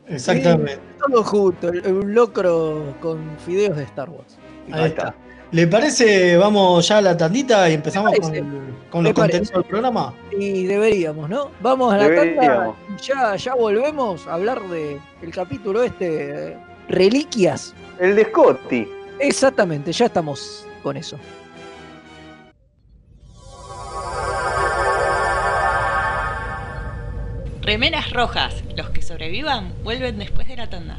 Exactamente. 0.07 0.79
Todo 0.99 1.23
junto, 1.23 1.69
el- 1.69 1.87
un 1.93 2.15
locro 2.15 2.95
con 3.03 3.19
fideos 3.45 3.77
de 3.77 3.83
Star 3.83 4.09
Wars. 4.09 4.39
Ahí 4.73 4.87
está. 4.87 5.15
¿Le 5.53 5.69
parece, 5.69 6.37
vamos 6.37 6.89
ya 6.89 6.99
a 6.99 7.01
la 7.01 7.17
tandita 7.17 7.71
y 7.71 7.75
empezamos 7.75 8.13
con, 8.19 8.33
con 8.91 9.05
los 9.05 9.13
contenidos 9.13 9.53
del 9.53 9.65
programa? 9.65 10.13
Sí, 10.31 10.67
deberíamos, 10.67 11.31
¿no? 11.31 11.51
Vamos 11.61 11.95
a 11.95 11.99
la 11.99 12.15
tanda 12.15 12.75
y 12.99 13.39
ya, 13.39 13.55
volvemos 13.55 14.27
a 14.27 14.35
hablar 14.35 14.61
del 14.63 15.01
el 15.23 15.31
capítulo 15.31 15.85
este, 15.85 16.57
Reliquias. 16.89 17.75
El 18.01 18.17
de 18.17 18.25
Scotty. 18.25 18.89
Exactamente, 19.21 19.93
ya 19.93 20.07
estamos 20.07 20.67
con 20.83 20.97
eso. 20.97 21.17
Remeras 27.63 28.13
rojas, 28.13 28.65
los 28.77 28.91
que 28.91 29.01
sobrevivan 29.01 29.73
vuelven 29.85 30.19
después 30.19 30.49
de 30.49 30.57
la 30.57 30.69
tanda. 30.69 30.99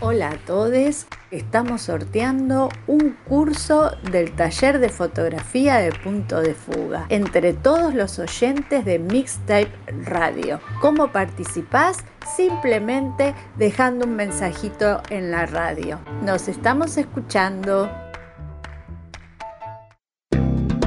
Hola 0.00 0.30
a 0.30 0.36
todos, 0.46 1.06
estamos 1.34 1.82
sorteando 1.82 2.68
un 2.86 3.16
curso 3.28 3.90
del 4.10 4.32
taller 4.32 4.78
de 4.78 4.88
fotografía 4.88 5.76
de 5.76 5.92
punto 5.92 6.40
de 6.40 6.54
fuga 6.54 7.06
entre 7.08 7.52
todos 7.52 7.94
los 7.94 8.18
oyentes 8.18 8.84
de 8.84 8.98
Mixtape 8.98 9.70
Radio. 10.04 10.60
¿Cómo 10.80 11.10
participás? 11.10 12.04
Simplemente 12.36 13.34
dejando 13.58 14.06
un 14.06 14.16
mensajito 14.16 15.02
en 15.10 15.30
la 15.30 15.46
radio. 15.46 16.00
Nos 16.22 16.48
estamos 16.48 16.96
escuchando. 16.96 17.90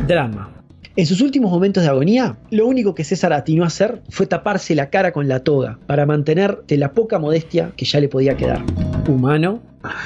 Drama. 0.08 0.54
En 0.96 1.06
sus 1.06 1.22
últimos 1.22 1.52
momentos 1.52 1.84
de 1.84 1.90
agonía, 1.90 2.38
lo 2.50 2.66
único 2.66 2.96
que 2.96 3.04
César 3.04 3.32
atinó 3.32 3.64
a 3.64 3.68
hacer 3.68 4.02
fue 4.10 4.26
taparse 4.26 4.74
la 4.74 4.90
cara 4.90 5.12
con 5.12 5.28
la 5.28 5.42
toga 5.42 5.78
para 5.86 6.08
mantener 6.08 6.64
de 6.68 6.78
la 6.78 6.94
poca 6.94 7.20
modestia 7.20 7.72
que 7.78 7.86
ya 7.86 8.00
le 8.00 8.10
podía 8.10 8.36
quedar. 8.36 8.64
Humano. 9.08 9.62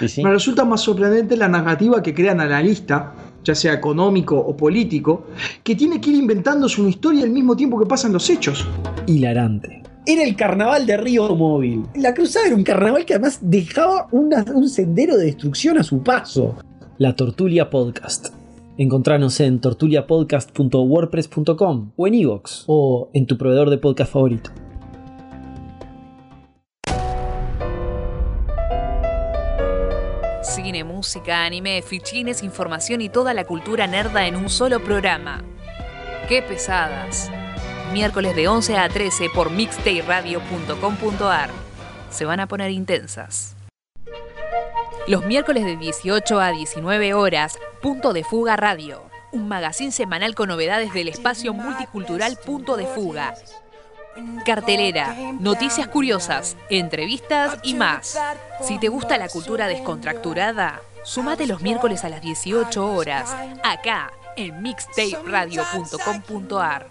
Sí. 0.07 0.23
Me 0.23 0.31
resulta 0.31 0.65
más 0.65 0.81
sorprendente 0.81 1.35
la 1.37 1.47
narrativa 1.47 2.01
que 2.03 2.13
crean 2.13 2.41
analista, 2.41 3.13
ya 3.43 3.55
sea 3.55 3.73
económico 3.73 4.37
o 4.37 4.55
político, 4.55 5.25
que 5.63 5.75
tiene 5.75 5.99
que 6.01 6.09
ir 6.11 6.17
inventándose 6.17 6.81
una 6.81 6.89
historia 6.89 7.23
al 7.23 7.29
mismo 7.31 7.55
tiempo 7.55 7.79
que 7.79 7.85
pasan 7.85 8.11
los 8.13 8.29
hechos. 8.29 8.67
Hilarante. 9.07 9.81
Era 10.05 10.23
el 10.23 10.35
carnaval 10.35 10.85
de 10.87 10.97
Río 10.97 11.33
Móvil. 11.35 11.83
La 11.95 12.13
cruzada 12.13 12.47
era 12.47 12.55
un 12.55 12.63
carnaval 12.63 13.05
que 13.05 13.13
además 13.13 13.37
dejaba 13.41 14.07
una- 14.11 14.43
un 14.53 14.67
sendero 14.67 15.15
de 15.17 15.25
destrucción 15.25 15.77
a 15.77 15.83
su 15.83 16.01
paso. 16.01 16.55
La 16.97 17.15
Tortulia 17.15 17.69
Podcast. 17.69 18.29
Encontranos 18.77 19.39
en 19.41 19.59
tortuliapodcast.wordpress.com 19.59 21.91
o 21.95 22.07
en 22.07 22.13
iVoox 22.15 22.63
o 22.67 23.09
en 23.13 23.27
tu 23.27 23.37
proveedor 23.37 23.69
de 23.69 23.77
podcast 23.77 24.11
favorito. 24.13 24.49
Cine, 30.43 30.83
música, 30.83 31.45
anime, 31.45 31.83
fichines, 31.83 32.41
información 32.41 33.01
y 33.01 33.09
toda 33.09 33.35
la 33.35 33.45
cultura 33.45 33.85
nerda 33.85 34.25
en 34.25 34.35
un 34.35 34.49
solo 34.49 34.83
programa. 34.83 35.43
¡Qué 36.27 36.41
pesadas! 36.41 37.29
Miércoles 37.93 38.35
de 38.35 38.47
11 38.47 38.77
a 38.77 38.89
13 38.89 39.29
por 39.35 39.51
mixtayradio.com.ar. 39.51 41.49
Se 42.09 42.25
van 42.25 42.39
a 42.39 42.47
poner 42.47 42.71
intensas. 42.71 43.55
Los 45.07 45.25
miércoles 45.25 45.63
de 45.63 45.77
18 45.77 46.39
a 46.39 46.51
19 46.51 47.13
horas, 47.13 47.59
Punto 47.81 48.11
de 48.11 48.23
Fuga 48.23 48.55
Radio. 48.55 49.03
Un 49.31 49.47
magazín 49.47 49.91
semanal 49.91 50.33
con 50.33 50.49
novedades 50.49 50.91
del 50.93 51.07
espacio 51.07 51.53
multicultural 51.53 52.37
Punto 52.43 52.77
de 52.77 52.87
Fuga. 52.87 53.35
Cartelera, 54.45 55.15
noticias 55.39 55.87
curiosas, 55.87 56.57
entrevistas 56.69 57.57
y 57.63 57.73
más. 57.75 58.19
Si 58.61 58.77
te 58.79 58.89
gusta 58.89 59.17
la 59.17 59.29
cultura 59.29 59.67
descontracturada, 59.67 60.81
sumate 61.03 61.47
los 61.47 61.61
miércoles 61.61 62.03
a 62.03 62.09
las 62.09 62.21
18 62.21 62.93
horas, 62.93 63.33
acá 63.63 64.11
en 64.35 64.61
mixtaperadio.com.ar. 64.61 66.89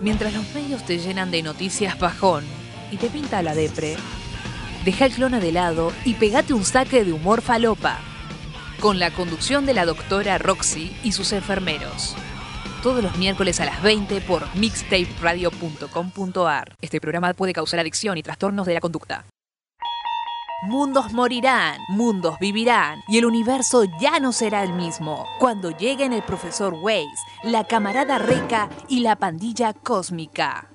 Mientras 0.00 0.32
los 0.32 0.54
medios 0.54 0.82
te 0.84 0.98
llenan 0.98 1.30
de 1.30 1.42
noticias 1.42 1.98
bajón 1.98 2.46
y 2.90 2.96
te 2.96 3.10
pinta 3.10 3.42
la 3.42 3.54
depre, 3.54 3.98
deja 4.84 5.04
el 5.06 5.12
clona 5.12 5.40
de 5.40 5.52
lado 5.52 5.92
y 6.04 6.14
pegate 6.14 6.54
un 6.54 6.64
saque 6.64 7.04
de 7.04 7.12
humor 7.12 7.42
falopa. 7.42 7.98
Con 8.80 8.98
la 8.98 9.10
conducción 9.10 9.66
de 9.66 9.74
la 9.74 9.84
doctora 9.84 10.38
Roxy 10.38 10.96
y 11.02 11.12
sus 11.12 11.32
enfermeros. 11.32 12.16
Todos 12.82 13.02
los 13.02 13.16
miércoles 13.18 13.60
a 13.60 13.64
las 13.64 13.82
20 13.82 14.20
por 14.20 14.44
mixtaperadio.com.ar. 14.54 16.76
Este 16.80 17.00
programa 17.00 17.34
puede 17.34 17.52
causar 17.52 17.80
adicción 17.80 18.16
y 18.18 18.22
trastornos 18.22 18.66
de 18.66 18.74
la 18.74 18.80
conducta. 18.80 19.24
Mundos 20.62 21.12
morirán, 21.12 21.80
mundos 21.88 22.36
vivirán 22.40 23.00
y 23.08 23.18
el 23.18 23.26
universo 23.26 23.82
ya 24.00 24.20
no 24.20 24.32
será 24.32 24.62
el 24.62 24.72
mismo 24.72 25.26
cuando 25.38 25.70
lleguen 25.70 26.12
el 26.12 26.22
profesor 26.22 26.74
Weiss, 26.80 27.20
la 27.42 27.64
camarada 27.64 28.18
Reca 28.18 28.68
y 28.88 29.00
la 29.00 29.16
pandilla 29.16 29.72
cósmica. 29.72 30.70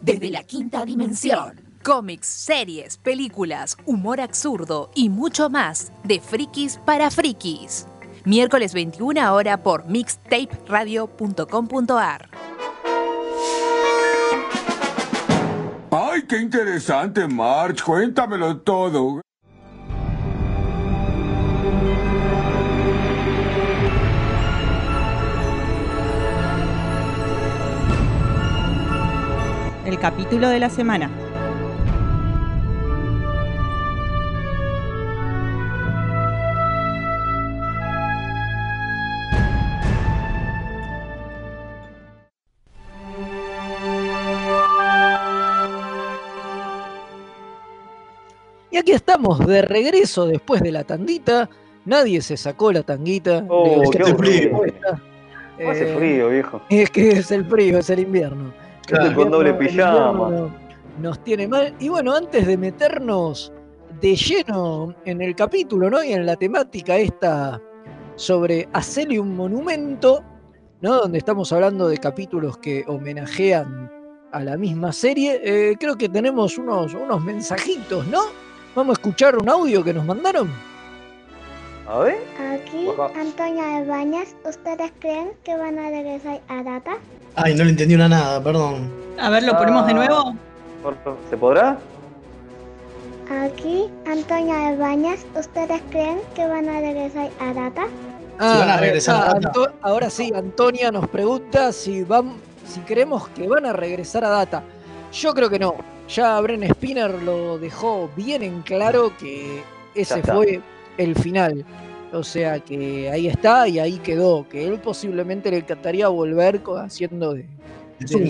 Desde 0.00 0.28
la 0.30 0.42
quinta 0.42 0.84
dimensión. 0.84 1.62
Cómics, 1.82 2.26
series, 2.26 2.98
películas, 2.98 3.78
humor 3.86 4.20
absurdo 4.20 4.90
y 4.94 5.08
mucho 5.08 5.48
más 5.48 5.90
de 6.02 6.20
frikis 6.20 6.78
para 6.84 7.10
frikis. 7.10 7.86
Miércoles 8.26 8.74
21 8.74 9.32
hora 9.32 9.62
por 9.62 9.86
mixtaperadio.com.ar. 9.86 12.28
¡Ay, 15.92 16.22
qué 16.28 16.38
interesante, 16.38 17.28
March! 17.28 17.84
Cuéntamelo 17.84 18.58
todo. 18.58 19.20
El 29.84 30.00
capítulo 30.00 30.48
de 30.48 30.58
la 30.58 30.68
semana. 30.68 31.25
Y 48.76 48.78
aquí 48.78 48.92
estamos 48.92 49.38
de 49.46 49.62
regreso 49.62 50.26
después 50.26 50.60
de 50.60 50.70
la 50.70 50.84
tandita. 50.84 51.48
Nadie 51.86 52.20
se 52.20 52.36
sacó 52.36 52.70
la 52.70 52.82
tanguita. 52.82 53.42
Oh, 53.48 53.90
qué 53.90 54.02
aburrido. 54.02 54.58
puesta. 54.58 55.02
Hace 55.66 55.92
Eh, 55.92 55.96
frío, 55.96 56.28
viejo. 56.28 56.60
Es 56.68 56.90
que 56.90 57.12
es 57.12 57.30
el 57.30 57.46
frío, 57.46 57.78
es 57.78 57.88
el 57.88 58.00
invierno. 58.00 58.52
El 58.90 59.14
con 59.14 59.30
doble 59.30 59.54
pijama. 59.54 60.50
Nos 61.00 61.24
tiene 61.24 61.48
mal. 61.48 61.74
Y 61.80 61.88
bueno, 61.88 62.14
antes 62.14 62.46
de 62.46 62.58
meternos 62.58 63.50
de 63.98 64.14
lleno 64.14 64.94
en 65.06 65.22
el 65.22 65.34
capítulo, 65.34 65.88
¿no? 65.88 66.04
Y 66.04 66.12
en 66.12 66.26
la 66.26 66.36
temática 66.36 66.98
esta 66.98 67.58
sobre 68.16 68.68
hacerle 68.74 69.18
un 69.18 69.34
monumento, 69.34 70.22
¿no? 70.82 70.96
Donde 71.00 71.16
estamos 71.16 71.50
hablando 71.50 71.88
de 71.88 71.96
capítulos 71.96 72.58
que 72.58 72.84
homenajean 72.88 73.90
a 74.32 74.44
la 74.44 74.58
misma 74.58 74.92
serie. 74.92 75.40
eh, 75.42 75.76
creo 75.80 75.96
que 75.96 76.10
tenemos 76.10 76.58
unos, 76.58 76.92
unos 76.92 77.24
mensajitos, 77.24 78.06
¿no? 78.08 78.20
Vamos 78.76 78.90
a 78.98 79.00
escuchar 79.00 79.36
un 79.38 79.48
audio 79.48 79.82
que 79.82 79.94
nos 79.94 80.04
mandaron. 80.04 80.50
A 81.88 81.98
ver. 82.00 82.18
Aquí, 82.52 82.86
Antonia 83.18 83.80
de 83.80 83.86
Bañas, 83.86 84.28
¿ustedes 84.44 84.92
creen 85.00 85.30
que 85.44 85.56
van 85.56 85.78
a 85.78 85.88
regresar 85.88 86.40
a 86.48 86.62
Data? 86.62 86.92
Ay, 87.36 87.54
no 87.54 87.64
le 87.64 87.70
entendí 87.70 87.94
una 87.94 88.08
nada, 88.08 88.42
perdón. 88.42 88.90
A 89.18 89.30
ver, 89.30 89.44
¿lo 89.44 89.56
ponemos 89.56 89.86
de 89.86 89.94
nuevo? 89.94 90.34
¿Se 91.30 91.36
podrá? 91.38 91.78
Aquí, 93.30 93.88
Antonia 94.06 94.70
de 94.70 94.76
Bañas, 94.76 95.20
¿ustedes 95.34 95.80
creen 95.90 96.18
que 96.34 96.46
van 96.46 96.68
a 96.68 96.78
regresar 96.80 97.30
a 97.40 97.54
Data? 97.54 97.86
Ah, 98.38 98.56
van 98.58 98.68
a 98.68 98.76
regresar 98.76 99.14
ah, 99.16 99.18
a 99.22 99.34
Data. 99.34 99.48
Anto- 99.48 99.72
ahora 99.80 100.10
sí, 100.10 100.32
Antonia 100.36 100.92
nos 100.92 101.08
pregunta 101.08 101.72
si 101.72 102.04
van, 102.04 102.34
si 102.68 102.80
creemos 102.80 103.26
que 103.30 103.48
van 103.48 103.64
a 103.64 103.72
regresar 103.72 104.22
a 104.24 104.28
Data. 104.28 104.62
Yo 105.12 105.32
creo 105.32 105.48
que 105.48 105.58
no. 105.58 105.95
Ya 106.08 106.40
Bren 106.40 106.68
Spinner 106.70 107.22
lo 107.22 107.58
dejó 107.58 108.08
bien 108.16 108.42
en 108.42 108.62
claro 108.62 109.12
que 109.18 109.62
ese 109.94 110.22
fue 110.22 110.60
el 110.98 111.14
final. 111.16 111.64
O 112.12 112.22
sea 112.22 112.60
que 112.60 113.10
ahí 113.10 113.26
está 113.26 113.66
y 113.68 113.78
ahí 113.78 113.98
quedó. 113.98 114.48
Que 114.48 114.66
él 114.66 114.78
posiblemente 114.78 115.50
le 115.50 115.58
encantaría 115.58 116.08
volver 116.08 116.60
haciendo 116.78 117.34
de, 117.34 117.46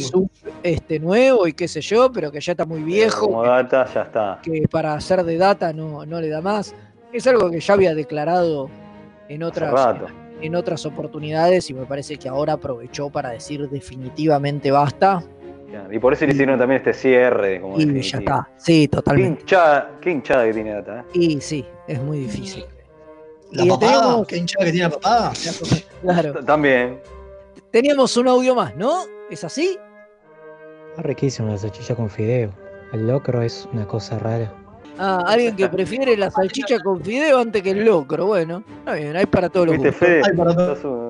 sub 0.01 0.31
este 0.62 0.99
nuevo 0.99 1.47
y 1.47 1.53
qué 1.53 1.69
sé 1.69 1.81
yo, 1.81 2.11
pero 2.11 2.33
que 2.33 2.41
ya 2.41 2.53
está 2.53 2.65
muy 2.65 2.83
viejo. 2.83 3.27
Como 3.27 3.45
data, 3.45 3.87
ya 3.93 4.03
está. 4.03 4.41
que 4.43 4.67
para 4.71 4.95
hacer 4.95 5.23
de 5.25 5.37
data 5.37 5.73
no, 5.73 6.07
no 6.07 6.21
le 6.21 6.29
da 6.29 6.41
más. 6.41 6.75
Es 7.12 7.27
algo 7.27 7.51
que 7.51 7.61
ya 7.61 7.75
había 7.75 7.95
declarado 7.95 8.69
en 9.29 9.43
otras, 9.43 9.73
rato. 9.73 10.07
en 10.41 10.55
otras 10.55 10.87
oportunidades 10.87 11.71
y 11.71 11.75
me 11.75 11.87
parece 11.87 12.17
que 12.17 12.29
ahora 12.29 12.55
aprovechó 12.55 13.11
para 13.11 13.31
decir 13.31 13.69
definitivamente 13.69 14.71
basta. 14.71 15.23
Y 15.90 15.98
por 15.98 16.12
eso 16.12 16.24
le 16.26 16.33
hicieron 16.33 16.59
también 16.59 16.79
este 16.79 16.92
cierre. 16.94 17.61
Como 17.61 17.79
Y 17.81 18.00
ya 18.02 18.18
está. 18.18 18.48
Sí, 18.57 18.83
Qué 18.83 18.88
totalmente. 18.96 19.40
hinchada, 19.42 19.90
qué 20.00 20.11
hinchada 20.11 20.44
que 20.46 20.55
tiene 20.55 20.72
data, 20.74 21.00
¿eh? 21.00 21.05
Y 21.18 21.40
sí, 21.40 21.64
es 21.87 22.00
muy 22.00 22.18
difícil. 22.20 22.64
¿La 23.52 23.64
Y 23.64 23.68
papada? 23.68 23.92
teníamos- 23.92 24.26
¿Qué 24.26 24.37
hinchada 24.38 24.64
que 24.64 24.70
tiene 24.72 24.88
la 24.88 24.94
papada? 24.94 25.33
Claro. 26.02 26.35
También. 26.46 27.00
Teníamos 27.70 28.16
un 28.16 28.29
audio 28.29 28.55
más, 28.55 28.74
¿no? 28.76 29.02
¿Es 29.31 29.44
así? 29.44 29.79
Es 30.96 31.02
riquísimo 31.05 31.48
la 31.50 31.59
salchicha 31.59 31.94
con 31.94 32.09
fideo. 32.09 32.50
El 32.92 33.07
locro 33.07 33.42
es 33.42 33.68
una 33.72 33.87
cosa 33.87 34.18
rara. 34.18 34.52
Ah, 34.98 35.22
alguien 35.26 35.55
que 35.57 35.68
prefiere 35.68 36.16
la 36.16 36.31
salchicha 36.31 36.79
con 36.81 37.02
fideo 37.02 37.38
antes 37.38 37.62
que 37.62 37.70
el 37.72 37.85
locro. 37.85 38.24
Bueno, 38.26 38.62
está 38.79 38.94
bien, 38.94 39.14
hay 39.14 39.26
para 39.26 39.50
todos 39.50 39.66
los 39.66 39.74
¿Viste, 39.74 39.88
gustos. 39.90 40.09
Fede? 40.09 40.22
Ay, 40.24 40.37
para 40.37 40.55
todo. 40.55 41.06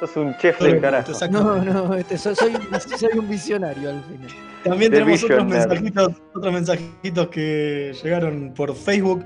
Sos 0.00 0.16
un- 0.16 0.36
chef 0.38 0.58
del 0.60 0.80
carajo. 0.80 1.12
No, 1.30 1.56
no, 1.62 1.94
este, 1.94 2.16
soy, 2.16 2.34
soy 2.34 2.54
un- 2.54 2.80
soy 2.98 3.18
un 3.18 3.28
visionario 3.28 3.90
al 3.90 4.02
final. 4.04 4.28
También 4.64 4.90
The 4.90 4.98
tenemos 4.98 5.22
otros 5.24 5.46
mensajitos, 5.46 6.12
otros 6.34 6.52
mensajitos 6.54 7.28
que 7.28 7.92
llegaron 8.02 8.52
por 8.54 8.74
Facebook. 8.74 9.24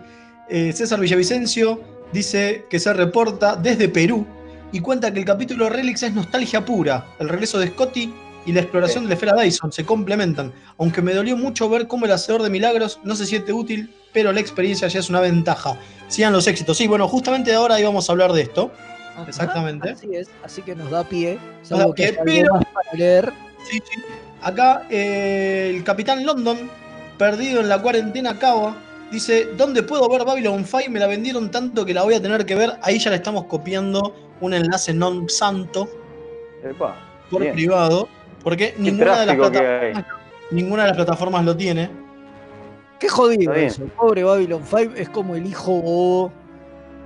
Eh, 0.48 0.72
César 0.72 1.00
Villavicencio 1.00 1.80
dice 2.12 2.66
que 2.68 2.78
se 2.78 2.92
reporta 2.92 3.56
desde 3.56 3.88
Perú 3.88 4.26
y 4.72 4.80
cuenta 4.80 5.12
que 5.12 5.20
el 5.20 5.24
capítulo 5.24 5.68
Relics 5.68 6.02
es 6.02 6.12
nostalgia 6.12 6.64
pura. 6.64 7.06
El 7.18 7.28
regreso 7.28 7.58
de 7.58 7.68
Scotty 7.68 8.12
y 8.46 8.52
la 8.52 8.60
exploración 8.60 9.04
de 9.04 9.08
la 9.08 9.14
esfera 9.14 9.40
Dyson 9.40 9.72
se 9.72 9.84
complementan. 9.86 10.52
Aunque 10.78 11.00
me 11.02 11.14
dolió 11.14 11.36
mucho 11.36 11.68
ver 11.70 11.86
cómo 11.86 12.04
el 12.06 12.12
hacedor 12.12 12.42
de 12.42 12.50
milagros 12.50 13.00
no 13.04 13.14
se 13.16 13.24
siente 13.26 13.52
útil, 13.52 13.94
pero 14.12 14.32
la 14.32 14.40
experiencia 14.40 14.86
ya 14.88 15.00
es 15.00 15.08
una 15.08 15.20
ventaja. 15.20 15.76
Sigan 16.08 16.32
los 16.32 16.46
éxitos. 16.46 16.76
Sí, 16.76 16.86
bueno, 16.86 17.08
justamente 17.08 17.54
ahora 17.54 17.80
íbamos 17.80 18.08
a 18.08 18.12
hablar 18.12 18.32
de 18.32 18.42
esto. 18.42 18.70
Ajá, 19.14 19.24
Exactamente. 19.28 19.90
Así 19.90 20.14
es, 20.14 20.28
así 20.42 20.62
que 20.62 20.74
nos 20.74 20.90
da 20.90 21.04
pie. 21.04 21.38
Salvo 21.62 21.88
da 21.88 21.94
pie, 21.94 22.18
pero- 22.24 22.54
más 22.54 22.64
para 22.66 22.92
leer. 22.92 23.32
Sí, 23.64 23.82
sí. 23.84 24.02
Acá 24.42 24.86
eh, 24.90 25.72
el 25.74 25.84
capitán 25.84 26.24
London, 26.26 26.68
perdido 27.16 27.60
en 27.60 27.68
la 27.68 27.80
cuarentena 27.80 28.38
Cava, 28.38 28.76
dice, 29.10 29.46
¿dónde 29.56 29.82
puedo 29.82 30.08
ver 30.08 30.24
Babylon 30.24 30.64
5? 30.64 30.90
Me 30.90 31.00
la 31.00 31.06
vendieron 31.06 31.50
tanto 31.50 31.86
que 31.86 31.94
la 31.94 32.02
voy 32.02 32.14
a 32.14 32.20
tener 32.20 32.44
que 32.44 32.54
ver. 32.54 32.72
Ahí 32.82 32.98
ya 32.98 33.10
le 33.10 33.16
estamos 33.16 33.44
copiando 33.44 34.14
un 34.40 34.52
enlace 34.52 34.92
non 34.92 35.28
santo 35.30 35.88
Epa, 36.62 36.96
por 37.30 37.40
bien. 37.40 37.54
privado, 37.54 38.08
porque 38.42 38.74
ninguna 38.76 39.20
de, 39.20 39.26
las 39.26 39.36
plataformas, 39.36 40.04
ninguna 40.50 40.82
de 40.82 40.88
las 40.88 40.96
plataformas 40.96 41.44
lo 41.44 41.56
tiene. 41.56 41.88
Qué 42.98 43.08
jodido 43.08 43.52
eso. 43.54 43.84
El 43.84 43.90
pobre 43.90 44.24
Babylon 44.24 44.62
5 44.64 44.92
es 44.96 45.08
como 45.08 45.36
el 45.36 45.46
hijo 45.46 45.72
bobo 45.80 46.32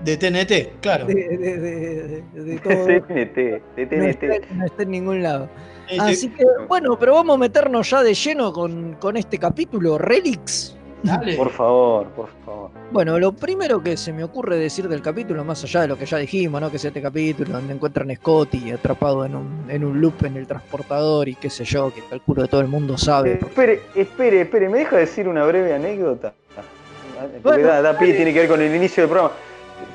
De 0.04 0.16
TNT, 0.16 0.80
claro. 0.80 1.06
de, 1.06 1.14
de- 1.14 1.36
de- 1.38 2.22
de- 2.32 2.44
de 2.44 2.58
todo. 2.60 2.84
TNT, 2.86 3.36
de 3.36 3.62
no, 3.76 3.88
TNT. 4.14 4.22
está, 4.22 4.54
no 4.54 4.64
está 4.66 4.82
en 4.84 4.90
ningún 4.90 5.22
lado. 5.22 5.48
Sí, 5.88 5.94
sí. 5.94 6.00
Así 6.00 6.28
que, 6.30 6.44
bueno, 6.68 6.98
pero 6.98 7.14
vamos 7.14 7.34
a 7.34 7.38
meternos 7.38 7.90
ya 7.90 8.02
de 8.02 8.14
lleno 8.14 8.52
con, 8.52 8.94
con 9.00 9.16
este 9.16 9.38
capítulo, 9.38 9.98
Relics. 9.98 10.76
Dale. 11.02 11.36
Por 11.36 11.50
favor, 11.50 12.08
por 12.08 12.28
favor. 12.44 12.70
Bueno, 12.90 13.18
lo 13.20 13.32
primero 13.32 13.80
que 13.82 13.96
se 13.96 14.12
me 14.12 14.24
ocurre 14.24 14.56
decir 14.56 14.88
del 14.88 15.00
capítulo, 15.00 15.44
más 15.44 15.62
allá 15.62 15.82
de 15.82 15.88
lo 15.88 15.96
que 15.96 16.06
ya 16.06 16.18
dijimos, 16.18 16.60
¿no? 16.60 16.70
Que 16.70 16.76
es 16.76 16.84
este 16.84 17.00
capítulo 17.00 17.52
donde 17.52 17.72
encuentran 17.74 18.10
a 18.10 18.14
Scotty 18.16 18.72
atrapado 18.72 19.24
en 19.24 19.36
un, 19.36 19.64
en 19.68 19.84
un 19.84 20.00
loop 20.00 20.24
en 20.24 20.36
el 20.36 20.46
transportador 20.48 21.28
y 21.28 21.36
qué 21.36 21.50
sé 21.50 21.64
yo, 21.64 21.92
que 21.94 22.02
calculo 22.10 22.42
que 22.42 22.48
todo 22.48 22.60
el 22.60 22.66
mundo 22.68 22.98
sabe. 22.98 23.32
Eh, 23.34 23.38
Espere, 23.40 23.80
espere, 23.94 24.40
espere, 24.42 24.68
¿me 24.68 24.78
deja 24.78 24.96
decir 24.96 25.28
una 25.28 25.44
breve 25.44 25.72
anécdota? 25.72 26.34
Porque 27.14 27.38
Bueno, 27.42 27.68
da, 27.68 27.80
da 27.82 27.98
pie, 27.98 28.14
tiene 28.14 28.32
que 28.32 28.40
ver 28.40 28.48
con 28.48 28.60
el 28.60 28.74
inicio 28.74 29.04
del 29.04 29.10
programa. 29.10 29.34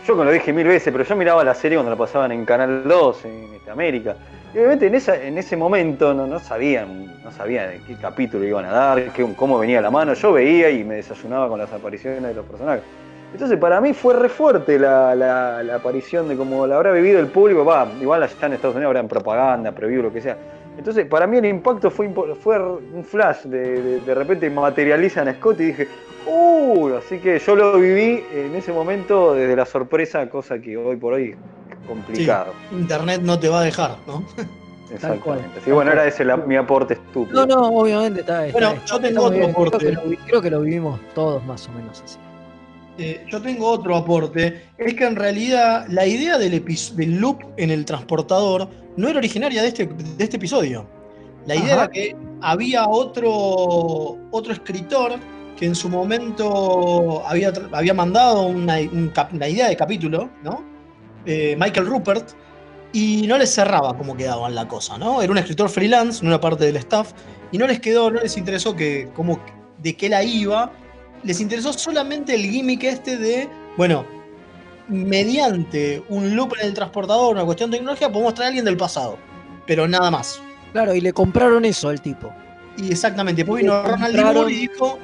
Yo 0.06 0.18
que 0.18 0.26
lo 0.26 0.32
dije 0.32 0.52
mil 0.52 0.68
veces, 0.68 0.92
pero 0.92 1.04
yo 1.06 1.16
miraba 1.16 1.44
la 1.44 1.54
serie 1.54 1.78
cuando 1.78 1.92
la 1.92 1.98
pasaban 1.98 2.32
en 2.34 2.44
Canal 2.46 2.84
2, 2.86 3.26
en 3.26 3.54
este, 3.56 3.72
América. 3.72 4.16
Y 4.54 4.58
obviamente 4.58 4.88
en, 4.88 4.96
esa, 4.96 5.16
en 5.22 5.38
ese 5.38 5.56
momento 5.56 6.14
no, 6.14 6.28
no 6.28 6.40
sabían, 6.40 7.24
no 7.24 7.32
sabían 7.32 7.70
de 7.70 7.82
qué 7.88 7.96
capítulo 7.96 8.44
iban 8.46 8.66
a 8.66 8.72
dar, 8.72 9.14
qué- 9.14 9.34
cómo 9.36 9.58
venía 9.58 9.80
la 9.82 9.90
mano. 9.90 10.14
Yo 10.14 10.34
veía 10.34 10.70
y 10.70 10.84
me 10.84 10.96
desayunaba 10.96 11.48
con 11.48 11.58
las 11.58 11.72
apariciones 11.72 12.22
de 12.22 12.34
los 12.34 12.46
personajes. 12.46 12.84
Entonces 13.32 13.58
para 13.58 13.80
mí 13.82 13.94
fue 13.94 14.14
re 14.14 14.30
fuerte 14.30 14.78
la, 14.78 15.16
la- 15.16 15.76
aparición 15.76 16.28
de 16.28 16.36
cómo 16.36 16.68
la 16.68 16.76
habrá 16.76 16.92
vivido 16.92 17.20
el 17.20 17.28
público. 17.28 17.64
Va, 17.64 17.88
igual 18.00 18.22
allá 18.24 18.46
en 18.46 18.54
Estados 18.54 18.76
Unidos 18.76 18.90
habrán 18.90 19.08
propaganda, 19.08 19.72
preview, 19.72 20.04
lo 20.04 20.12
que 20.14 20.22
sea. 20.22 20.38
Entonces 20.78 21.06
para 21.06 21.26
mí 21.28 21.38
el 21.38 21.46
impacto 21.46 21.90
fue, 21.90 22.10
fue 22.42 22.60
un 22.60 23.04
flash. 23.06 23.44
De, 23.46 23.82
de, 23.82 24.00
de 24.02 24.14
repente 24.16 24.50
materializan 24.50 25.30
a 25.30 25.34
Scott 25.34 25.62
y 25.62 25.66
dije, 25.68 25.88
¡Uy! 26.26 26.94
Así 26.94 27.20
que 27.20 27.40
yo 27.40 27.56
lo 27.56 27.78
viví 27.80 28.24
en 28.34 28.56
ese 28.56 28.72
momento 28.72 29.34
desde 29.34 29.56
la 29.56 29.66
sorpresa, 29.66 30.30
cosa 30.30 30.60
que 30.60 30.78
hoy 30.78 30.96
por 30.96 31.14
hoy 31.14 31.32
es 31.32 31.88
complicado. 31.88 32.54
Internet 32.72 33.22
no 33.24 33.38
te 33.40 33.50
va 33.50 33.62
a 33.62 33.64
dejar, 33.64 33.98
¿no? 34.08 34.24
Exactamente. 34.94 35.60
Sí, 35.66 35.72
bueno, 35.72 35.92
era 35.92 36.06
ese 36.06 36.24
la- 36.24 36.38
mi 36.38 36.56
aporte 36.56 36.94
estúpido. 36.96 37.46
No, 37.46 37.56
no, 37.56 37.68
obviamente 37.80 38.22
está. 38.22 38.46
está- 38.46 38.54
Bueno, 38.60 38.74
está- 38.76 38.86
yo 38.86 39.00
tengo 39.00 39.24
otro 39.24 39.46
aporte. 39.48 39.78
Creo 39.78 39.90
que, 39.90 39.96
lo, 39.96 40.10
vi- 40.10 40.18
creo 40.18 40.42
que 40.42 40.50
lo 40.52 40.62
vivimos 40.62 41.00
todos 41.16 41.44
más 41.46 41.68
o 41.68 41.72
menos 41.72 42.02
así. 42.04 42.18
Eh, 43.00 43.26
yo 43.30 43.42
tengo 43.42 43.68
otro 43.68 43.96
aporte. 43.96 44.62
Es 44.78 44.94
que 44.94 45.04
en 45.06 45.16
realidad 45.16 45.88
la 45.90 46.06
idea 46.06 46.38
del, 46.38 46.64
del 46.64 47.16
loop 47.20 47.40
en 47.58 47.72
el 47.72 47.86
transportador 47.86 48.68
no 48.96 49.08
era 49.08 49.18
originaria 49.18 49.64
de 49.64 49.70
este, 49.70 49.88
de 49.88 50.24
este 50.24 50.38
episodio. 50.38 50.86
La 51.48 51.56
idea 51.56 51.74
Ajá. 51.74 51.84
era 51.86 51.88
que 51.92 52.16
había 52.42 52.88
otro, 52.88 53.32
otro 54.30 54.54
escritor 54.54 55.14
que 55.58 55.66
en 55.66 55.76
su 55.76 55.90
momento 55.90 57.24
había, 57.28 57.54
había 57.72 57.94
mandado 57.94 58.44
una, 58.48 58.78
una 59.32 59.48
idea 59.48 59.68
de 59.70 59.76
capítulo, 59.76 60.30
¿no? 60.44 60.64
Eh, 61.26 61.56
Michael 61.60 61.86
Rupert, 61.88 62.32
y 62.92 63.26
no 63.28 63.38
les 63.38 63.54
cerraba 63.54 63.98
cómo 63.98 64.16
quedaba 64.16 64.50
la 64.50 64.68
cosa, 64.68 64.98
¿no? 64.98 65.22
Era 65.22 65.32
un 65.32 65.38
escritor 65.38 65.70
freelance, 65.70 66.24
no 66.24 66.30
era 66.30 66.40
parte 66.40 66.66
del 66.66 66.76
staff, 66.78 67.12
y 67.52 67.58
no 67.58 67.68
les 67.68 67.80
quedó, 67.80 68.12
no 68.12 68.20
les 68.20 68.38
interesó 68.38 68.76
que, 68.76 69.10
cómo, 69.16 69.40
de 69.80 69.96
qué 69.96 70.10
la 70.10 70.24
iba, 70.24 70.72
les 71.24 71.40
interesó 71.40 71.74
solamente 71.74 72.36
el 72.36 72.42
gimmick 72.42 72.84
este 72.84 73.18
de, 73.18 73.50
bueno, 73.78 74.06
mediante 74.90 76.04
un 76.10 76.36
loop 76.36 76.54
en 76.60 76.68
el 76.68 76.74
transportador, 76.74 77.34
una 77.36 77.46
cuestión 77.46 77.72
de 77.72 77.78
tecnología, 77.78 78.12
podemos 78.12 78.34
traer 78.34 78.48
a 78.48 78.50
alguien 78.50 78.66
del 78.66 78.78
pasado, 78.78 79.18
pero 79.66 79.88
nada 79.88 80.12
más. 80.12 80.42
Claro, 80.72 80.94
y 80.94 81.02
le 81.02 81.14
compraron 81.14 81.66
eso 81.66 81.90
al 81.90 82.02
tipo. 82.02 82.32
Y 82.78 82.92
exactamente, 82.92 83.44
después 83.44 83.62
vino 83.62 83.82
Ronald 83.84 84.16
compraron- 84.16 84.52
y 84.52 84.56
dijo, 84.56 85.00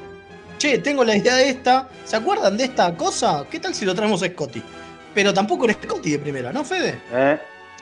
che, 0.59 0.77
tengo 0.79 1.03
la 1.03 1.15
idea 1.15 1.35
de 1.37 1.49
esta, 1.49 1.87
¿se 2.03 2.15
acuerdan 2.15 2.57
de 2.57 2.65
esta 2.65 2.95
cosa? 2.95 3.45
¿Qué 3.49 3.59
tal 3.59 3.73
si 3.73 3.85
lo 3.85 3.95
traemos 3.95 4.21
a 4.21 4.27
Scotty? 4.27 4.61
Pero 5.15 5.33
tampoco 5.33 5.65
era 5.65 5.73
Scotty 5.73 6.11
de 6.11 6.19
primera, 6.19 6.51
¿no, 6.53 6.63
Fede? 6.63 6.99
¿Eh? 7.11 7.39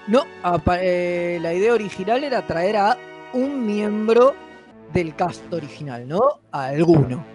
No, 0.07 0.23
apa- 0.43 0.77
eh, 0.81 1.39
la 1.41 1.53
idea 1.53 1.73
original 1.73 2.23
era 2.23 2.41
traer 2.45 2.77
a 2.77 2.97
un 3.33 3.65
miembro 3.65 4.33
del 4.93 5.13
cast 5.15 5.51
original, 5.51 6.07
¿no? 6.07 6.21
A 6.51 6.67
alguno. 6.67 7.25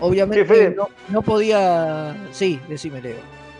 Obviamente 0.00 0.70
no, 0.74 0.88
no 1.10 1.20
podía. 1.22 2.16
Sí, 2.30 2.58
decime, 2.68 3.02
Leo. 3.02 3.16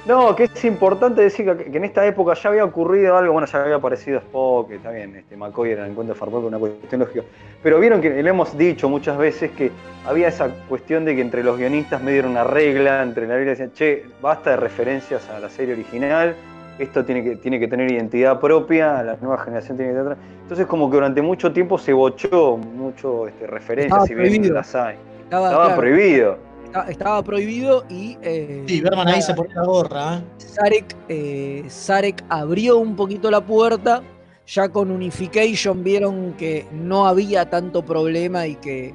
No, 0.07 0.35
que 0.35 0.45
es 0.45 0.65
importante 0.65 1.23
decir 1.23 1.45
que, 1.45 1.71
que 1.71 1.77
en 1.77 1.85
esta 1.85 2.05
época 2.07 2.35
ya 2.35 2.49
había 2.49 2.65
ocurrido 2.65 3.17
algo, 3.17 3.35
bueno, 3.35 3.47
ya 3.47 3.63
había 3.63 3.77
aparecido 3.77 4.19
Spock, 4.19 4.69
que 4.71 4.77
está 4.77 4.91
bien, 4.91 5.15
este, 5.15 5.37
McCoy 5.37 5.71
era 5.71 5.85
el 5.85 5.91
encuentro 5.93 6.15
de 6.15 6.19
Farpool 6.19 6.45
una 6.47 6.59
cuestión 6.59 7.03
lógica, 7.03 7.23
pero 7.63 7.79
vieron 7.81 8.01
que 8.01 8.11
le 8.23 8.29
hemos 8.31 8.57
dicho 8.57 8.89
muchas 8.89 9.17
veces 9.19 9.51
que 9.53 9.71
había 10.07 10.29
esa 10.29 10.49
cuestión 10.69 11.05
de 11.05 11.15
que 11.15 11.21
entre 11.21 11.45
los 11.45 11.57
guionistas 11.59 12.03
me 12.03 12.13
dieron 12.13 12.33
una 12.33 12.45
regla, 12.45 13.03
entre 13.03 13.27
la 13.27 13.35
regla 13.35 13.51
decían, 13.51 13.73
che, 13.73 14.05
basta 14.21 14.51
de 14.51 14.57
referencias 14.57 15.29
a 15.31 15.39
la 15.39 15.49
serie 15.49 15.75
original, 15.75 16.35
esto 16.79 17.05
tiene 17.05 17.23
que, 17.23 17.37
tiene 17.37 17.61
que 17.61 17.69
tener 17.69 17.91
identidad 17.91 18.41
propia, 18.41 19.03
la 19.03 19.17
nueva 19.21 19.39
generación 19.45 19.77
tiene 19.77 19.93
que 19.93 19.99
tener 19.99 20.13
otra. 20.13 20.25
Entonces 20.43 20.67
como 20.67 20.91
que 20.91 20.97
durante 20.97 21.23
mucho 21.23 21.53
tiempo 21.53 21.79
se 21.79 21.93
bochó 21.93 22.57
mucho 22.57 23.29
este, 23.29 23.47
referencias, 23.47 24.07
si 24.07 24.15
bien 24.15 24.27
prohibido. 24.27 24.55
las 24.55 24.75
hay. 24.75 24.97
Estaba, 25.25 25.47
Estaba 25.49 25.65
claro, 25.67 25.81
prohibido. 25.81 26.39
esta- 26.65 26.91
estaba 26.91 27.23
prohibido 27.23 27.85
y. 27.89 28.17
eh, 28.23 28.65
Sí, 28.67 28.81
Berman 28.81 29.07
ahí 29.09 29.23
se 29.23 29.35
ponía 29.35 29.55
la 29.57 29.65
gorra, 29.65 30.17
¿eh? 30.17 30.21
Sarek, 30.39 30.97
eh, 31.09 31.65
Sarek 31.69 32.25
abrió 32.29 32.79
un 32.79 32.97
poquito 32.97 33.31
la 33.31 33.41
puerta. 33.41 34.03
Ya 34.47 34.69
con 34.69 34.91
Unification 34.91 35.85
vieron 35.85 36.35
que 36.35 36.67
no 36.73 37.07
había 37.07 37.49
tanto 37.49 37.85
problema 37.85 38.47
y 38.47 38.57
que, 38.57 38.95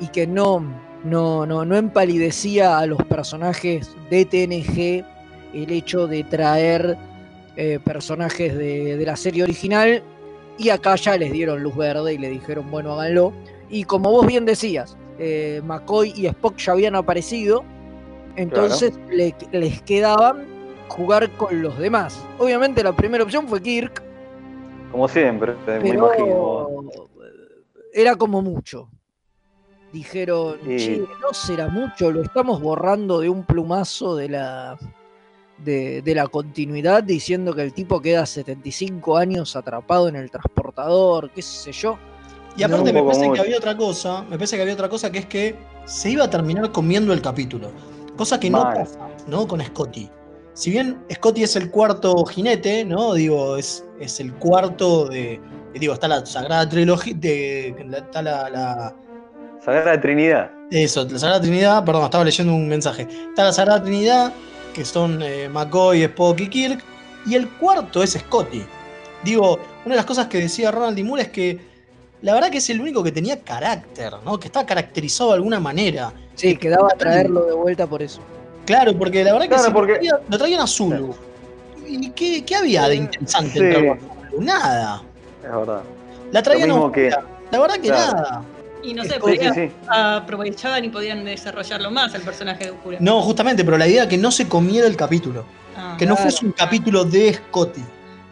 y 0.00 0.08
que 0.08 0.26
no, 0.26 0.62
no, 1.04 1.46
no, 1.46 1.64
no 1.64 1.76
empalidecía 1.76 2.78
a 2.78 2.86
los 2.86 3.02
personajes 3.04 3.90
de 4.10 4.24
TNG 4.24 5.04
el 5.54 5.70
hecho 5.70 6.06
de 6.06 6.24
traer 6.24 6.96
eh, 7.56 7.78
personajes 7.84 8.56
de, 8.56 8.96
de 8.96 9.04
la 9.06 9.16
serie 9.16 9.42
original. 9.42 10.02
Y 10.58 10.68
acá 10.68 10.94
ya 10.96 11.16
les 11.16 11.32
dieron 11.32 11.62
luz 11.62 11.74
verde 11.76 12.14
y 12.14 12.18
le 12.18 12.28
dijeron, 12.28 12.70
bueno, 12.70 12.92
háganlo. 12.92 13.32
Y 13.70 13.84
como 13.84 14.10
vos 14.10 14.26
bien 14.26 14.44
decías, 14.44 14.96
eh, 15.18 15.62
McCoy 15.64 16.12
y 16.14 16.26
Spock 16.26 16.56
ya 16.58 16.72
habían 16.72 16.94
aparecido. 16.94 17.64
Entonces 18.36 18.92
le- 19.10 19.34
les 19.52 19.80
quedaban 19.82 20.44
jugar 20.88 21.30
con 21.32 21.62
los 21.62 21.78
demás. 21.78 22.18
Obviamente 22.38 22.82
la 22.84 22.94
primera 22.94 23.24
opción 23.24 23.48
fue 23.48 23.62
Kirk, 23.62 24.02
Como 24.92 25.08
siempre, 25.08 25.54
me 25.54 25.80
pero 25.80 25.86
imagino. 25.86 26.68
era 27.92 28.14
como 28.14 28.42
mucho. 28.42 28.88
Dijeron, 29.92 30.58
che, 30.64 31.04
no 31.20 31.34
será 31.34 31.68
mucho, 31.68 32.10
lo 32.10 32.22
estamos 32.22 32.60
borrando 32.62 33.20
de 33.20 33.28
un 33.28 33.44
plumazo 33.44 34.16
de 34.16 34.28
la, 34.30 34.78
de, 35.58 36.00
de 36.00 36.14
la 36.14 36.28
continuidad, 36.28 37.02
diciendo 37.02 37.54
que 37.54 37.62
el 37.62 37.74
tipo 37.74 38.00
queda 38.00 38.24
75 38.24 39.16
años 39.18 39.54
atrapado 39.54 40.08
en 40.08 40.16
el 40.16 40.30
transportador, 40.30 41.30
qué 41.30 41.42
sé 41.42 41.72
yo. 41.72 41.98
Y 42.56 42.62
aparte 42.62 42.92
me 42.92 43.02
parece 43.02 43.30
que 43.32 43.40
había 43.40 43.56
otra 43.56 43.76
cosa, 43.76 44.22
me 44.22 44.36
parece 44.36 44.56
que 44.56 44.62
había 44.62 44.74
otra 44.74 44.88
cosa 44.88 45.10
que 45.10 45.18
es 45.18 45.26
que 45.26 45.56
se 45.84 46.10
iba 46.10 46.24
a 46.24 46.30
terminar 46.30 46.70
comiendo 46.72 47.12
el 47.12 47.20
capítulo. 47.20 47.70
Cosa 48.16 48.38
que 48.38 48.50
no 48.50 48.62
pasa, 48.62 49.08
¿no? 49.26 49.48
Con 49.48 49.60
Scotty. 49.62 50.10
Si 50.54 50.70
bien 50.70 51.02
Scotty 51.12 51.42
es 51.44 51.56
el 51.56 51.70
cuarto 51.70 52.24
jinete, 52.26 52.84
¿no? 52.84 53.14
Digo, 53.14 53.56
es, 53.56 53.84
es 54.00 54.20
el 54.20 54.32
cuarto 54.34 55.06
de. 55.06 55.40
Digo, 55.74 55.94
está 55.94 56.08
la 56.08 56.24
Sagrada 56.26 56.68
Trilogía. 56.68 57.14
De, 57.16 57.74
la- 57.88 57.98
está 57.98 58.20
la, 58.22 58.50
la- 58.50 58.96
Sagrada 59.64 60.00
Trinidad. 60.00 60.50
Eso, 60.70 61.04
la 61.08 61.18
Sagrada 61.18 61.40
Trinidad, 61.40 61.84
perdón, 61.84 62.04
estaba 62.04 62.24
leyendo 62.24 62.52
un 62.54 62.68
mensaje. 62.68 63.02
Está 63.30 63.44
la 63.44 63.52
Sagrada 63.52 63.82
Trinidad, 63.82 64.32
que 64.74 64.84
son 64.84 65.22
eh, 65.22 65.48
McCoy, 65.48 66.02
Spock 66.04 66.40
y 66.40 66.48
Kirk. 66.48 66.84
Y 67.26 67.34
el 67.36 67.48
cuarto 67.48 68.02
es 68.02 68.12
Scotty. 68.12 68.64
Digo, 69.24 69.58
una 69.86 69.94
de 69.94 69.96
las 69.96 70.04
cosas 70.04 70.26
que 70.26 70.38
decía 70.38 70.70
Ronald 70.72 70.96
D. 70.96 71.04
Moore 71.04 71.22
es 71.22 71.28
que 71.28 71.58
la 72.22 72.34
verdad 72.34 72.50
que 72.50 72.58
es 72.58 72.68
el 72.70 72.80
único 72.80 73.02
que 73.02 73.12
tenía 73.12 73.40
carácter, 73.40 74.12
¿no? 74.24 74.38
Que 74.38 74.48
estaba 74.48 74.66
caracterizado 74.66 75.30
de 75.30 75.36
alguna 75.36 75.60
manera. 75.60 76.12
Sí, 76.34 76.56
quedaba 76.56 76.88
a 76.92 76.96
traerlo 76.96 77.44
de 77.46 77.52
vuelta 77.52 77.86
por 77.86 78.02
eso. 78.02 78.20
Claro, 78.66 78.96
porque 78.96 79.24
la 79.24 79.32
verdad 79.32 79.46
que 79.46 79.54
Claro, 79.54 79.64
si 79.64 79.70
porque- 79.72 79.92
lo, 79.92 79.98
traían, 79.98 80.16
lo 80.28 80.38
traían 80.38 80.60
a 80.60 80.66
Zulu. 80.66 81.14
¿Y 81.86 82.10
qué, 82.10 82.44
qué 82.44 82.56
había 82.56 82.88
de 82.88 82.96
interesante 82.96 83.58
en 83.58 83.72
Sí. 83.98 84.00
Zulu? 84.30 84.44
Nada. 84.44 85.02
Es 85.44 85.50
verdad. 85.54 85.82
La 86.30 86.42
traían 86.42 86.68
Lo 86.70 86.86
a 86.86 86.92
que-. 86.92 87.10
La 87.50 87.60
verdad 87.60 87.74
que 87.76 87.88
Claro. 87.88 88.12
nada. 88.16 88.42
Y 88.84 88.94
no 88.94 89.04
sé, 89.04 89.10
sí, 89.24 89.38
sí. 89.54 89.70
aprovechaban 89.88 90.84
y 90.84 90.88
podían 90.88 91.24
desarrollarlo 91.24 91.90
más 91.92 92.14
el 92.14 92.22
personaje 92.22 92.64
de 92.64 92.70
Ukura. 92.72 92.98
No, 93.00 93.20
justamente, 93.22 93.64
pero 93.64 93.78
la 93.78 93.86
idea 93.86 94.02
era 94.02 94.08
que 94.10 94.18
no 94.18 94.32
se 94.32 94.48
comiera 94.48 94.88
el 94.88 94.96
capítulo. 94.96 95.44
Ah. 95.76 95.94
Que 95.98 96.04
no 96.04 96.16
fuese 96.16 96.44
un 96.44 96.50
capítulo 96.52 97.04
de 97.04 97.32
Scotty. 97.34 97.82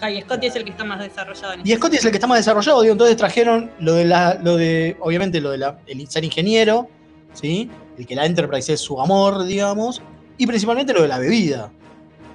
Ah, 0.01 0.11
y 0.11 0.21
Scotty 0.23 0.47
es 0.49 0.57
el 0.57 0.65
que 0.65 0.71
está 0.71 0.83
más 0.83 0.99
desarrollado 0.99 1.53
en 1.53 1.61
Y 1.65 1.75
Scotty 1.77 1.97
es 1.97 2.05
el 2.05 2.11
que 2.11 2.17
está 2.17 2.27
más 2.27 2.39
desarrollado, 2.39 2.81
digo, 2.83 2.93
entonces 2.93 3.17
trajeron 3.17 3.71
lo 3.79 3.93
de 3.95 4.07
la, 4.07 4.39
lo 4.43 4.57
de, 4.57 4.97
obviamente 5.01 5.41
lo 5.41 5.51
de 5.51 5.59
la, 5.59 5.79
el 5.87 6.09
ser 6.09 6.25
ingeniero, 6.25 6.89
¿sí? 7.35 7.71
El 7.99 8.07
que 8.07 8.15
la 8.17 8.25
Enterprise 8.27 8.73
es 8.73 8.81
su 8.81 9.01
amor, 9.01 9.45
digamos, 9.45 10.03
y 10.43 10.47
principalmente 10.47 10.93
lo 10.93 11.03
de 11.03 11.09
la 11.09 11.19
bebida. 11.19 11.71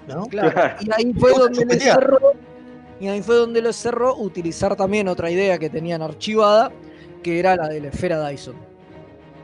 ¿no? 0.08 0.26
Claro. 0.28 0.52
Claro. 0.52 0.76
Y 0.82 0.90
ahí 0.94 1.14
fue 1.14 1.32
donde 1.32 1.60
le 1.60 1.64
chupetea. 1.64 1.96
cerró. 1.96 2.20
Y 3.00 3.08
ahí 3.08 3.22
fue 3.22 3.36
donde 3.36 3.62
le 3.62 3.74
cerró 3.74 4.16
utilizar 4.16 4.76
también 4.76 5.08
otra 5.08 5.30
idea 5.30 5.58
que 5.58 5.70
tenían 5.70 6.02
archivada, 6.02 6.72
que 7.24 7.40
era 7.40 7.56
la 7.56 7.68
de 7.68 7.82
la 7.82 7.88
esfera 7.90 8.26
Dyson. 8.28 8.56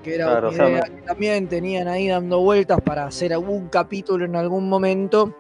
Que 0.04 0.15
era 0.15 0.26
Claro, 0.26 0.47
una 0.50 0.56
o 0.56 0.58
sea, 0.58 0.69
idea 0.69 0.82
que 0.84 1.02
también 1.02 1.47
tenían 1.47 1.88
ahí 1.88 2.08
dando 2.08 2.39
vueltas 2.41 2.80
para 2.82 3.06
hacer 3.06 3.34
algún 3.34 3.67
capítulo 3.67 4.24
en 4.26 4.36
algún 4.36 4.69
momento. 4.69 5.36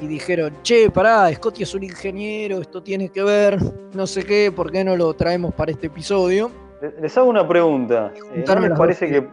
Y 0.00 0.06
dijeron, 0.06 0.54
che, 0.62 0.90
pará, 0.90 1.30
Scotty 1.34 1.62
es 1.64 1.74
un 1.74 1.82
ingeniero, 1.82 2.58
esto 2.60 2.82
tiene 2.82 3.10
que 3.10 3.22
ver, 3.22 3.58
no 3.92 4.06
sé 4.06 4.24
qué, 4.24 4.50
¿por 4.50 4.70
qué 4.72 4.82
no 4.84 4.96
lo 4.96 5.12
traemos 5.14 5.52
para 5.52 5.72
este 5.72 5.88
episodio? 5.88 6.50
Le- 6.80 7.02
Les 7.02 7.18
hago 7.18 7.28
una 7.28 7.46
pregunta. 7.46 8.10
Eh, 8.34 8.42
¿No 8.46 8.54
les 8.60 8.78
parece 8.78 9.08
que, 9.08 9.26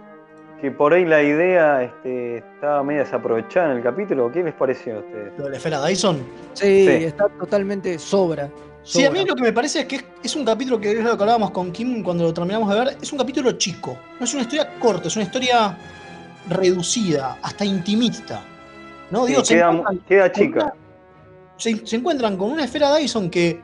que 0.62 0.72
por 0.72 0.94
ahí 0.94 1.06
la 1.06 1.22
idea 1.22 1.84
este, 1.84 2.38
estaba 2.38 2.82
media 2.84 3.02
desaprovechada 3.04 3.72
en 3.72 3.78
el 3.78 3.84
capítulo? 3.84 4.32
¿Qué 4.32 4.44
les 4.44 4.54
pareció 4.54 4.98
a 4.98 5.00
ustedes? 5.00 5.34
Lo 5.38 5.46
de 5.46 5.50
la 5.52 5.58
esfera 5.58 5.86
Dyson. 5.86 6.18
Sí, 6.54 6.86
Sí. 6.88 7.04
está 7.06 7.28
totalmente 7.30 8.00
sobra. 8.00 8.50
Sí, 8.84 9.06
a 9.06 9.12
mí 9.12 9.26
lo 9.26 9.36
que 9.36 9.42
me 9.44 9.52
parece 9.54 9.82
es 9.82 9.86
que 9.86 9.98
es, 9.98 10.06
es 10.24 10.36
un 10.36 10.46
capítulo 10.46 10.80
que 10.80 10.92
es 10.92 11.04
lo 11.04 11.18
que 11.18 11.24
hablábamos 11.24 11.52
con 11.52 11.72
Kim 11.74 12.02
cuando 12.02 12.24
lo 12.24 12.34
terminamos 12.34 12.70
de 12.74 12.80
ver, 12.80 12.98
es 13.02 13.12
un 13.12 13.18
capítulo 13.20 13.52
chico. 13.54 13.98
No 14.20 14.24
es 14.24 14.34
una 14.34 14.44
historia 14.44 14.70
corta, 14.80 15.10
es 15.10 15.16
una 15.18 15.26
historia 15.26 15.78
reducida, 16.50 17.38
hasta 17.42 17.66
intimista. 17.66 18.42
¿no? 19.12 19.26
Sí, 19.26 19.32
Digo, 19.34 19.46
se 19.46 19.56
queda, 20.08 20.32
chica. 20.32 20.64
una- 20.64 20.74
se, 21.58 21.86
se 21.86 21.96
encuentran 21.98 22.38
con 22.38 22.52
una 22.52 22.64
esfera 22.66 22.96
Dyson 22.96 23.30
que 23.30 23.62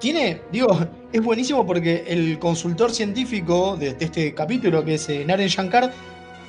tiene, 0.00 0.42
digo, 0.52 0.68
es 1.12 1.22
buenísimo 1.22 1.64
porque 1.66 2.04
el 2.06 2.38
consultor 2.38 2.90
científico 2.92 3.76
de, 3.76 3.94
de 3.94 4.04
este 4.04 4.34
capítulo, 4.34 4.84
que 4.84 4.94
es 4.94 5.08
eh, 5.08 5.24
Naren 5.26 5.48
Shankar, 5.48 5.90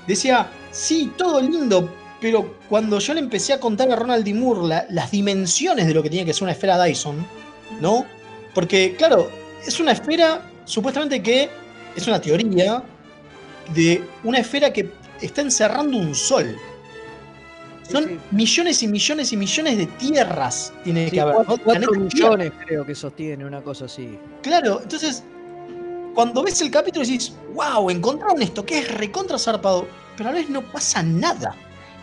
decía, 0.09 0.49
sí, 0.71 1.11
todo 1.17 1.39
lindo, 1.41 1.93
pero 2.21 2.55
cuando 2.67 2.99
yo 2.99 3.13
le 3.13 3.19
empecé 3.21 3.53
a 3.53 3.59
contar 3.59 3.91
a 3.91 3.95
Ronald 3.95 4.25
D. 4.25 4.33
Moore 4.33 4.67
la- 4.67 4.85
las 4.89 5.11
dimensiones 5.11 5.87
de 5.87 5.93
lo 5.93 6.03
que 6.03 6.09
tenía 6.09 6.25
que 6.25 6.33
ser 6.33 6.43
una 6.43 6.51
esfera 6.51 6.81
Dyson, 6.83 7.25
¿no? 7.81 8.05
Porque, 8.53 8.95
claro, 8.97 9.29
es 9.65 9.79
una 9.79 9.91
esfera, 9.93 10.41
supuestamente 10.65 11.21
que 11.23 11.49
es 11.95 12.07
una 12.07 12.19
teoría 12.19 12.83
de 13.73 14.03
una 14.23 14.39
esfera 14.39 14.73
que 14.73 14.89
está 15.21 15.41
encerrando 15.41 15.97
un 15.97 16.13
sol. 16.15 16.55
Son 17.89 18.03
sí. 18.03 18.17
millones 18.31 18.83
y 18.83 18.87
millones 18.87 19.33
y 19.33 19.37
millones 19.37 19.77
de 19.77 19.85
tierras 19.87 20.71
tiene 20.83 21.05
Sí, 21.05 21.11
que 21.11 21.21
haber. 21.21 21.35
cuatro, 21.35 21.55
¿no? 21.57 21.63
cuatro 21.63 21.91
millones 21.93 22.51
creo 22.65 22.85
que 22.85 22.93
sostiene, 22.93 23.45
una 23.45 23.61
cosa 23.61 23.85
así. 23.85 24.17
Claro, 24.43 24.79
entonces, 24.83 25.23
cuando 26.19 26.43
ves 26.43 26.61
el 26.61 26.69
capítulo 26.69 27.05
decís, 27.05 27.33
wow, 27.53 27.89
encontraron 27.89 28.41
esto, 28.41 28.65
que 28.65 28.79
es 28.79 28.93
recontra 28.93 29.39
zarpado, 29.39 29.87
pero 30.17 30.29
a 30.29 30.33
la 30.33 30.39
vez 30.39 30.49
no 30.49 30.61
pasa 30.61 31.01
nada. 31.01 31.55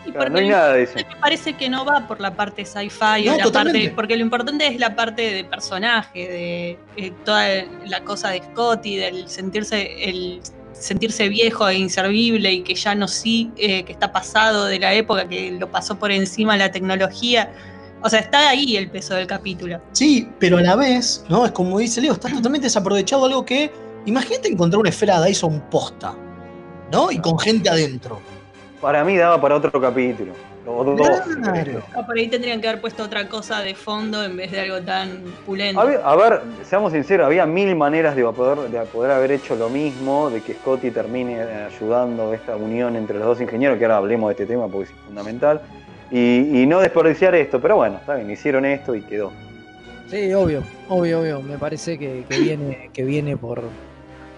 Y 0.07 0.11
Claro, 0.11 0.17
porque 0.17 0.31
no 0.31 0.37
hay 0.39 0.49
nada, 0.49 0.73
dicen. 0.73 1.05
me 1.07 1.15
parece 1.17 1.53
que 1.53 1.69
no 1.69 1.85
va 1.85 2.07
por 2.07 2.19
la 2.19 2.35
parte 2.35 2.65
sci-fi 2.65 3.25
No, 3.27 3.35
o 3.35 3.37
la 3.37 3.43
totalmente. 3.43 3.79
parte. 3.81 3.95
Porque 3.95 4.15
lo 4.15 4.23
importante 4.23 4.65
es 4.65 4.79
la 4.79 4.95
parte 4.95 5.21
de 5.21 5.43
personaje, 5.43 6.27
de 6.27 6.79
eh, 7.05 7.13
toda 7.25 7.47
la 7.85 8.03
cosa 8.05 8.29
de 8.31 8.41
Scotty, 8.41 8.95
del 8.95 9.29
sentirse, 9.29 10.09
el 10.09 10.41
sentirse 10.73 11.29
viejo 11.29 11.67
e 11.69 11.75
inservible 11.75 12.51
y 12.51 12.63
que 12.63 12.73
ya 12.73 12.95
no 12.95 13.07
sí, 13.07 13.51
eh, 13.55 13.83
que 13.83 13.91
está 13.91 14.11
pasado 14.11 14.65
de 14.65 14.79
la 14.79 14.95
época, 14.95 15.29
que 15.29 15.51
lo 15.51 15.69
pasó 15.69 15.99
por 15.99 16.11
encima 16.11 16.57
la 16.57 16.71
tecnología. 16.71 17.51
O 18.01 18.09
sea, 18.09 18.19
está 18.21 18.49
ahí 18.49 18.77
el 18.77 18.89
peso 18.89 19.13
del 19.13 19.27
capítulo. 19.27 19.79
Sí, 19.91 20.27
pero 20.39 20.57
a 20.57 20.61
la 20.63 20.75
vez, 20.75 21.23
¿no? 21.29 21.45
Es 21.45 21.51
como 21.51 21.77
dice 21.77 22.01
Leo, 22.01 22.13
está 22.13 22.29
totalmente 22.33 22.65
desaprovechado 22.65 23.27
algo 23.27 23.45
que. 23.45 23.85
Imagínate 24.07 24.47
encontrar 24.47 24.79
una 24.79 24.89
esfera 24.89 25.21
Dyson 25.21 25.63
posta, 25.69 26.15
¿no? 26.91 27.11
Y 27.11 27.19
con 27.19 27.37
gente 27.37 27.69
adentro. 27.69 28.21
Para 28.79 29.03
mí 29.03 29.17
daba 29.17 29.39
para 29.39 29.57
otro 29.57 29.81
capítulo. 29.81 30.31
O 30.65 30.83
dos. 30.83 31.09
Claro. 31.41 31.81
O 31.93 32.05
por 32.05 32.17
ahí 32.17 32.29
tendrían 32.29 32.61
que 32.61 32.69
haber 32.69 32.79
puesto 32.79 33.03
otra 33.03 33.27
cosa 33.27 33.59
de 33.59 33.75
fondo 33.75 34.23
en 34.23 34.37
vez 34.37 34.51
de 34.51 34.61
algo 34.61 34.81
tan 34.81 35.23
pulento. 35.45 35.81
A 35.81 35.83
ver, 35.83 36.01
a 36.03 36.15
ver, 36.15 36.41
seamos 36.63 36.93
sinceros, 36.93 37.25
había 37.25 37.45
mil 37.45 37.75
maneras 37.75 38.15
de 38.15 38.23
poder, 38.23 38.69
de 38.69 38.79
poder 38.85 39.11
haber 39.11 39.31
hecho 39.31 39.55
lo 39.57 39.67
mismo, 39.67 40.29
de 40.29 40.41
que 40.41 40.53
Scotty 40.53 40.91
termine 40.91 41.41
ayudando 41.41 42.33
esta 42.33 42.55
unión 42.55 42.95
entre 42.95 43.17
los 43.17 43.27
dos 43.27 43.41
ingenieros, 43.41 43.77
que 43.77 43.83
ahora 43.85 43.97
hablemos 43.97 44.29
de 44.29 44.33
este 44.33 44.45
tema 44.45 44.69
porque 44.69 44.89
es 44.89 44.99
fundamental, 45.05 45.61
y, 46.11 46.61
y 46.61 46.65
no 46.65 46.79
desperdiciar 46.79 47.35
esto, 47.35 47.59
pero 47.59 47.75
bueno, 47.75 47.97
está 47.97 48.15
bien, 48.15 48.31
hicieron 48.31 48.63
esto 48.63 48.95
y 48.95 49.01
quedó. 49.01 49.33
Sí, 50.09 50.33
obvio, 50.33 50.63
obvio, 50.87 51.19
obvio. 51.19 51.41
Me 51.41 51.57
parece 51.57 51.97
que, 51.97 52.23
que 52.29 52.39
viene, 52.39 52.89
que 52.93 53.03
viene 53.03 53.35
por, 53.35 53.63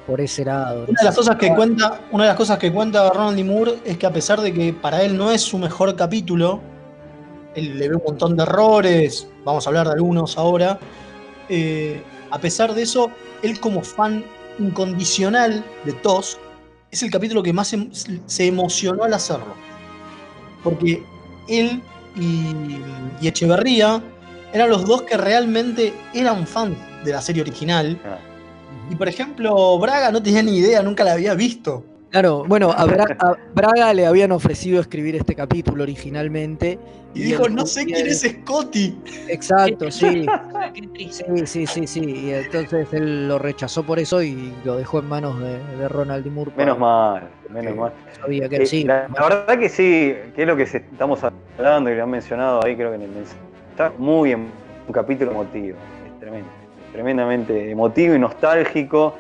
por 0.09 0.19
ese 0.19 0.43
lado. 0.43 0.85
Una 0.87 0.99
de 0.99 1.05
las 1.05 1.15
cosas 1.15 1.35
que 1.35 1.53
cuenta, 1.53 2.01
una 2.11 2.23
de 2.23 2.29
las 2.29 2.37
cosas 2.37 2.57
que 2.57 2.73
cuenta 2.73 3.11
Ronald. 3.11 3.45
Moore 3.45 3.79
es 3.85 3.95
que 3.99 4.07
a 4.07 4.11
pesar 4.11 4.41
de 4.41 4.51
que 4.51 4.73
para 4.73 5.03
él 5.03 5.15
no 5.15 5.31
es 5.31 5.41
su 5.41 5.59
mejor 5.59 5.95
capítulo, 5.95 6.61
él 7.53 7.77
le 7.77 7.89
ve 7.89 7.95
un 7.95 8.01
montón 8.03 8.35
de 8.35 8.41
errores, 8.41 9.27
vamos 9.45 9.67
a 9.67 9.69
hablar 9.69 9.85
de 9.87 9.93
algunos 9.93 10.35
ahora. 10.37 10.79
eh, 11.47 12.01
a 12.31 12.39
pesar 12.39 12.73
de 12.75 12.83
eso, 12.83 13.11
él 13.41 13.59
como 13.59 13.83
fan 13.83 14.23
incondicional 14.59 15.63
de 15.83 15.93
TOS, 15.93 16.37
es 16.91 17.01
el 17.01 17.09
capítulo 17.09 17.41
que 17.41 17.53
más 17.53 17.73
em- 17.73 17.89
se 17.91 18.47
emocionó 18.47 19.03
al 19.03 19.13
hacerlo. 19.13 19.53
Porque 20.63 21.03
él 21.47 21.81
y, 22.15 22.77
y 23.21 23.27
Echeverría 23.27 24.01
eran 24.53 24.69
los 24.69 24.85
dos 24.85 25.03
que 25.03 25.17
realmente 25.17 25.93
eran 26.13 26.45
fans 26.45 26.77
de 27.03 27.11
la 27.11 27.21
serie 27.21 27.41
original. 27.41 27.99
Y 28.89 28.95
por 28.95 29.07
ejemplo, 29.07 29.77
Braga 29.79 30.11
no 30.11 30.21
tenía 30.21 30.41
ni 30.43 30.57
idea, 30.57 30.81
nunca 30.81 31.03
la 31.03 31.13
había 31.13 31.33
visto. 31.35 31.83
Claro, 32.09 32.43
bueno, 32.47 32.71
a, 32.71 32.87
Bra- 32.87 33.15
a 33.19 33.37
Braga 33.53 33.93
le 33.93 34.07
habían 34.07 34.31
ofrecido 34.31 34.81
escribir 34.81 35.15
este 35.15 35.35
capítulo 35.35 35.83
originalmente. 35.83 36.79
Y 37.13 37.21
dijo, 37.21 37.47
no 37.49 37.67
sé 37.67 37.85
quién 37.85 38.07
es 38.07 38.21
Scotty. 38.21 38.97
Exacto, 39.27 39.91
sí. 39.91 40.25
Sí, 41.11 41.45
sí, 41.45 41.67
sí, 41.67 41.85
sí. 41.87 41.99
Y 42.01 42.31
entonces 42.31 42.87
él 42.93 43.27
lo 43.27 43.37
rechazó 43.37 43.83
por 43.83 43.99
eso 43.99 44.23
y 44.23 44.51
lo 44.63 44.75
dejó 44.77 44.99
en 44.99 45.07
manos 45.07 45.39
de, 45.39 45.59
de 45.77 45.87
Ronald 45.87 46.23
D. 46.23 46.31
Moore. 46.31 46.51
Menos 46.57 46.79
mal, 46.79 47.29
menos 47.51 47.75
mal. 47.75 47.93
Sabía 48.19 48.49
que 48.49 48.55
Eh, 48.57 48.65
sí. 48.65 48.83
la, 48.85 49.07
la 49.07 49.21
verdad 49.29 49.59
que 49.59 49.69
sí, 49.69 50.15
que 50.35 50.41
es 50.41 50.47
lo 50.47 50.55
que 50.55 50.63
estamos 50.63 51.19
hablando 51.57 51.91
y 51.91 51.95
lo 51.95 52.03
han 52.03 52.09
mencionado 52.09 52.63
ahí, 52.65 52.75
creo 52.75 52.89
que 52.89 52.95
en 52.95 53.01
el 53.03 53.11
mensaje. 53.11 53.39
Está 53.71 53.93
muy 53.99 54.31
en 54.31 54.47
un 54.87 54.93
capítulo 54.93 55.31
emotivo, 55.31 55.77
es 56.07 56.19
tremendo, 56.19 56.49
tremendamente 56.91 57.71
emotivo 57.71 58.15
y 58.15 58.19
nostálgico. 58.19 59.15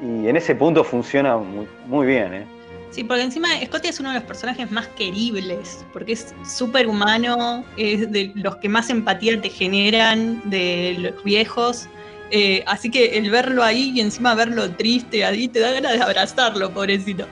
Y 0.00 0.28
en 0.28 0.36
ese 0.36 0.54
punto 0.54 0.82
funciona 0.82 1.36
muy, 1.36 1.66
muy 1.86 2.06
bien, 2.06 2.34
¿eh? 2.34 2.46
Sí, 2.90 3.04
porque 3.04 3.22
encima 3.22 3.48
Scotty 3.64 3.88
es 3.88 4.00
uno 4.00 4.10
de 4.10 4.16
los 4.16 4.24
personajes 4.24 4.70
más 4.70 4.86
queribles, 4.88 5.82
porque 5.94 6.12
es 6.12 6.34
súper 6.44 6.86
humano, 6.86 7.64
es 7.78 8.12
de 8.12 8.32
los 8.34 8.56
que 8.56 8.68
más 8.68 8.90
empatía 8.90 9.40
te 9.40 9.48
generan 9.48 10.42
de 10.50 10.96
los 10.98 11.24
viejos. 11.24 11.88
eh, 12.30 12.62
así 12.66 12.90
que 12.90 13.16
el 13.18 13.30
verlo 13.30 13.62
ahí 13.62 13.92
y 13.94 14.00
encima 14.00 14.34
verlo 14.34 14.70
triste 14.72 15.24
ahí 15.24 15.48
te 15.48 15.60
da 15.60 15.70
ganas 15.72 15.92
de 15.92 16.02
abrazarlo, 16.02 16.70
pobrecito. 16.70 17.26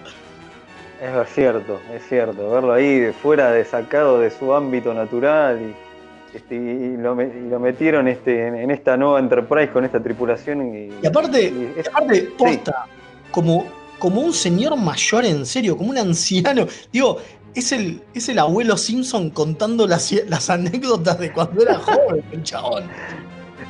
Es 1.00 1.34
cierto, 1.34 1.80
es 1.94 2.06
cierto. 2.08 2.50
Verlo 2.50 2.72
ahí 2.72 2.98
de 2.98 3.12
fuera, 3.12 3.52
de 3.52 3.64
sacado 3.64 4.20
de 4.20 4.30
su 4.30 4.54
ámbito 4.54 4.92
natural 4.94 5.60
y, 5.60 5.89
este, 6.34 6.54
y 6.54 6.96
lo, 6.96 7.14
me- 7.14 7.26
y 7.26 7.48
lo 7.50 7.58
metieron 7.58 8.08
este, 8.08 8.46
en, 8.46 8.54
en 8.56 8.70
esta 8.70 8.96
nueva 8.96 9.18
Enterprise 9.18 9.70
con 9.72 9.84
esta 9.84 10.00
tripulación. 10.02 10.74
Y, 10.74 10.90
Y 11.02 11.06
aparte, 11.06 11.42
y 11.44 11.72
es- 11.78 11.86
y 11.86 11.88
aparte, 11.88 12.22
posta, 12.38 12.86
como, 13.30 13.66
como 13.98 14.20
un 14.20 14.32
señor 14.32 14.76
mayor 14.76 15.24
en 15.24 15.44
serio, 15.46 15.76
como 15.76 15.90
un 15.90 15.98
anciano. 15.98 16.66
Digo, 16.92 17.18
es 17.54 17.72
el, 17.72 18.00
es 18.14 18.28
el 18.28 18.38
abuelo 18.38 18.76
Simpson 18.76 19.30
contando 19.30 19.86
las, 19.86 20.12
las 20.28 20.48
anécdotas 20.50 21.18
de 21.18 21.32
cuando 21.32 21.62
era 21.62 21.74
joven, 21.78 22.22
el 22.32 22.42
chabón. 22.44 22.84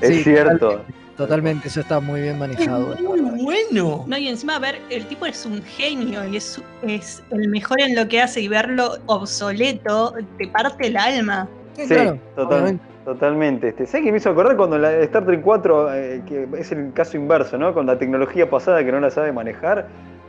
es 0.03 0.09
Sí, 0.09 0.23
cierto. 0.25 0.83
Totalmente, 1.17 1.69
eso 1.69 1.81
está 1.81 2.01
muy 2.01 2.23
bien 2.23 2.39
manejado. 2.39 2.95
Es 2.95 3.01
muy 3.03 3.21
bueno. 3.21 4.05
No, 4.07 4.17
y 4.17 4.29
encima 4.29 4.59
ver, 4.59 4.81
el 4.89 5.05
tipo 5.07 5.27
es 5.27 5.45
un 5.45 5.63
genio 5.63 6.27
y 6.27 6.37
es, 6.39 6.59
es 6.83 7.23
el 7.31 7.49
mejor 7.51 7.79
en 7.83 7.95
lo 7.95 8.09
que 8.09 8.23
hace 8.23 8.41
y 8.41 8.49
verlo 8.49 8.97
obsoleto 9.05 10.15
te 10.39 10.49
parte 10.49 10.87
el 10.87 10.97
alma. 10.97 11.47
Sí, 11.77 11.83
Sí, 11.87 11.95
claro, 11.95 12.19
totalmente. 13.05 13.69
Este, 13.69 13.87
¿Sabes 13.87 14.05
qué 14.05 14.13
me 14.13 14.19
hizo 14.19 14.31
acordar 14.31 14.57
cuando 14.57 14.77
la 14.79 14.93
Star 14.99 15.25
Trek 15.25 15.41
4, 15.43 15.95
eh, 15.95 16.23
que 16.27 16.47
es 16.59 16.73
el 16.73 16.93
caso 16.93 17.17
inverso, 17.17 17.57
¿no? 17.59 17.73
Con 17.73 17.87
la 17.87 17.99
tecnología 17.99 18.49
pasada 18.51 18.85
que 18.85 18.93
no 18.93 19.01
la 19.01 19.11
sabe 19.11 19.33
manejar. 19.33 19.87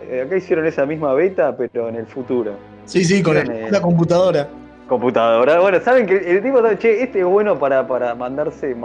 eh, 0.10 0.24
acá 0.26 0.36
hicieron 0.36 0.66
esa 0.66 0.86
misma 0.86 1.14
beta, 1.14 1.56
pero 1.56 1.88
en 1.88 1.96
el 1.96 2.06
futuro. 2.08 2.54
Sí, 2.86 3.04
sí, 3.06 3.22
con 3.22 3.38
el- 3.38 3.72
la 3.72 3.82
computadora. 3.82 4.48
computadora. 4.88 5.60
Bueno, 5.62 5.80
saben 5.80 6.06
que 6.06 6.18
el 6.18 6.42
tipo 6.44 6.60
che, 6.78 7.04
este 7.04 7.20
es 7.20 7.26
bueno 7.26 7.58
para, 7.58 7.88
para 7.88 8.14
mandarse 8.14 8.76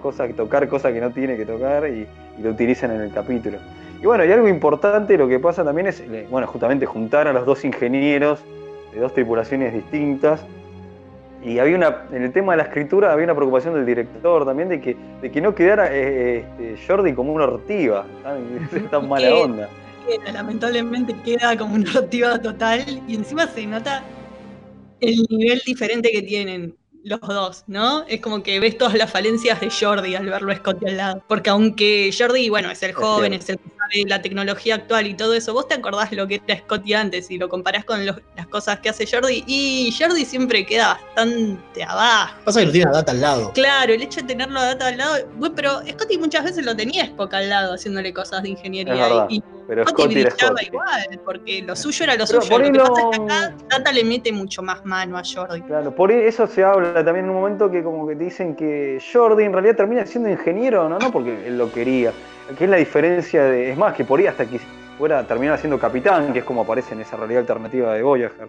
cosas, 0.00 0.32
tocar 0.36 0.68
cosas 0.68 0.92
que 0.92 1.00
no 1.00 1.10
tiene 1.10 1.36
que 1.36 1.44
tocar 1.44 1.88
y, 1.88 2.06
y 2.38 2.42
lo 2.42 2.50
utilizan 2.50 2.92
en 2.92 3.00
el 3.00 3.12
capítulo. 3.12 3.58
Y 4.00 4.06
bueno, 4.06 4.24
y 4.24 4.30
algo 4.30 4.46
importante 4.46 5.16
lo 5.16 5.26
que 5.26 5.40
pasa 5.40 5.64
también 5.64 5.88
es, 5.88 6.00
eh, 6.00 6.26
bueno, 6.30 6.46
justamente 6.46 6.86
juntar 6.86 7.26
a 7.26 7.32
los 7.32 7.44
dos 7.46 7.64
ingenieros 7.64 8.44
de 8.92 9.00
dos 9.00 9.12
tripulaciones 9.12 9.72
distintas. 9.72 10.44
Y 11.46 11.60
había 11.60 11.76
una, 11.76 12.02
en 12.10 12.24
el 12.24 12.32
tema 12.32 12.54
de 12.54 12.56
la 12.56 12.64
escritura 12.64 13.12
había 13.12 13.22
una 13.22 13.34
preocupación 13.36 13.74
del 13.74 13.86
director 13.86 14.44
también 14.44 14.68
de 14.68 14.80
que, 14.80 14.96
de 15.22 15.30
que 15.30 15.40
no 15.40 15.54
quedara 15.54 15.88
eh, 15.92 16.38
este, 16.38 16.76
Jordi 16.84 17.14
como 17.14 17.32
una 17.32 17.44
ortiva, 17.44 18.04
tan, 18.24 18.88
tan 18.90 19.08
mala 19.08 19.32
onda. 19.32 19.68
queda, 20.08 20.32
lamentablemente 20.32 21.14
queda 21.24 21.56
como 21.56 21.76
una 21.76 21.88
ortiva 21.96 22.36
total 22.42 23.00
y 23.06 23.14
encima 23.14 23.46
se 23.46 23.64
nota 23.64 24.02
el 25.00 25.24
nivel 25.30 25.62
diferente 25.64 26.10
que 26.10 26.22
tienen 26.22 26.74
los 27.06 27.20
dos, 27.20 27.62
¿no? 27.68 28.04
Es 28.08 28.20
como 28.20 28.42
que 28.42 28.58
ves 28.58 28.76
todas 28.76 28.94
las 28.94 29.10
falencias 29.10 29.60
de 29.60 29.70
Jordi 29.70 30.16
al 30.16 30.26
verlo 30.26 30.50
a 30.52 30.56
Scotty 30.56 30.86
al 30.88 30.96
lado. 30.96 31.22
Porque 31.28 31.50
aunque 31.50 32.10
Jordi, 32.16 32.48
bueno, 32.48 32.68
es 32.70 32.82
el 32.82 32.92
joven, 32.94 33.32
es 33.32 33.48
el 33.48 33.58
que 33.58 33.68
sabe 33.70 34.08
la 34.08 34.20
tecnología 34.20 34.74
actual 34.74 35.06
y 35.06 35.14
todo 35.14 35.32
eso, 35.34 35.52
vos 35.52 35.68
te 35.68 35.74
acordás 35.74 36.10
lo 36.10 36.26
que 36.26 36.42
era 36.44 36.58
Scotty 36.58 36.94
antes 36.94 37.30
y 37.30 37.38
lo 37.38 37.48
comparás 37.48 37.84
con 37.84 38.04
los- 38.04 38.16
las 38.36 38.48
cosas 38.48 38.80
que 38.80 38.88
hace 38.88 39.06
Jordi 39.06 39.44
y 39.46 39.94
Jordi 39.96 40.24
siempre 40.24 40.66
queda 40.66 40.94
bastante 41.14 41.84
abajo. 41.84 42.34
Pasa 42.44 42.60
que 42.60 42.66
lo 42.66 42.72
tiene 42.72 42.88
a 42.90 42.92
Data 42.94 43.12
al 43.12 43.20
lado. 43.20 43.52
Claro, 43.52 43.92
el 43.94 44.02
hecho 44.02 44.20
de 44.22 44.26
tenerlo 44.26 44.58
a 44.58 44.64
Data 44.64 44.88
al 44.88 44.98
lado, 44.98 45.14
bueno, 45.36 45.54
pero 45.54 45.82
Scotty 45.88 46.18
muchas 46.18 46.42
veces 46.42 46.64
lo 46.64 46.74
tenía 46.74 47.04
a 47.04 47.06
Spock 47.06 47.32
al 47.34 47.48
lado 47.48 47.74
haciéndole 47.74 48.12
cosas 48.12 48.42
de 48.42 48.48
ingeniería 48.48 49.26
y 49.30 49.40
Pero 49.66 49.84
Scotty 49.86 50.22
Scotty 50.22 50.44
era 50.44 50.62
igual, 50.62 51.20
porque 51.24 51.62
lo 51.62 51.74
suyo 51.74 52.04
era 52.04 52.14
lo 52.14 52.24
Pero 52.26 52.40
suyo. 52.40 52.50
por 52.56 52.66
Lo 52.66 52.72
que 52.72 52.78
pasa 52.78 52.92
no- 53.02 53.10
es 53.10 53.18
que 53.18 53.24
acá 53.24 53.54
Data 53.68 53.92
le 53.92 54.04
mete 54.04 54.32
mucho 54.32 54.62
más 54.62 54.84
mano 54.84 55.18
a 55.18 55.22
Jordi. 55.24 55.60
Claro, 55.62 55.90
por 55.94 56.12
eso 56.12 56.46
se 56.46 56.62
habla 56.62 57.04
también 57.04 57.24
en 57.26 57.30
un 57.30 57.36
momento 57.38 57.68
que 57.70 57.82
como 57.82 58.06
que 58.06 58.14
te 58.14 58.24
dicen 58.24 58.54
que 58.54 59.00
Jordi 59.12 59.44
en 59.44 59.52
realidad 59.52 59.74
termina 59.76 60.06
siendo 60.06 60.30
ingeniero, 60.30 60.88
no, 60.88 60.98
no 61.00 61.10
porque 61.10 61.48
él 61.48 61.58
lo 61.58 61.72
quería, 61.72 62.12
que 62.56 62.64
es 62.64 62.70
la 62.70 62.76
diferencia 62.76 63.42
de, 63.44 63.72
es 63.72 63.76
más, 63.76 63.94
que 63.94 64.04
por 64.04 64.20
ahí 64.20 64.26
hasta 64.28 64.46
que 64.46 64.60
fuera 64.96 65.26
terminar 65.26 65.58
siendo 65.58 65.78
capitán, 65.78 66.32
que 66.32 66.38
es 66.38 66.44
como 66.44 66.62
aparece 66.62 66.94
en 66.94 67.00
esa 67.00 67.16
realidad 67.16 67.40
alternativa 67.40 67.92
de 67.92 68.02
Voyager, 68.02 68.48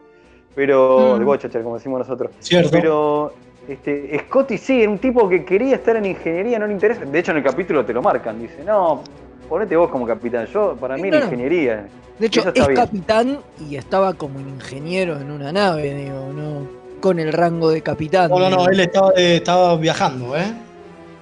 pero 0.55 1.15
Mm. 1.15 1.19
de 1.19 1.25
Voyager 1.25 1.63
como 1.63 1.75
decimos 1.77 1.99
nosotros. 1.99 2.31
Cierto. 2.39 2.69
Pero 2.71 3.33
este, 3.67 4.17
Scotty 4.27 4.57
sí, 4.57 4.81
era 4.83 4.91
un 4.91 4.99
tipo 4.99 5.27
que 5.27 5.43
quería 5.43 5.75
estar 5.75 5.95
en 5.95 6.05
ingeniería, 6.05 6.59
no 6.59 6.67
le 6.67 6.73
interesa. 6.73 7.03
De 7.05 7.19
hecho 7.19 7.31
en 7.31 7.37
el 7.37 7.43
capítulo 7.43 7.83
te 7.83 7.91
lo 7.91 8.01
marcan, 8.01 8.39
dice, 8.39 8.63
no, 8.63 9.03
ponete 9.49 9.75
vos 9.75 9.89
como 9.89 10.05
capitán, 10.05 10.45
yo 10.53 10.75
para 10.79 10.95
mí 10.95 11.07
era 11.07 11.17
Claro. 11.19 11.25
ingeniería. 11.25 11.87
De 12.19 12.27
hecho, 12.27 12.41
es 12.53 12.67
bien. 12.67 12.75
capitán 12.75 13.39
y 13.69 13.75
estaba 13.75 14.13
como 14.13 14.39
ingeniero 14.39 15.19
en 15.19 15.29
una 15.31 15.51
nave, 15.51 15.93
digo, 15.93 16.31
no 16.33 16.67
con 16.99 17.19
el 17.19 17.31
rango 17.31 17.69
de 17.69 17.81
capitán. 17.81 18.29
No, 18.31 18.39
no, 18.39 18.49
no, 18.49 18.67
él 18.69 18.79
estaba, 18.79 19.11
eh, 19.15 19.35
estaba 19.35 19.75
viajando, 19.77 20.35
¿eh? 20.35 20.51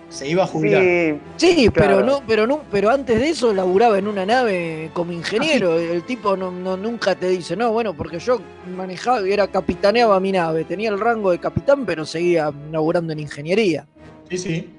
Se 0.07 0.29
iba 0.29 0.43
a 0.43 0.47
jubilar. 0.47 0.81
Sí, 0.81 1.19
Sí, 1.35 1.69
pero 1.69 2.01
no, 2.01 2.21
pero 2.25 2.47
no, 2.47 2.61
pero 2.71 2.89
antes 2.89 3.19
de 3.19 3.29
eso 3.29 3.53
laburaba 3.53 3.97
en 3.99 4.07
una 4.07 4.25
nave 4.25 4.89
como 4.93 5.11
ingeniero. 5.11 5.77
El 5.77 6.03
tipo 6.03 6.37
no, 6.37 6.51
no- 6.51 6.77
nunca 6.77 7.15
te 7.15 7.27
dice, 7.27 7.57
no, 7.57 7.71
bueno, 7.73 7.93
porque 7.93 8.19
yo 8.19 8.39
manejaba, 8.77 9.19
era 9.27 9.47
capitaneaba 9.47 10.17
mi 10.21 10.31
nave, 10.31 10.63
tenía 10.63 10.89
el 10.89 10.99
rango 10.99 11.31
de 11.31 11.39
capitán, 11.39 11.85
pero 11.85 12.05
seguía 12.05 12.53
laburando 12.71 13.11
en 13.11 13.19
ingeniería. 13.19 13.85
Sí, 14.29 14.37
sí. 14.37 14.69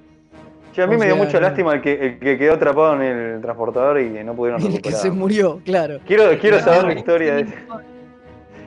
Che, 0.77 0.83
a 0.83 0.87
mí 0.87 0.95
O 0.95 0.99
me 0.99 1.07
dio 1.07 1.15
sea, 1.15 1.25
mucha 1.25 1.41
no. 1.41 1.47
lástima 1.47 1.73
el 1.73 1.81
que, 1.81 1.93
el 1.95 2.19
que 2.19 2.37
quedó 2.37 2.53
atrapado 2.53 2.95
en 2.97 3.01
el 3.01 3.41
transportador 3.41 3.99
y 3.99 4.23
no 4.23 4.35
pudieron 4.35 4.61
El 4.61 4.67
que 4.69 4.73
recuperar. 4.77 5.01
se 5.01 5.11
murió, 5.11 5.61
claro. 5.65 6.01
Quiero, 6.07 6.25
quiero 6.39 6.61
saber 6.61 6.83
la 6.83 6.93
No, 6.93 6.99
historia 7.01 7.35
de. 7.37 7.47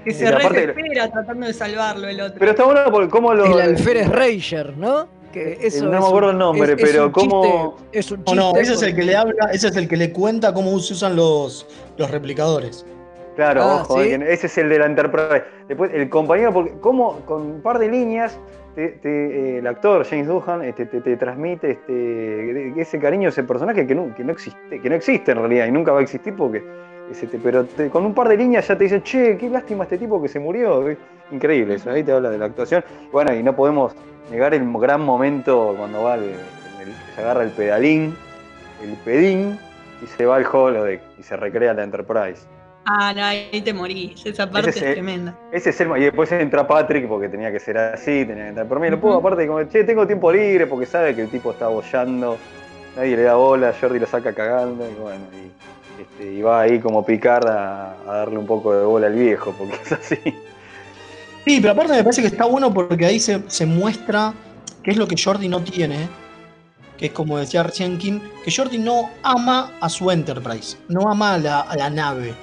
Que 0.03 0.11
se 0.11 0.25
desespera 0.25 1.11
tratando 1.11 1.45
de 1.45 1.53
salvarlo 1.53 2.07
el 2.07 2.19
otro. 2.21 2.39
Pero 2.39 2.51
está 2.51 2.63
bueno 2.65 2.81
porque 2.89 3.09
cómo 3.09 3.31
lo. 3.35 3.45
El 3.45 3.61
alférez 3.61 4.09
Ranger, 4.09 4.75
¿no? 4.75 5.07
Que 5.31 5.59
eso 5.61 5.85
no 5.85 5.91
me 5.91 5.97
acuerdo 5.97 6.29
un- 6.29 6.33
el 6.35 6.39
nombre, 6.39 6.73
es- 6.73 6.79
es 6.81 6.89
pero 6.89 7.05
un 7.05 7.11
cómo- 7.11 7.43
chiste- 7.83 7.99
es 7.99 8.11
un 8.11 8.23
No, 8.25 8.33
no, 8.33 8.43
chiste 8.53 8.61
ese 8.61 8.73
es 8.73 8.81
el 8.81 8.95
que 8.95 9.03
le 9.03 9.15
habla, 9.15 9.49
ese 9.53 9.67
es 9.67 9.75
el 9.75 9.87
que 9.87 9.95
le 9.97 10.11
cuenta 10.11 10.51
cómo 10.51 10.79
se 10.79 10.93
usan 10.93 11.15
los, 11.15 11.67
los 11.97 12.09
replicadores. 12.09 12.83
Claro, 13.35 13.61
Ah, 13.61 13.81
ojo, 13.83 14.01
¿sí? 14.01 14.09
eh, 14.09 14.19
ese 14.29 14.47
es 14.47 14.57
el 14.57 14.69
de 14.69 14.79
la 14.79 14.87
Enterprise. 14.87 15.43
Después, 15.67 15.91
el 15.93 16.09
compañero, 16.09 16.51
porque 16.51 16.71
como 16.81 17.19
con 17.27 17.43
un 17.43 17.61
par 17.61 17.77
de 17.77 17.89
líneas, 17.89 18.39
eh, 18.79 19.57
el 19.59 19.67
actor 19.67 20.05
James 20.05 20.27
Doohan 20.27 20.63
este, 20.63 20.85
te, 20.85 21.01
te 21.01 21.17
transmite 21.17 21.71
este, 21.71 22.79
ese 22.79 22.99
cariño, 22.99 23.29
ese 23.29 23.43
personaje 23.43 23.85
que 23.85 23.95
no, 23.95 24.13
existe, 24.29 24.79
que 24.79 24.89
no 24.89 24.95
existe 24.95 25.31
en 25.31 25.37
realidad 25.39 25.67
y 25.67 25.71
nunca 25.71 25.91
va 25.91 25.99
a 25.99 26.03
existir 26.03 26.33
porque. 26.35 26.63
es 27.11 27.23
este, 27.23 27.39
pero 27.39 27.65
con 27.91 28.05
un 28.05 28.13
par 28.13 28.29
de 28.29 28.37
líneas 28.37 28.67
ya 28.67 28.77
te 28.77 28.85
dicen, 28.85 29.01
che, 29.03 29.37
qué 29.37 29.49
lástima 29.49 29.83
este 29.83 29.97
tipo 29.97 30.21
que 30.21 30.27
se 30.27 30.39
murió. 30.39 30.85
Increíble 31.31 31.75
eso, 31.75 31.91
ahí 31.91 32.03
te 32.03 32.11
habla 32.11 32.29
de 32.29 32.37
la 32.37 32.45
actuación. 32.45 32.83
Bueno, 33.11 33.33
y 33.33 33.43
no 33.43 33.55
podemos 33.55 33.93
negar 34.31 34.53
el 34.53 34.71
gran 34.73 35.01
momento 35.01 35.75
cuando 35.77 36.03
va 36.03 36.17
se 36.17 37.21
agarra 37.21 37.43
el 37.43 37.51
pedalín, 37.51 38.15
el 38.81 38.93
pedín, 39.03 39.59
y 40.01 40.07
se 40.07 40.25
va 40.25 40.37
al 40.37 40.45
holodeck 40.45 41.01
y 41.17 41.23
se 41.23 41.35
recrea 41.35 41.73
la 41.73 41.83
Enterprise. 41.83 42.47
Ah, 42.91 43.13
no, 43.13 43.23
ahí 43.23 43.61
te 43.63 43.71
morís. 43.71 44.25
Esa 44.25 44.49
parte 44.49 44.71
Ese 44.71 44.79
es 44.79 44.93
tremenda. 44.93 45.37
Ese 45.51 45.69
es 45.69 45.79
el. 45.79 45.95
Y 45.97 46.05
después 46.05 46.31
entra 46.31 46.67
Patrick 46.67 47.07
porque 47.07 47.29
tenía 47.29 47.51
que 47.51 47.59
ser 47.59 47.77
así, 47.77 48.25
tenía 48.25 48.45
que 48.45 48.49
entrar. 48.49 48.67
Pero 48.67 48.81
me 48.81 48.89
lo 48.89 48.99
puedo, 48.99 49.17
aparte, 49.17 49.45
como, 49.45 49.63
che, 49.65 49.83
tengo 49.83 50.07
tiempo 50.07 50.31
libre 50.31 50.65
porque 50.65 50.87
sabe 50.87 51.13
que 51.15 51.21
el 51.21 51.29
tipo 51.29 51.51
está 51.51 51.67
bollando, 51.67 52.37
nadie 52.95 53.15
le 53.15 53.21
da 53.21 53.35
bola, 53.35 53.75
Jordi 53.79 53.99
lo 53.99 54.07
saca 54.07 54.33
cagando, 54.33 54.89
y 54.89 54.99
bueno, 54.99 55.21
y, 55.33 56.01
este, 56.01 56.33
y 56.33 56.41
va 56.41 56.61
ahí 56.61 56.79
como 56.79 57.05
picar 57.05 57.47
a, 57.47 57.91
a 58.07 58.17
darle 58.17 58.39
un 58.39 58.47
poco 58.47 58.75
de 58.75 58.83
bola 58.83 59.05
al 59.05 59.13
viejo, 59.13 59.53
porque 59.55 59.75
es 59.83 59.91
así. 59.91 60.17
Sí, 61.45 61.59
pero 61.61 61.73
aparte 61.73 61.93
me 61.93 62.03
parece 62.03 62.21
que 62.21 62.27
está 62.27 62.45
bueno 62.45 62.73
porque 62.73 63.05
ahí 63.05 63.19
se, 63.19 63.43
se 63.47 63.67
muestra 63.67 64.33
qué 64.81 64.91
es 64.91 64.97
lo 64.97 65.07
que 65.07 65.15
Jordi 65.15 65.47
no 65.47 65.61
tiene. 65.61 66.09
Que 66.97 67.05
es 67.05 67.11
como 67.11 67.37
decía 67.37 67.61
recién 67.63 67.99
Kim, 67.99 68.19
que 68.43 68.51
Jordi 68.51 68.79
no 68.79 69.11
ama 69.23 69.71
a 69.79 69.89
su 69.89 70.09
Enterprise, 70.09 70.77
no 70.89 71.09
ama 71.09 71.35
a 71.35 71.37
la, 71.37 71.59
a 71.61 71.75
la 71.77 71.89
nave. 71.89 72.33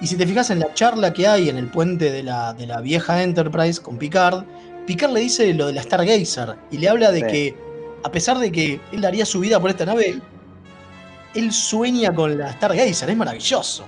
Y 0.00 0.06
si 0.06 0.16
te 0.16 0.26
fijas 0.26 0.50
en 0.50 0.58
la 0.60 0.72
charla 0.74 1.12
que 1.12 1.26
hay 1.26 1.48
en 1.48 1.56
el 1.56 1.68
puente 1.68 2.10
de 2.10 2.22
la, 2.22 2.52
de 2.52 2.66
la 2.66 2.80
vieja 2.80 3.22
Enterprise 3.22 3.80
con 3.80 3.96
Picard, 3.96 4.44
Picard 4.86 5.12
le 5.12 5.20
dice 5.20 5.54
lo 5.54 5.66
de 5.66 5.72
la 5.72 5.82
Stargazer 5.82 6.56
y 6.70 6.78
le 6.78 6.88
habla 6.88 7.10
de 7.10 7.20
Sí. 7.20 7.26
que, 7.26 7.54
a 8.02 8.10
pesar 8.10 8.38
de 8.38 8.52
que 8.52 8.80
él 8.92 9.00
daría 9.00 9.24
su 9.24 9.40
vida 9.40 9.58
por 9.60 9.70
esta 9.70 9.86
nave, 9.86 10.20
él 11.34 11.52
sueña 11.52 12.14
con 12.14 12.36
la 12.36 12.52
Stargazer, 12.52 13.08
es 13.08 13.16
maravilloso. 13.16 13.84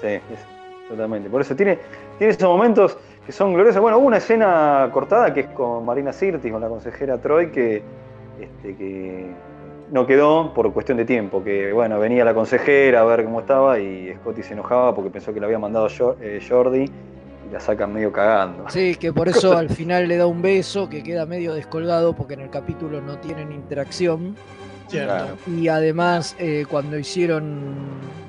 Sí, 0.00 0.06
es- 0.08 0.88
totalmente. 0.88 1.28
Por 1.28 1.40
eso 1.40 1.56
tiene, 1.56 1.78
tiene 2.18 2.32
esos 2.32 2.48
momentos 2.48 2.96
que 3.26 3.32
son 3.32 3.52
gloriosos. 3.54 3.80
Bueno, 3.80 3.98
hubo 3.98 4.06
una 4.06 4.18
escena 4.18 4.88
cortada 4.92 5.32
que 5.34 5.40
es 5.40 5.46
con 5.48 5.84
Marina 5.84 6.12
Sirtis, 6.12 6.52
con 6.52 6.60
la 6.60 6.68
consejera 6.68 7.18
Troy, 7.18 7.50
que, 7.50 7.82
este, 8.40 8.76
que 8.76 9.26
no 9.92 10.06
quedó 10.06 10.54
por 10.54 10.72
cuestión 10.72 10.96
de 10.96 11.04
tiempo. 11.04 11.44
Que 11.44 11.72
bueno, 11.72 12.00
venía 12.00 12.24
la 12.24 12.34
consejera 12.34 13.02
a 13.02 13.04
ver 13.04 13.24
cómo 13.24 13.40
estaba 13.40 13.78
y 13.78 14.12
Scotty 14.14 14.42
se 14.42 14.54
enojaba 14.54 14.94
porque 14.94 15.10
pensó 15.10 15.32
que 15.32 15.38
la 15.38 15.46
había 15.46 15.58
mandado 15.58 15.88
eh, 16.20 16.40
Jordi 16.46 16.84
y 16.84 17.52
la 17.52 17.60
sacan 17.60 17.92
medio 17.92 18.10
cagando. 18.10 18.68
Sí, 18.70 18.96
que 18.96 19.12
por 19.12 19.28
eso 19.28 19.56
al 19.56 19.68
final 19.68 20.08
le 20.08 20.16
da 20.16 20.26
un 20.26 20.40
beso 20.40 20.88
que 20.88 21.02
queda 21.02 21.26
medio 21.26 21.52
descolgado 21.54 22.14
porque 22.14 22.34
en 22.34 22.40
el 22.40 22.50
capítulo 22.50 23.02
no 23.02 23.18
tienen 23.18 23.52
interacción. 23.52 24.34
Cierto. 24.88 25.36
Y 25.46 25.68
además, 25.68 26.36
eh, 26.38 26.64
cuando 26.68 26.98
hicieron 26.98 27.74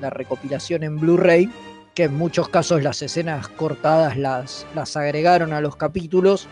la 0.00 0.10
recopilación 0.10 0.82
en 0.82 0.98
Blu-ray, 0.98 1.50
que 1.94 2.04
en 2.04 2.14
muchos 2.16 2.48
casos 2.48 2.82
las 2.82 3.00
escenas 3.02 3.48
cortadas 3.48 4.16
las, 4.16 4.66
las 4.74 4.96
agregaron 4.96 5.52
a 5.52 5.60
los 5.60 5.76
capítulos, 5.76 6.48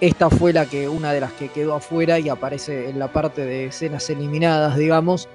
esta 0.00 0.30
fue 0.30 0.52
la 0.52 0.66
que, 0.66 0.88
una 0.88 1.12
de 1.12 1.20
las 1.20 1.32
que 1.32 1.48
quedó 1.48 1.74
afuera 1.74 2.18
y 2.18 2.28
aparece 2.28 2.90
en 2.90 2.98
la 2.98 3.08
parte 3.08 3.44
de 3.44 3.66
escenas 3.66 4.08
eliminadas, 4.10 4.76
digamos, 4.76 5.28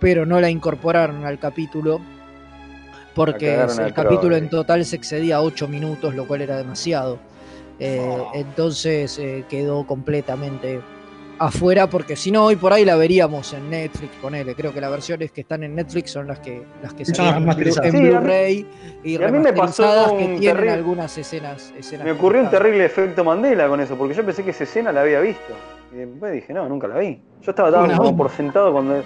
pero 0.00 0.26
no 0.26 0.40
la 0.40 0.50
incorporaron 0.50 1.24
al 1.24 1.38
capítulo 1.38 2.00
porque 3.14 3.54
el 3.54 3.92
capítulo 3.92 4.36
en 4.36 4.48
total 4.48 4.84
se 4.84 4.94
excedía 4.94 5.36
a 5.36 5.42
8 5.42 5.66
minutos, 5.66 6.14
lo 6.14 6.26
cual 6.26 6.40
era 6.40 6.56
demasiado. 6.56 7.18
Eh, 7.80 8.16
Entonces 8.34 9.18
eh, 9.18 9.44
quedó 9.48 9.84
completamente 9.86 10.80
afuera 11.38 11.86
porque 11.88 12.16
si 12.16 12.30
no 12.30 12.44
hoy 12.44 12.56
por 12.56 12.72
ahí 12.72 12.84
la 12.84 12.96
veríamos 12.96 13.52
en 13.52 13.70
Netflix, 13.70 14.10
ponele, 14.20 14.54
creo 14.54 14.72
que 14.72 14.80
las 14.80 14.90
versiones 14.90 15.30
que 15.32 15.42
están 15.42 15.62
en 15.62 15.74
Netflix 15.74 16.10
son 16.10 16.26
las 16.26 16.40
que 16.40 16.62
las 16.82 16.94
que 16.94 17.04
Son 17.04 17.14
salieron 17.14 17.48
en 17.48 17.92
Sí, 17.92 17.98
Blu-ray 18.00 18.66
y, 19.04 19.16
y 19.16 19.22
a 19.22 19.28
mí 19.28 19.38
me 19.38 19.52
pasó 19.52 20.16
que 20.18 20.24
tienen 20.24 20.40
terrible- 20.42 20.72
algunas 20.72 21.16
escenas, 21.18 21.72
escenas 21.78 22.04
Me 22.04 22.12
ocurrió 22.12 22.42
un 22.42 22.50
terrible 22.50 22.84
efecto 22.84 23.24
Mandela 23.24 23.68
con 23.68 23.80
eso, 23.80 23.96
porque 23.96 24.14
yo 24.14 24.24
pensé 24.24 24.42
que 24.44 24.50
esa 24.50 24.64
escena 24.64 24.92
la 24.92 25.02
había 25.02 25.20
visto. 25.20 25.54
Y 25.92 25.96
después 25.96 26.32
dije, 26.32 26.52
no, 26.52 26.68
nunca 26.68 26.86
la 26.88 26.98
vi. 26.98 27.20
Yo 27.42 27.50
estaba, 27.50 28.12
por 28.16 28.30
sentado 28.30 28.72
cuando, 28.72 29.02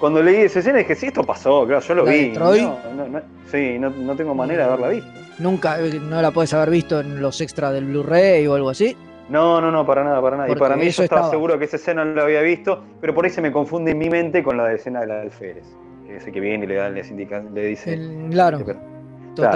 cuando 0.00 0.22
leí 0.22 0.36
esa 0.36 0.60
escena 0.60 0.78
y 0.80 0.82
dije, 0.84 0.94
sí, 0.94 1.06
esto 1.08 1.24
pasó, 1.24 1.66
claro, 1.66 1.82
yo 1.82 1.94
lo 1.94 2.04
¿La 2.06 2.10
de 2.12 2.18
vi. 2.18 2.32
Troy? 2.32 2.62
No, 2.62 2.78
no, 2.96 3.08
no, 3.08 3.20
sí, 3.50 3.78
no, 3.78 3.90
no 3.90 4.16
tengo 4.16 4.34
manera 4.34 4.64
de 4.66 4.68
haberla 4.72 4.88
visto. 4.88 5.10
Nunca, 5.38 5.78
eh, 5.80 6.00
no 6.00 6.22
la 6.22 6.30
puedes 6.30 6.54
haber 6.54 6.70
visto 6.70 7.00
en 7.00 7.20
los 7.20 7.40
extras 7.40 7.72
del 7.72 7.84
Blu-ray 7.86 8.46
o 8.46 8.54
algo 8.54 8.70
así. 8.70 8.96
No, 9.32 9.60
no, 9.60 9.70
no, 9.72 9.86
para 9.86 10.04
nada, 10.04 10.20
para 10.20 10.36
nada. 10.36 10.50
Y 10.50 10.54
para 10.56 10.76
mí 10.76 10.86
eso 10.86 10.98
yo 10.98 11.04
estaba 11.04 11.22
estaba. 11.22 11.30
seguro 11.32 11.58
que 11.58 11.64
esa 11.64 11.76
escena 11.76 12.04
no 12.04 12.14
la 12.14 12.22
había 12.24 12.42
visto, 12.42 12.82
pero 13.00 13.14
por 13.14 13.24
ahí 13.24 13.30
se 13.30 13.40
me 13.40 13.50
confunde 13.50 13.92
en 13.92 13.98
mi 13.98 14.10
mente 14.10 14.42
con 14.42 14.56
la 14.58 14.70
escena 14.72 15.00
de 15.00 15.06
la 15.06 15.20
alférez. 15.22 15.64
Ese 16.08 16.30
que 16.30 16.40
viene 16.40 16.64
y 16.66 16.68
le, 16.68 16.74
da, 16.74 16.90
les 16.90 17.10
indica, 17.10 17.42
le 17.52 17.64
dice. 17.68 17.94
El- 17.94 18.28
claro, 18.30 18.58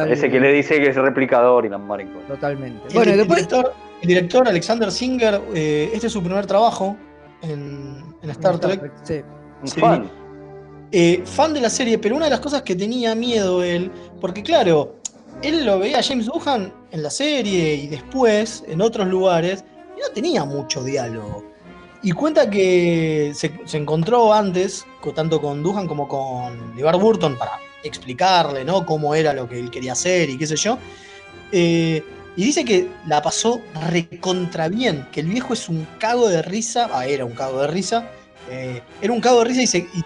ese 0.08 0.30
que 0.30 0.40
le 0.40 0.52
dice 0.52 0.80
que 0.80 0.88
es 0.88 0.96
replicador 0.96 1.66
y 1.66 1.68
la 1.68 1.76
mar 1.78 2.00
en 2.00 2.08
cuenta. 2.12 2.32
totalmente. 2.34 2.88
El, 2.88 2.94
Bueno, 2.94 3.12
el 3.12 3.18
después 3.18 3.46
director, 3.46 3.72
el 4.00 4.08
director 4.08 4.48
Alexander 4.48 4.90
Singer, 4.90 5.40
eh, 5.54 5.90
este 5.92 6.06
es 6.06 6.12
su 6.12 6.22
primer 6.22 6.46
trabajo 6.46 6.96
en, 7.42 8.02
en 8.22 8.30
Star 8.30 8.58
Trek. 8.58 8.90
Sí. 9.02 9.20
Un 9.60 9.68
Sí. 9.68 9.80
fan. 9.80 10.10
Eh, 10.92 11.22
fan 11.26 11.52
de 11.52 11.60
la 11.60 11.68
serie, 11.68 11.98
pero 11.98 12.16
una 12.16 12.26
de 12.26 12.30
las 12.30 12.40
cosas 12.40 12.62
que 12.62 12.74
tenía 12.76 13.14
miedo 13.14 13.62
él, 13.62 13.90
porque 14.20 14.42
claro, 14.42 14.94
él 15.42 15.64
lo 15.64 15.78
veía 15.78 15.98
a 15.98 16.02
James 16.02 16.26
Doohan 16.26 16.72
en 16.90 17.02
la 17.02 17.10
serie 17.10 17.74
y 17.74 17.86
después 17.86 18.64
en 18.66 18.80
otros 18.80 19.06
lugares, 19.06 19.64
y 19.96 20.00
no 20.00 20.08
tenía 20.14 20.44
mucho 20.44 20.82
diálogo. 20.82 21.44
Y 22.02 22.12
cuenta 22.12 22.48
que 22.48 23.32
se, 23.34 23.52
encontró 23.76 24.32
antes, 24.32 24.86
tanto 25.14 25.40
con 25.40 25.62
Doohan 25.62 25.86
como 25.86 26.06
con 26.06 26.76
LeVar 26.76 26.98
Burton, 26.98 27.36
para 27.36 27.58
explicarle 27.82 28.64
¿no? 28.64 28.84
cómo 28.84 29.14
era 29.14 29.32
lo 29.32 29.48
que 29.48 29.58
él 29.58 29.70
quería 29.70 29.92
hacer 29.92 30.30
y 30.30 30.38
qué 30.38 30.46
sé 30.46 30.56
yo. 30.56 30.78
Eh, 31.52 32.02
y 32.36 32.44
dice 32.44 32.64
que 32.64 32.88
la 33.06 33.22
pasó 33.22 33.60
recontra 33.88 34.68
bien, 34.68 35.06
que 35.10 35.20
el 35.20 35.28
viejo 35.28 35.54
es 35.54 35.68
un 35.68 35.86
cago 35.98 36.28
de 36.28 36.42
risa, 36.42 36.90
ah, 36.92 37.06
era 37.06 37.24
un 37.24 37.32
cago 37.32 37.62
de 37.62 37.68
risa, 37.68 38.10
eh, 38.50 38.82
era 39.00 39.12
un 39.12 39.20
cago 39.20 39.38
de 39.40 39.46
risa 39.46 39.66
se, 39.66 39.78
y 39.78 40.04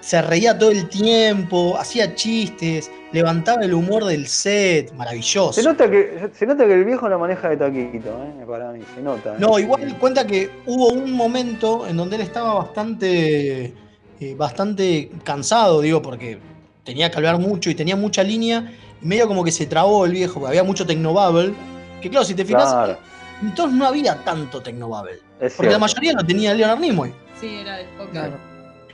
se 0.00 0.20
reía 0.22 0.58
todo 0.58 0.70
el 0.70 0.88
tiempo, 0.88 1.78
hacía 1.78 2.14
chistes, 2.14 2.90
levantaba 3.12 3.62
el 3.64 3.74
humor 3.74 4.04
del 4.04 4.26
set, 4.26 4.92
maravilloso. 4.92 5.52
Se 5.52 5.62
nota, 5.62 5.90
que, 5.90 6.30
se 6.32 6.46
nota 6.46 6.66
que 6.66 6.74
el 6.74 6.84
viejo 6.84 7.08
la 7.08 7.18
maneja 7.18 7.48
de 7.48 7.56
taquito, 7.56 8.08
¿eh? 8.08 8.44
Para 8.46 8.72
mí, 8.72 8.80
se 8.94 9.02
nota. 9.02 9.34
¿eh? 9.34 9.38
No, 9.38 9.58
igual 9.58 9.96
cuenta 9.98 10.26
que 10.26 10.50
hubo 10.66 10.88
un 10.88 11.12
momento 11.12 11.86
en 11.86 11.96
donde 11.96 12.16
él 12.16 12.22
estaba 12.22 12.54
bastante, 12.54 13.72
eh, 14.20 14.34
bastante 14.36 15.10
cansado, 15.24 15.80
digo, 15.80 16.02
porque 16.02 16.38
tenía 16.84 17.10
que 17.10 17.16
hablar 17.16 17.38
mucho 17.38 17.70
y 17.70 17.74
tenía 17.74 17.96
mucha 17.96 18.22
línea, 18.22 18.72
y 19.00 19.06
medio 19.06 19.26
como 19.26 19.44
que 19.44 19.52
se 19.52 19.66
trabó 19.66 20.04
el 20.06 20.12
viejo, 20.12 20.34
porque 20.34 20.48
había 20.48 20.64
mucho 20.64 20.86
Tecnobubble, 20.86 21.54
que 22.00 22.10
claro, 22.10 22.24
si 22.24 22.34
te 22.34 22.44
fijas, 22.44 22.72
Claro, 22.72 22.98
entonces 23.42 23.76
no 23.76 23.86
había 23.86 24.16
tanto 24.24 24.60
Tecnobubble, 24.60 25.20
es 25.40 25.54
porque 25.54 25.72
la 25.72 25.78
mayoría 25.78 26.12
lo 26.12 26.24
tenía 26.24 26.54
Leonard 26.54 26.80
Nimoy, 26.80 27.12
Sí, 27.40 27.58
era 27.60 27.76
del 27.76 27.86
podcast. 27.90 28.12
Claro. 28.12 28.48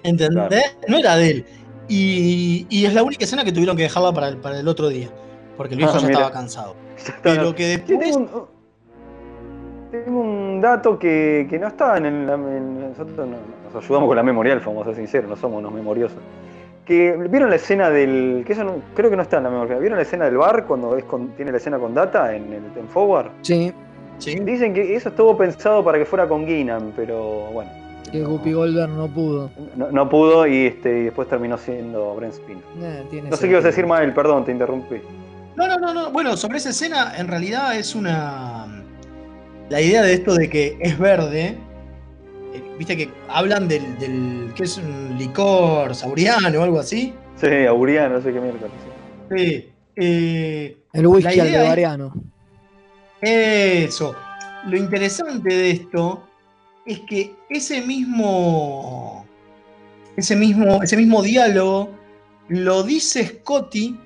¿entendés? 0.05 0.77
No 0.87 0.99
era 0.99 1.17
de 1.17 1.31
él. 1.31 1.47
Y, 1.89 2.67
y 2.71 2.87
es 2.87 2.95
la 2.95 3.03
única 3.03 3.25
escena 3.25 3.45
que 3.45 3.53
tuvieron 3.53 3.77
que 3.77 3.83
dejarla 3.85 4.13
para 4.13 4.29
el, 4.29 4.37
para 4.39 4.59
el 4.59 4.67
otro 4.69 4.89
día, 4.89 5.09
porque 5.57 5.75
el 5.75 5.79
viejo 5.79 5.93
Ah, 5.95 5.99
ya 6.01 6.07
mira. 6.07 6.19
estaba 6.21 6.33
cansado. 6.35 6.75
Pero 7.23 7.55
que 7.55 7.67
después... 7.79 7.99
Tengo 8.15 8.19
un, 8.19 8.55
tengo 9.91 10.21
un 10.21 10.61
dato 10.61 10.99
que, 10.99 11.47
que 11.49 11.59
no 11.59 11.69
está 11.69 11.97
en, 11.99 12.07
el, 12.07 12.29
en- 12.29 12.89
nosotros 12.91 13.17
no- 13.29 13.37
nos 13.75 13.85
ayudamos 13.85 14.09
con 14.09 14.17
la 14.17 14.23
memorial, 14.23 14.61
vamos 14.65 14.83
a 14.83 14.91
ser 14.91 14.97
sinceros, 14.97 15.29
no 15.31 15.37
somos 15.37 15.59
unos 15.59 15.73
memoriosos. 15.73 16.19
Que 16.85 17.13
vieron 17.31 17.49
la 17.49 17.57
escena 17.57 17.89
del. 17.91 18.45
que 18.47 18.53
eso 18.53 18.63
no- 18.65 18.77
creo 18.95 19.09
que 19.09 19.17
no 19.17 19.23
está 19.23 19.39
en 19.39 19.45
la 19.45 19.51
memoria. 19.51 19.79
¿Vieron 19.79 19.97
la 19.97 20.03
escena 20.03 20.27
del 20.27 20.37
bar 20.37 20.67
cuando 20.67 20.97
es 20.97 21.05
con- 21.05 21.29
tiene 21.29 21.51
la 21.51 21.57
escena 21.57 21.79
con 21.79 21.95
data 21.95 22.35
en 22.35 22.45
el 22.53 22.63
en 22.79 22.89
Forward? 22.89 23.29
Sí, 23.43 23.73
Sí. 24.19 24.39
Dicen 24.39 24.73
que 24.75 24.95
eso 24.95 25.09
estuvo 25.09 25.37
pensado 25.37 25.83
para 25.85 25.99
que 25.99 26.05
fuera 26.05 26.29
con 26.29 26.47
Guinan, 26.47 26.93
pero 26.95 27.47
bueno. 27.53 27.71
Que 28.19 28.25
Guppy 28.25 28.53
Goldberg 28.53 28.91
no 28.91 29.09
pudo. 29.09 29.51
No, 29.77 29.91
no 29.91 30.09
pudo 30.09 30.47
y, 30.47 30.67
este, 30.67 31.01
y 31.01 31.03
después 31.05 31.29
terminó 31.29 31.59
siendo 31.59 32.15
Brent 32.15 32.35
Spiner. 32.35 32.63
Eh, 32.81 33.03
tiene 33.11 33.31
No 33.31 33.37
sé 33.37 33.47
qué 33.47 33.53
ibas 33.53 33.65
a 33.65 33.69
decir. 33.69 33.87
Mael, 33.87 34.13
perdón, 34.15 34.45
te 34.45 34.53
interrumpí. 34.53 34.97
No, 35.57 35.67
no, 35.67 35.77
no, 35.79 35.93
no. 35.95 36.11
Bueno, 36.13 36.37
sobre 36.37 36.59
esa 36.59 36.71
escena, 36.71 37.15
en 37.17 37.27
realidad 37.29 37.77
es 37.77 37.95
una. 37.95 38.67
La 39.69 39.81
idea 39.81 40.03
de 40.03 40.13
esto 40.13 40.35
de 40.35 40.49
que 40.49 40.77
es 40.81 40.99
verde. 40.99 41.57
eh, 42.55 42.63
Viste 42.79 42.97
que 42.97 43.09
hablan 43.29 43.67
del, 43.69 43.99
del. 43.99 44.53
que 44.55 44.65
es 44.65 44.79
un 44.79 45.17
licor 45.19 45.95
sauriano 45.95 46.61
o 46.61 46.63
algo 46.63 46.79
así. 46.79 47.15
Sí, 47.37 47.67
Auriano, 47.67 48.17
no 48.17 48.23
sé 48.23 48.33
qué 48.33 48.41
mierda. 48.41 48.69
Sí. 49.37 49.71
eh, 49.97 50.77
El 50.93 51.07
whisky 51.09 51.33
idea 51.35 51.45
es- 51.47 51.55
aldebariano. 51.57 52.15
Eso. 53.21 54.15
Lo 54.67 54.77
interesante 54.77 55.53
de 55.55 55.71
esto 55.73 56.23
es 56.87 57.01
que 57.01 57.35
ese 57.51 57.81
mismo. 57.83 59.25
Ese 60.17 60.37
mismo, 60.37 60.83
ese 60.83 60.97
mismo 60.97 61.23
diálogo 61.23 61.91
lo 62.49 62.83
dice 62.85 63.27
Scotty 63.27 63.99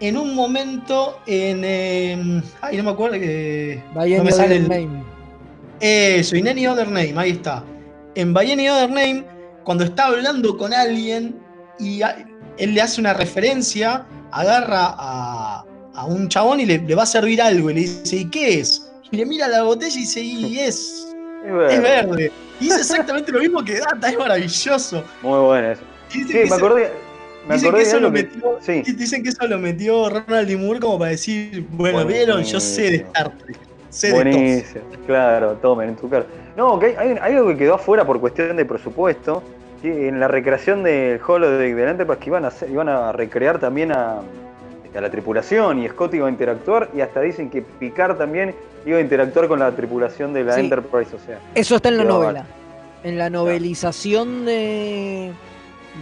en 0.00 0.16
un 0.16 0.34
momento 0.34 1.18
en. 1.26 1.62
eh, 1.64 2.42
ay, 2.60 2.76
no 2.76 2.82
me 2.84 2.90
acuerdo 2.90 3.18
que. 3.18 3.82
By 3.94 4.16
no 4.18 4.24
me 4.24 4.32
sale 4.32 4.56
el- 4.56 4.68
name. 4.68 5.02
Eso, 5.80 6.36
In 6.36 6.46
Any 6.46 6.66
Other 6.66 6.86
Name, 6.88 7.14
ahí 7.16 7.30
está. 7.30 7.64
En 8.14 8.34
By 8.34 8.52
Any 8.52 8.68
Other 8.68 8.90
Name, 8.90 9.24
cuando 9.64 9.84
está 9.84 10.06
hablando 10.08 10.56
con 10.58 10.74
alguien 10.74 11.36
y 11.78 12.02
a- 12.02 12.26
él 12.58 12.74
le 12.74 12.82
hace 12.82 13.00
una 13.00 13.14
referencia, 13.14 14.04
agarra 14.30 14.94
a, 14.98 15.64
a 15.94 16.04
un 16.04 16.28
chabón 16.28 16.60
y 16.60 16.66
le, 16.66 16.78
le 16.78 16.94
va 16.94 17.04
a 17.04 17.06
servir 17.06 17.40
algo 17.40 17.70
y 17.70 17.74
le 17.74 17.80
dice, 17.80 18.16
¿y 18.16 18.24
qué 18.28 18.60
es? 18.60 18.90
Y 19.10 19.16
le 19.16 19.24
mira 19.24 19.48
la 19.48 19.62
botella 19.62 19.94
y 19.96 20.00
dice, 20.00 20.20
y 20.20 20.58
es, 20.58 21.09
Es 21.44 21.52
verde. 21.52 21.74
es 21.74 21.82
verde. 21.82 22.32
Y 22.60 22.64
dice 22.64 22.80
exactamente 22.80 23.32
lo 23.32 23.40
mismo 23.40 23.64
que 23.64 23.78
Data, 23.80 24.08
es 24.10 24.18
maravilloso. 24.18 25.04
Muy 25.22 25.38
bueno 25.40 25.70
eso. 25.70 25.82
Y 26.12 26.18
dicen 26.24 26.26
Sí, 26.28 26.32
que 26.44 26.50
me 26.50 26.56
acordé. 26.56 26.92
Me 27.48 27.54
dicen 27.54 27.68
acordé 27.68 27.82
que 27.84 27.88
de 27.88 27.90
eso 27.96 28.00
lo 28.00 28.12
que- 28.12 28.22
metió, 28.22 28.58
Sí. 28.60 28.82
dicen 28.94 29.22
que 29.22 29.28
eso 29.30 29.46
lo 29.46 29.58
metió 29.58 30.10
Ronald. 30.10 30.58
Moore 30.58 30.80
como 30.80 30.98
para 30.98 31.10
decir, 31.12 31.66
bueno, 31.72 32.04
vieron, 32.04 32.42
yo 32.42 32.60
sé 32.60 32.82
de. 32.82 32.96
Star 32.96 33.30
Trek, 33.38 33.56
sé 33.88 34.08
de. 34.08 34.12
Buenísimo, 34.14 34.82
claro, 35.06 35.52
tomen 35.54 35.88
en 35.90 35.96
tu 35.96 36.08
cara. 36.10 36.26
No, 36.56 36.78
que 36.78 36.86
hay, 36.86 36.94
hay- 36.98 37.18
hay 37.20 37.32
algo 37.36 37.48
que 37.48 37.56
quedó 37.56 37.74
afuera 37.74 38.04
por 38.04 38.20
cuestión 38.20 38.56
de 38.56 38.64
presupuesto, 38.66 39.42
que 39.80 40.08
en 40.08 40.20
la 40.20 40.28
recreación 40.28 40.82
del 40.82 41.18
holodeck 41.26 41.74
del 41.74 41.88
Enterprise 41.88 42.20
que 42.20 42.28
iban 42.28 42.44
a, 42.44 42.48
hacer- 42.48 42.70
iban 42.70 42.88
a 42.90 43.12
recrear 43.12 43.58
también 43.58 43.92
a, 43.92 44.20
a 44.94 45.00
la 45.00 45.10
tripulación 45.10 45.82
y 45.82 45.88
Scott 45.88 46.14
iba 46.14 46.26
a 46.26 46.30
interactuar 46.30 46.90
y 46.94 47.00
hasta 47.00 47.20
dicen 47.20 47.48
que 47.50 47.62
Picard 47.62 48.16
también 48.16 48.54
iba 48.86 48.98
a 48.98 49.00
interactuar 49.00 49.46
con 49.48 49.58
la 49.60 49.70
tripulación 49.74 50.32
de 50.32 50.44
la 50.44 50.54
Sí. 50.54 50.60
Enterprise, 50.60 51.14
o 51.14 51.18
sea. 51.18 51.38
Eso 51.54 51.76
está 51.76 51.88
en 51.90 51.98
la 51.98 52.04
novela. 52.04 52.44
En 53.04 53.16
la 53.16 53.30
novelización 53.30 54.44
de, 54.44 55.32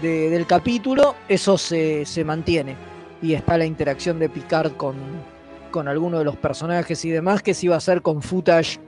de- 0.03 0.30
del 0.30 0.47
capítulo, 0.47 1.14
eso 1.28 1.59
se, 1.59 2.05
se 2.07 2.24
mantiene. 2.24 2.76
Y 3.20 3.34
está 3.34 3.59
la 3.59 3.66
interacción 3.66 4.18
de 4.18 4.28
Picard 4.28 4.72
con, 4.72 4.97
con 5.70 5.86
alguno 5.89 6.18
de 6.18 6.24
los 6.24 6.36
personajes 6.36 7.05
y 7.05 7.11
demás, 7.11 7.43
que 7.43 7.53
se 7.55 7.66
iba 7.66 7.74
a 7.74 7.78
hacer 7.78 8.01
con 8.03 8.22
footage 8.22 8.78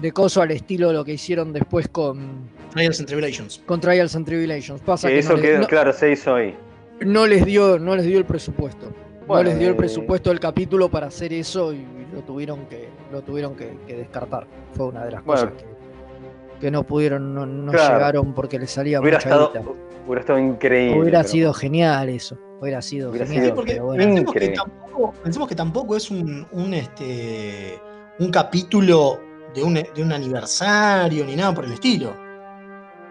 de 0.00 0.12
coso 0.12 0.42
al 0.42 0.50
estilo 0.50 0.88
de 0.88 0.94
lo 0.94 1.04
que 1.04 1.12
hicieron 1.12 1.52
después 1.52 1.88
con, 1.88 2.48
Trials 2.74 2.98
and 3.00 3.06
Tribulations. 3.08 3.62
con 3.64 3.80
Trials 3.80 4.14
and 4.16 4.26
Tribulations. 4.26 4.80
Pasa 4.82 5.08
Que 5.08 5.14
que 5.14 5.20
eso 5.20 5.30
no, 5.30 5.36
les- 5.36 5.42
quedó, 5.44 5.58
no- 5.60 5.66
claro, 5.66 5.92
se 5.92 6.10
hizo 6.12 6.34
ahí. 6.34 6.54
no 7.00 7.26
les 7.26 7.44
dio, 7.46 7.78
no 7.78 7.94
les 7.96 8.04
dio 8.06 8.18
el 8.18 8.24
presupuesto. 8.24 8.92
Bueno, 9.26 9.42
no 9.42 9.48
les 9.50 9.58
dio 9.58 9.68
el 9.68 9.74
eh, 9.74 9.76
presupuesto 9.76 10.30
del 10.30 10.40
capítulo 10.40 10.88
para 10.88 11.06
hacer 11.08 11.32
eso 11.32 11.72
y 11.72 11.84
lo 12.12 12.22
tuvieron 12.22 12.66
que, 12.66 12.88
lo 13.12 13.22
tuvieron 13.22 13.54
que, 13.56 13.76
que 13.86 13.96
descartar. 13.96 14.46
Fue 14.72 14.86
una 14.86 15.04
de 15.04 15.10
las 15.12 15.24
Bueno. 15.24 15.42
cosas 15.50 15.62
que, 15.62 16.60
que 16.60 16.70
no 16.70 16.84
pudieron, 16.84 17.34
no, 17.34 17.44
no 17.46 17.72
Claro. 17.72 17.94
llegaron 17.94 18.34
porque 18.34 18.58
les 18.58 18.70
salía 18.70 19.00
Hubiera 19.00 19.18
mucha 19.18 19.28
estado, 19.28 19.52
guita. 19.52 19.64
hubiera 20.06 20.20
estado 20.20 20.38
increíble. 20.38 21.00
Hubiera 21.00 21.18
pero- 21.20 21.28
sido 21.30 21.52
genial 21.54 22.08
eso. 22.08 22.38
Hubiera 22.60 22.80
sido 22.80 23.10
Hubiera 23.10 23.26
genial. 23.26 23.44
sido 23.44 23.54
porque 23.56 23.72
pero 23.72 23.84
bueno. 23.86 24.04
pensemos, 24.04 24.32
que 24.34 24.48
tampoco, 24.48 25.12
pensemos 25.22 25.48
que 25.48 25.54
tampoco 25.54 25.96
es 25.96 26.10
un, 26.10 26.46
un, 26.52 26.72
este, 26.74 27.78
un 28.18 28.30
capítulo 28.30 29.20
de 29.54 29.62
un, 29.62 29.74
de 29.74 30.02
un 30.02 30.12
aniversario 30.12 31.24
ni 31.26 31.36
nada 31.36 31.52
por 31.54 31.64
el 31.66 31.72
estilo. 31.72 32.14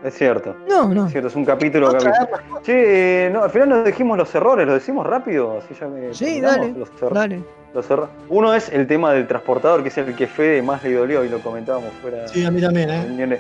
Es 0.06 0.14
cierto. 0.14 0.56
No, 0.70 0.88
no. 0.94 1.06
Es 1.08 1.12
cierto, 1.12 1.30
es 1.30 1.36
un 1.36 1.46
capítulo. 1.46 1.88
Otra 1.90 2.12
capítulo. 2.12 2.62
Che, 2.62 3.26
eh, 3.26 3.30
no, 3.32 3.44
al 3.44 3.50
final 3.50 3.70
nos 3.70 3.86
dijimos 3.86 4.18
los 4.18 4.34
errores, 4.36 4.68
¿lo 4.68 4.74
decimos 4.74 5.06
rápido? 5.06 5.58
Así 5.58 5.74
ya 5.80 5.88
me- 5.88 6.14
Sí, 6.14 6.40
dale, 6.42 6.74
los 6.78 6.90
errores. 6.98 7.14
Dale. 7.14 7.44
Los 7.74 7.90
erro- 7.90 8.10
Uno 8.30 8.54
es 8.54 8.70
el 8.70 8.86
tema 8.88 9.12
del 9.14 9.28
transportador, 9.28 9.82
que 9.84 9.90
es 9.90 9.98
el 9.98 10.16
que 10.16 10.28
Fede 10.28 10.62
más 10.62 10.84
le 10.84 10.94
dolió 10.94 11.26
y 11.26 11.30
lo 11.30 11.40
comentábamos 11.40 11.92
fuera 12.02 12.28
Sí, 12.28 12.46
a 12.46 12.52
mí 12.52 12.62
también, 12.62 12.90
¿eh? 12.90 13.40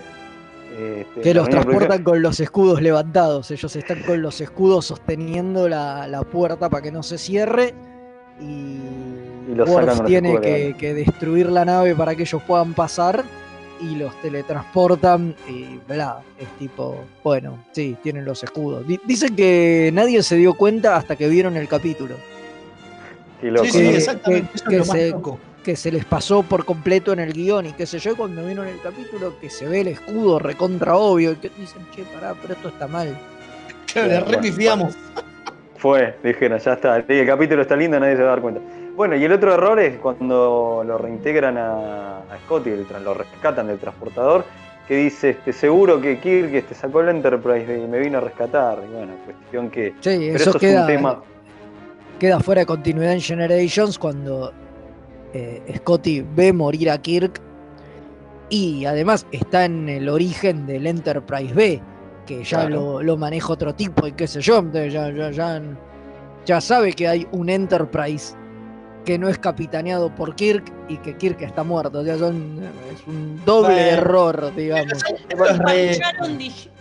Este, 0.78 1.22
Que 1.22 1.34
los 1.34 1.48
transportan 1.50 2.04
con 2.04 2.22
los 2.22 2.40
escudos 2.42 2.82
levantados. 2.82 3.50
Ellos 3.52 3.74
están 3.78 4.02
con 4.02 4.22
los 4.22 4.42
escudos 4.42 4.86
sosteniendo 4.88 5.70
la, 5.70 6.06
la 6.08 6.24
puerta 6.24 6.70
para 6.70 6.82
que 6.84 6.92
no 6.92 7.02
se 7.04 7.18
cierre. 7.18 7.74
Y, 8.42 8.80
Y 9.50 9.56
los 9.56 9.70
Worf 9.70 9.86
los 10.00 10.06
tiene 10.06 10.42
que, 10.42 10.76
que 10.78 10.94
destruir 10.94 11.50
la 11.50 11.64
nave 11.64 11.96
para 11.96 12.14
que 12.16 12.24
ellos 12.24 12.42
puedan 12.44 12.74
pasar. 12.74 13.24
Y 13.82 13.96
los 13.96 14.14
teletransportan. 14.22 15.36
Y 15.48 15.80
bla. 15.88 16.20
Es 16.40 16.48
tipo. 16.60 17.04
Bueno, 17.24 17.64
sí, 17.72 17.96
tienen 18.02 18.26
los 18.26 18.44
escudos. 18.44 18.88
Di- 18.88 19.00
Dicen 19.06 19.36
que 19.36 19.90
nadie 19.94 20.22
se 20.24 20.36
dio 20.38 20.54
cuenta 20.54 20.96
hasta 20.96 21.16
que 21.16 21.28
vieron 21.28 21.58
el 21.58 21.68
capítulo. 21.68 22.16
Sí, 23.42 23.50
sí, 23.70 23.80
que- 23.80 23.96
exactamente. 23.98 24.50
que- 24.50 24.56
Eso 24.56 24.66
que 24.66 24.76
es 24.76 24.80
lo 24.80 24.86
más 24.86 24.98
se- 24.98 25.10
loco. 25.12 25.40
que 25.64 25.76
se 25.76 25.92
les 25.92 26.06
pasó 26.06 26.44
por 26.44 26.64
completo 26.66 27.12
en 27.14 27.20
el 27.20 27.34
guion 27.34 27.66
y 27.68 27.74
qué 27.74 27.86
sé 27.86 28.00
yo, 28.00 28.16
cuando 28.16 28.46
vieron 28.46 28.68
el 28.68 28.80
capítulo 28.82 29.38
que 29.40 29.50
se 29.50 29.68
ve 29.68 29.82
el 29.82 29.88
escudo 29.90 30.40
recontra 30.40 30.96
obvio 30.96 31.32
y 31.34 31.36
que 31.36 31.52
dicen, 31.58 31.86
che, 31.96 32.04
pará, 32.04 32.34
pero 32.42 32.54
esto 32.54 32.70
está 32.70 32.88
mal. 32.88 33.08
Le 33.96 34.02
Bueno, 34.08 34.26
repifiamos. 34.32 34.96
Fue, 35.78 36.16
dijeron, 36.24 36.58
ya 36.60 36.74
está. 36.74 36.96
El 36.98 37.28
capítulo 37.28 37.62
está 37.62 37.76
lindo, 37.76 38.00
nadie 38.00 38.16
se 38.16 38.22
va 38.24 38.30
a 38.30 38.32
dar 38.32 38.42
cuenta. 38.42 38.62
Bueno, 38.96 39.16
y 39.16 39.24
el 39.26 39.32
otro 39.34 39.54
error 39.54 39.80
es 39.80 39.98
cuando 40.00 40.84
lo 40.86 40.98
reintegran 40.98 41.58
a, 41.58 42.18
a 42.20 42.38
Scotty, 42.46 42.72
lo 43.04 43.14
rescatan 43.14 43.68
del 43.68 43.78
transportador, 43.78 44.46
que 44.88 44.96
dice, 44.98 45.32
este, 45.32 45.52
seguro 45.52 46.00
que 46.00 46.20
Kirk 46.20 46.54
este, 46.54 46.74
sacó 46.76 47.02
el 47.02 47.10
Enterprise 47.10 47.78
y 47.78 47.88
me 47.88 48.00
vino 48.00 48.20
a 48.20 48.22
rescatar. 48.22 48.80
Y 48.90 48.94
bueno, 48.94 49.14
cuestión 49.26 49.70
que... 49.70 49.90
Sí, 50.00 50.18
pero 50.20 50.36
eso 50.36 50.50
eso 50.52 50.60
queda, 50.60 50.74
es 50.76 50.82
un 50.82 50.88
tema... 50.88 51.22
queda 52.20 52.40
fuera 52.40 52.62
de 52.62 52.66
continuidad 52.68 53.14
en 53.14 53.22
Generations 53.22 54.00
cuando 54.00 54.54
eh, 55.34 55.62
Scotty 55.78 56.26
ve 56.36 56.54
morir 56.54 56.90
a 56.90 56.98
Kirk 57.02 57.42
y 58.50 58.86
además 58.86 59.26
está 59.32 59.66
en 59.66 59.90
el 59.90 60.08
origen 60.08 60.66
del 60.68 60.88
Enterprise 60.88 61.54
B, 61.54 61.82
que 62.26 62.44
ya 62.44 62.62
Claro. 62.62 62.76
lo, 62.76 63.04
lo 63.04 63.18
maneja 63.18 63.52
otro 63.52 63.74
tipo 63.76 64.08
y 64.08 64.14
qué 64.14 64.28
sé 64.28 64.40
yo, 64.40 64.64
ya, 64.72 64.88
ya, 64.88 65.32
ya, 65.32 65.62
ya 66.46 66.62
sabe 66.62 66.94
que 66.94 67.08
hay 67.08 67.28
un 67.32 67.50
Enterprise 67.50 68.36
que 69.06 69.18
no 69.18 69.30
es 69.30 69.38
capitaneado 69.38 70.14
por 70.14 70.36
Kirk 70.36 70.72
y 70.90 70.98
que 70.98 71.16
Kirk 71.16 71.42
está 71.42 71.64
muerto, 71.64 72.00
o 72.00 72.04
sea, 72.04 72.18
son, 72.18 72.60
es 72.94 73.08
un 73.08 73.42
doble 73.46 73.90
error, 73.90 74.54
digamos. 74.56 75.02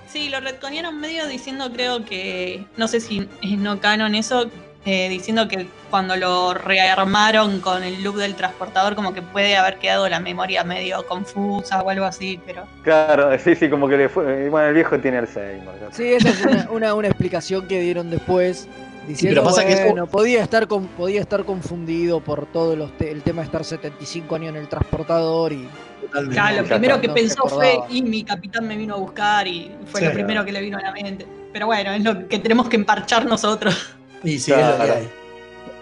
Sí, 0.08 0.28
lo 0.28 0.38
retconearon 0.38 1.00
medio 1.00 1.26
diciendo, 1.26 1.72
creo 1.72 2.04
que, 2.04 2.64
no 2.76 2.86
sé 2.86 3.00
si 3.00 3.28
es 3.42 3.58
no 3.58 3.80
canon 3.80 4.14
eso, 4.14 4.48
eh, 4.86 5.08
diciendo 5.08 5.48
que 5.48 5.66
cuando 5.90 6.14
lo 6.14 6.54
rearmaron 6.54 7.58
con 7.60 7.82
el 7.82 8.04
loop 8.04 8.18
del 8.18 8.36
transportador, 8.36 8.94
como 8.94 9.12
que 9.12 9.22
puede 9.22 9.56
haber 9.56 9.78
quedado 9.78 10.08
la 10.08 10.20
memoria 10.20 10.62
medio 10.62 11.04
confusa 11.06 11.82
o 11.82 11.90
algo 11.90 12.04
así, 12.04 12.38
pero 12.46 12.62
Claro, 12.84 13.36
sí, 13.38 13.56
sí, 13.56 13.68
como 13.68 13.88
que 13.88 13.96
le 13.96 14.08
fue... 14.08 14.48
Bueno, 14.50 14.68
el 14.68 14.74
viejo 14.74 15.00
tiene 15.00 15.18
Alzheimer. 15.18 15.74
ya 15.80 15.92
Sí, 15.92 16.12
esa 16.12 16.28
es 16.28 16.44
una, 16.44 16.70
una, 16.70 16.94
una 16.94 17.08
explicación 17.08 17.66
que 17.66 17.80
dieron 17.80 18.08
después. 18.08 18.68
Diciendo, 19.06 19.42
pero 19.42 19.44
pasa 19.54 19.66
que 19.66 19.72
eso- 19.74 19.84
bueno, 19.84 20.06
podía, 20.06 20.42
estar 20.42 20.66
con- 20.66 20.86
podía 20.88 21.20
estar 21.20 21.44
confundido 21.44 22.20
por 22.20 22.46
todo 22.46 22.74
los 22.74 22.96
te- 22.96 23.10
el 23.10 23.22
tema 23.22 23.42
de 23.42 23.46
estar 23.46 23.64
75 23.64 24.34
años 24.36 24.50
en 24.50 24.56
el 24.56 24.68
transportador 24.68 25.52
y 25.52 25.68
Totalmente. 26.00 26.34
claro, 26.34 26.62
lo 26.62 26.68
primero 26.68 27.00
que 27.00 27.08
no 27.08 27.14
pensó 27.14 27.46
fue, 27.48 27.78
y 27.90 28.02
mi 28.02 28.24
capitán 28.24 28.66
me 28.66 28.76
vino 28.76 28.94
a 28.94 28.98
buscar 28.98 29.46
y 29.46 29.70
fue 29.86 30.00
Sí. 30.00 30.06
lo 30.06 30.12
primero 30.12 30.44
que 30.44 30.52
le 30.52 30.60
vino 30.62 30.78
a 30.78 30.82
la 30.82 30.92
mente. 30.92 31.26
Pero 31.52 31.66
bueno, 31.66 31.92
es 31.92 32.02
lo 32.02 32.26
que 32.28 32.38
tenemos 32.38 32.68
que 32.68 32.76
emparchar 32.76 33.26
nosotros. 33.26 33.94
Y 34.22 34.38
sí, 34.38 34.52
es 34.52 34.58
lo 34.66 34.76
que 34.76 34.82
hay. 34.90 35.08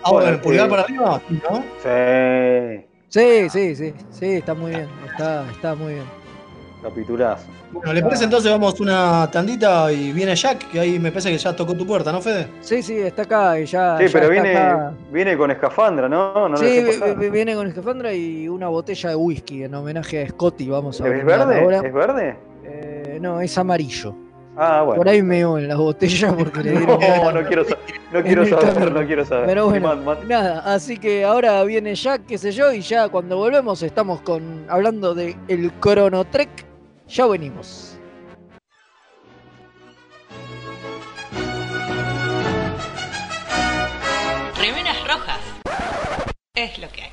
Ahora, 0.05 0.25
Bueno, 0.25 0.29
el 0.31 0.41
pulgar 0.41 0.67
eh, 0.67 0.71
para 0.71 0.83
arriba, 0.83 1.23
¿no? 1.29 1.65
Sí, 1.83 2.87
Sí, 3.09 3.51
sí, 3.51 3.77
sí, 3.77 3.95
sí, 4.11 4.27
está 4.27 4.55
muy 4.55 4.71
bien, 4.71 4.89
está, 5.11 5.45
está 5.53 5.75
muy 5.75 5.93
bien. 5.95 6.22
Capitulazo. 6.83 7.47
Bueno, 7.73 7.93
¿le 7.93 8.03
parece 8.03 8.25
entonces 8.25 8.51
vamos 8.51 8.79
una 8.81 9.31
tandita 9.31 9.91
y 9.93 10.13
viene 10.13 10.35
Jack? 10.37 10.69
Que 10.71 10.81
ahí 10.81 10.99
me 10.99 11.11
parece 11.11 11.31
que 11.31 11.39
ya 11.39 11.55
tocó 11.57 11.75
tu 11.75 11.87
puerta, 11.87 12.13
¿no, 12.13 12.21
Fede? 12.21 12.49
Sí, 12.61 12.83
sí, 12.83 12.99
está 12.99 13.23
acá 13.23 13.59
y 13.59 13.65
ya. 13.67 13.97
Sí, 13.99 14.05
ya 14.07 14.11
pero 14.13 14.29
viene, 14.29 14.57
acá. 14.57 14.93
viene 15.11 15.37
con 15.37 15.51
escafandra, 15.51 16.09
¿no? 16.09 16.55
Sí, 16.57 16.85
viene 17.31 17.55
con 17.55 17.67
escafandra 17.69 18.13
y 18.13 18.49
una 18.49 18.69
botella 18.69 19.11
de 19.11 19.17
whisky 19.17 19.63
en 19.65 19.75
homenaje 19.75 20.23
a 20.25 20.29
Scotty, 20.29 20.69
vamos 20.69 21.01
a 21.01 21.05
¿Es 21.07 21.11
brindar 21.13 21.47
verde? 21.49 21.61
ahora. 21.63 21.77
¿Es 21.87 21.93
verde? 21.95 22.37
Eh, 22.65 23.19
no, 23.23 23.41
es 23.41 23.57
amarillo. 23.57 24.15
Ah, 24.55 24.83
bueno. 24.83 24.99
Por 25.01 25.09
ahí 25.09 25.23
meo 25.23 25.57
en 25.57 25.67
las 25.67 25.79
botellas 25.79 26.35
porque 26.35 26.63
le 26.63 26.71
dieron 26.73 27.01
No, 27.25 27.33
no 27.33 27.47
quiero, 27.49 27.65
sa- 27.65 27.79
no 28.13 28.23
quiero 28.23 28.45
saber, 28.47 28.75
camino. 28.75 29.01
no 29.01 29.07
quiero 29.07 29.25
saber. 29.25 29.47
Pero 29.47 29.65
bueno, 29.71 29.89
Man- 29.89 30.05
man- 30.05 30.19
nada, 30.29 30.63
así 30.75 30.99
que 30.99 31.25
ahora 31.25 31.65
viene 31.65 31.95
Jack, 31.95 32.27
qué 32.27 32.37
sé 32.37 32.53
yo, 32.53 32.71
y 32.71 32.83
ya 32.83 33.09
cuando 33.09 33.39
volvemos 33.39 33.83
estamos 33.83 34.21
con 34.21 34.67
hablando 34.69 35.15
de 35.15 35.35
el 35.49 35.73
Chrono 35.81 36.27
Trek. 36.27 36.51
Ya 37.13 37.27
venimos. 37.27 37.99
Remeras 44.57 44.97
rojas. 45.07 45.41
Es 46.55 46.79
lo 46.79 46.89
que 46.89 47.03
hay. 47.03 47.11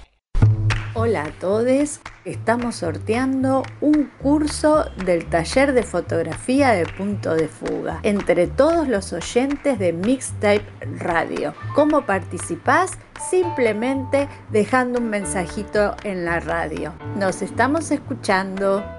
Hola 0.94 1.26
a 1.26 1.32
todos, 1.32 2.00
estamos 2.24 2.78
sorteando 2.78 3.64
un 3.82 4.10
curso 4.22 4.86
del 5.06 5.26
taller 5.26 5.74
de 5.74 5.84
fotografía 5.84 6.70
de 6.70 6.86
punto 6.86 7.36
de 7.36 7.50
fuga 7.50 8.00
entre 8.04 8.48
todos 8.48 8.88
los 8.88 9.12
oyentes 9.12 9.80
de 9.80 9.92
Mixtape 9.92 10.66
Radio. 10.98 11.54
¿Cómo 11.76 12.06
participás? 12.06 12.98
Simplemente 13.30 14.30
dejando 14.50 15.00
un 15.00 15.10
mensajito 15.10 15.96
en 16.04 16.24
la 16.24 16.40
radio. 16.40 16.94
Nos 17.18 17.42
estamos 17.42 17.92
escuchando. 17.92 18.99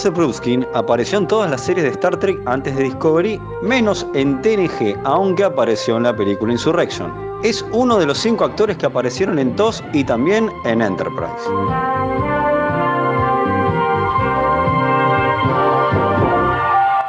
Joseph 0.00 0.16
Ruskin 0.16 0.66
apareció 0.72 1.18
en 1.18 1.28
todas 1.28 1.50
las 1.50 1.60
series 1.60 1.84
de 1.84 1.90
Star 1.90 2.16
Trek 2.16 2.40
antes 2.46 2.74
de 2.74 2.84
Discovery, 2.84 3.38
menos 3.60 4.06
en 4.14 4.40
TNG, 4.40 4.98
aunque 5.04 5.44
apareció 5.44 5.98
en 5.98 6.04
la 6.04 6.16
película 6.16 6.52
Insurrection. 6.52 7.12
Es 7.44 7.62
uno 7.72 7.98
de 7.98 8.06
los 8.06 8.16
cinco 8.16 8.46
actores 8.46 8.78
que 8.78 8.86
aparecieron 8.86 9.38
en 9.38 9.54
TOS 9.56 9.84
y 9.92 10.02
también 10.02 10.50
en 10.64 10.80
Enterprise. 10.80 11.28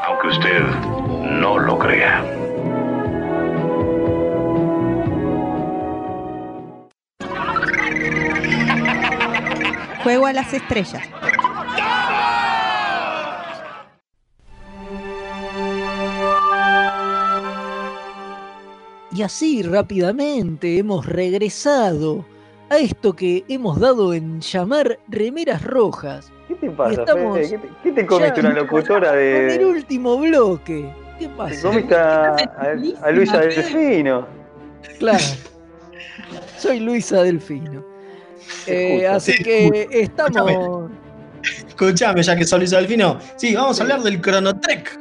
Aunque 0.06 0.28
usted 0.28 0.62
no 1.40 1.60
lo 1.60 1.80
crea. 1.80 2.26
Juego 10.04 10.26
a 10.26 10.34
las 10.34 10.54
estrellas. 10.54 11.21
Y 19.22 19.24
así 19.24 19.62
rápidamente 19.62 20.80
hemos 20.80 21.06
regresado 21.06 22.26
a 22.72 22.80
esto 22.80 23.14
que 23.16 23.46
hemos 23.50 23.80
dado 23.80 24.16
en 24.16 24.42
llamar 24.42 24.98
remeras 25.08 25.64
rojas. 25.64 26.32
¿Qué 26.48 26.56
te 26.56 26.72
pasa, 26.72 27.02
estamos 27.02 27.38
Fede? 27.38 27.50
¿Qué 27.52 27.58
te, 27.60 27.70
qué 27.84 27.92
te 27.92 28.06
comiste 28.08 28.40
una 28.40 28.54
locutora 28.54 29.12
En 29.14 29.52
el 29.52 29.58
de. 29.60 29.66
último 29.68 30.18
bloque. 30.18 30.92
¿Qué 31.20 31.28
Te 31.28 31.34
pasa? 31.36 31.62
comiste 31.70 31.94
a, 31.96 32.36
a- 32.36 33.06
a 33.06 33.12
Luisa 33.12 33.42
Delfino? 33.42 34.26
Claro. 34.98 35.24
Soy 36.58 36.80
Luisa 36.80 37.22
Delfino. 37.22 37.86
Eh, 38.66 39.06
así 39.06 39.34
que 39.44 39.88
estamos. 39.92 40.90
Escuchame, 41.68 42.24
ya 42.24 42.36
que 42.36 42.44
sos 42.44 42.58
Luis 42.58 42.72
Delfino. 42.72 43.20
Sí, 43.36 43.54
vamos 43.54 43.80
a 43.80 43.84
hablar 43.84 44.02
del 44.02 44.20
Chrono 44.20 44.60
Trek. 44.60 45.00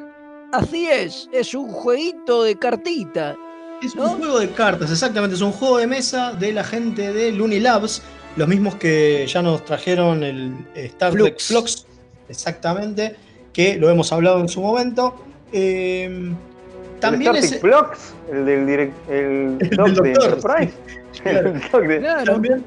Así 0.53 0.89
es, 0.91 1.27
es 1.33 1.55
un 1.55 1.71
jueguito 1.71 2.43
de 2.43 2.55
cartita. 2.59 3.35
Es 3.83 3.95
un 3.95 4.19
juego 4.19 4.39
de 4.39 4.51
cartas, 4.51 4.91
exactamente. 4.91 5.37
Es 5.37 5.43
un 5.43 5.53
juego 5.53 5.79
de 5.79 5.87
mesa 5.87 6.33
de 6.33 6.53
la 6.53 6.65
gente 6.65 7.13
de 7.13 7.33
Looney 7.33 7.61
Labs. 7.61 8.03
Los 8.37 8.47
mismos 8.47 8.75
que 8.77 9.27
ya 9.27 9.43
nos 9.43 9.65
trajeron 9.65 10.23
el 10.23 10.55
Star 10.75 11.13
Trek 11.13 11.39
Flux. 11.41 11.47
Flux. 11.49 11.87
Exactamente. 12.29 13.17
Que 13.53 13.77
lo 13.77 13.89
hemos 13.91 14.13
hablado 14.13 14.41
en 14.41 14.49
su 14.49 14.61
momento. 14.61 15.15
Eh, 15.53 16.31
también 17.01 17.33
¿El 17.35 17.39
es. 17.39 17.53
Star 17.53 17.61
Trek 17.61 17.73
Flux? 17.97 18.15
¿El 18.33 18.47
del 18.47 18.67
direct, 18.67 19.11
el 19.11 19.59
doc 19.77 19.87
del 19.89 19.95
de 19.95 20.13
doctor, 20.13 20.33
Enterprise? 20.35 20.73
El 21.25 21.61
doc 21.73 21.83
de- 21.83 22.25
También, 22.25 22.65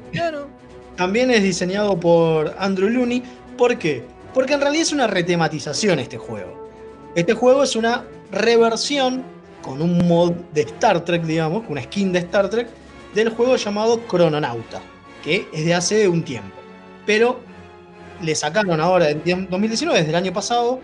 también 0.96 1.30
es 1.30 1.42
diseñado 1.42 1.98
por 1.98 2.54
Andrew 2.58 2.88
Looney. 2.90 3.22
¿Por 3.56 3.76
qué? 3.78 4.04
Porque 4.34 4.52
en 4.54 4.60
realidad 4.60 4.82
es 4.82 4.92
una 4.92 5.06
retematización 5.06 5.98
este 5.98 6.18
juego. 6.18 6.68
Este 7.14 7.32
juego 7.32 7.62
es 7.62 7.74
una 7.74 8.04
reversión 8.30 9.22
con 9.64 9.80
un 9.80 10.06
mod 10.06 10.32
de 10.52 10.60
Star 10.62 11.04
Trek, 11.04 11.22
digamos, 11.22 11.62
con 11.62 11.72
una 11.72 11.82
skin 11.82 12.12
de 12.12 12.18
Star 12.20 12.50
Trek, 12.50 12.68
del 13.14 13.30
juego 13.30 13.56
llamado 13.56 14.00
Crononauta, 14.00 14.80
que 15.22 15.48
es 15.52 15.64
de 15.64 15.72
hace 15.74 16.06
un 16.08 16.22
tiempo. 16.22 16.54
Pero 17.06 17.40
le 18.22 18.34
sacaron 18.34 18.80
ahora 18.80 19.10
en 19.10 19.22
2019, 19.48 19.98
desde 20.00 20.10
el 20.10 20.16
año 20.16 20.32
pasado, 20.32 20.80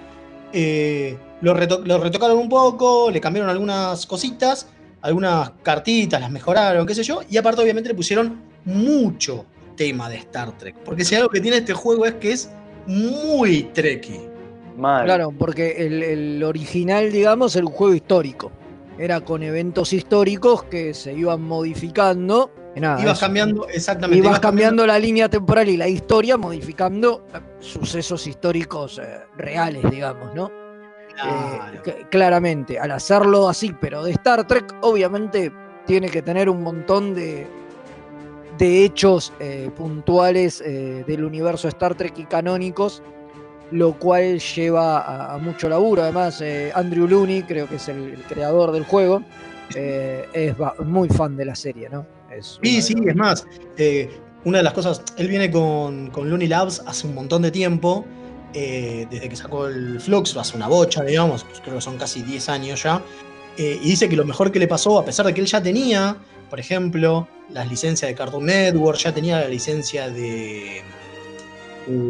eh, 0.53 1.17
lo, 1.43 1.55
reto- 1.55 1.83
lo 1.85 1.99
retocaron 1.99 2.39
un 2.39 2.49
poco, 2.49 3.11
le 3.11 3.21
cambiaron 3.21 3.51
algunas 3.51 4.07
cositas, 4.07 4.69
algunas 5.03 5.51
cartitas, 5.63 6.21
las 6.21 6.31
mejoraron, 6.31 6.87
qué 6.87 6.95
sé 6.95 7.03
yo, 7.03 7.21
y 7.29 7.37
aparte 7.37 7.63
obviamente 7.63 7.89
le 7.89 7.95
pusieron 7.95 8.41
mucho 8.65 9.45
tema 9.77 10.09
de 10.09 10.17
Star 10.17 10.57
Trek. 10.57 10.77
Porque 10.85 11.05
si 11.05 11.15
algo 11.15 11.29
que 11.29 11.41
tiene 11.41 11.59
este 11.59 11.73
juego 11.75 12.07
es 12.07 12.15
que 12.15 12.33
es 12.33 12.51
muy 12.87 13.65
trekky. 13.75 14.21
Claro, 15.05 15.33
porque 15.39 15.77
el, 15.87 16.03
el 16.03 16.43
original, 16.43 17.11
digamos, 17.13 17.55
era 17.57 17.67
un 17.67 17.73
juego 17.73 17.95
histórico. 17.95 18.51
Era 19.01 19.21
con 19.23 19.43
eventos 19.43 19.93
históricos 19.95 20.65
que 20.65 20.93
se 20.93 21.13
iban 21.15 21.41
modificando. 21.43 22.51
nada, 22.77 23.01
ibas 23.01 23.15
eso. 23.17 23.27
cambiando, 23.27 23.67
exactamente. 23.69 24.19
Ibas 24.19 24.29
ibas 24.29 24.41
cambiando 24.41 24.87
la 24.87 24.99
línea 24.99 25.29
temporal 25.29 25.69
y 25.71 25.77
la 25.79 25.89
historia, 25.89 26.37
modificando 26.37 27.25
eh, 27.35 27.39
sucesos 27.61 28.27
históricos 28.27 28.99
eh, 28.99 29.21
reales, 29.39 29.91
digamos, 29.91 30.35
¿no? 30.35 30.51
Eh, 31.25 31.81
que- 31.83 32.07
claramente, 32.11 32.79
al 32.79 32.91
hacerlo 32.93 33.49
así, 33.49 33.75
pero 33.81 34.05
de 34.05 34.13
Star 34.13 34.47
Trek, 34.47 34.75
obviamente 34.83 35.51
tiene 35.87 36.09
que 36.09 36.23
tener 36.23 36.49
un 36.51 36.63
montón 36.63 37.15
de, 37.15 37.47
de 38.59 38.85
hechos 38.85 39.33
eh, 39.41 39.71
puntuales 39.75 40.61
eh, 40.61 41.05
del 41.07 41.25
universo 41.25 41.69
Star 41.69 41.95
Trek 41.95 42.19
y 42.19 42.25
canónicos, 42.27 43.03
lo 43.73 43.99
cual 43.99 44.39
lleva 44.41 44.99
a, 45.01 45.35
a 45.35 45.39
mucho 45.39 45.69
laburo. 45.69 46.03
Además, 46.03 46.41
eh, 46.41 46.73
Andrew 46.75 47.07
Looney, 47.09 47.43
creo 47.45 47.69
que 47.69 47.77
es 47.77 47.89
el, 47.89 48.15
el 48.15 48.23
creador 48.25 48.73
del 48.73 48.85
juego, 48.85 49.23
eh, 49.75 50.27
es 50.33 50.55
muy 50.85 51.09
fan 51.09 51.37
de 51.37 51.45
la 51.45 51.55
serie, 51.55 51.89
¿no? 51.89 52.07
Es 52.31 52.59
Sí, 52.63 52.83
sí, 52.83 52.95
los- 52.95 53.07
es 53.07 53.17
más. 53.17 53.47
eh, 53.77 54.09
una 54.45 54.59
de 54.59 54.65
las 54.65 54.73
cosas, 54.73 55.03
él 55.19 55.29
viene 55.29 55.51
con, 55.51 56.11
con 56.11 56.29
Looney 56.31 56.49
Labs 56.49 56.83
hace 56.87 57.07
un 57.07 57.15
montón 57.15 57.43
de 57.43 57.51
tiempo, 57.51 58.05
desde 58.53 59.29
que 59.29 59.37
sacó 59.37 59.69
el 59.69 60.01
Flux, 60.01 60.37
hace 60.37 60.57
una 60.57 60.67
bocha, 60.67 61.05
digamos, 61.05 61.47
creo 61.63 61.77
que 61.77 61.81
son 61.81 61.97
casi 61.99 62.23
10 62.23 62.49
años 62.49 62.83
ya. 62.83 63.01
y 63.57 63.79
dice 63.79 64.09
que 64.09 64.17
lo 64.17 64.25
mejor 64.25 64.51
que 64.51 64.59
le 64.59 64.67
pasó, 64.67 64.99
a 64.99 65.05
pesar 65.05 65.27
de 65.27 65.35
que 65.35 65.41
él 65.41 65.47
ya 65.47 65.63
tenía, 65.63 66.17
por 66.49 66.59
ejemplo, 66.59 67.29
las 67.51 67.69
licencias 67.69 68.09
de 68.11 68.15
Cartoon 68.17 68.47
Network, 68.47 68.99
ya 68.99 69.13
tenía 69.15 69.39
la 69.41 69.47
licencia 69.49 70.09
de. 70.11 70.83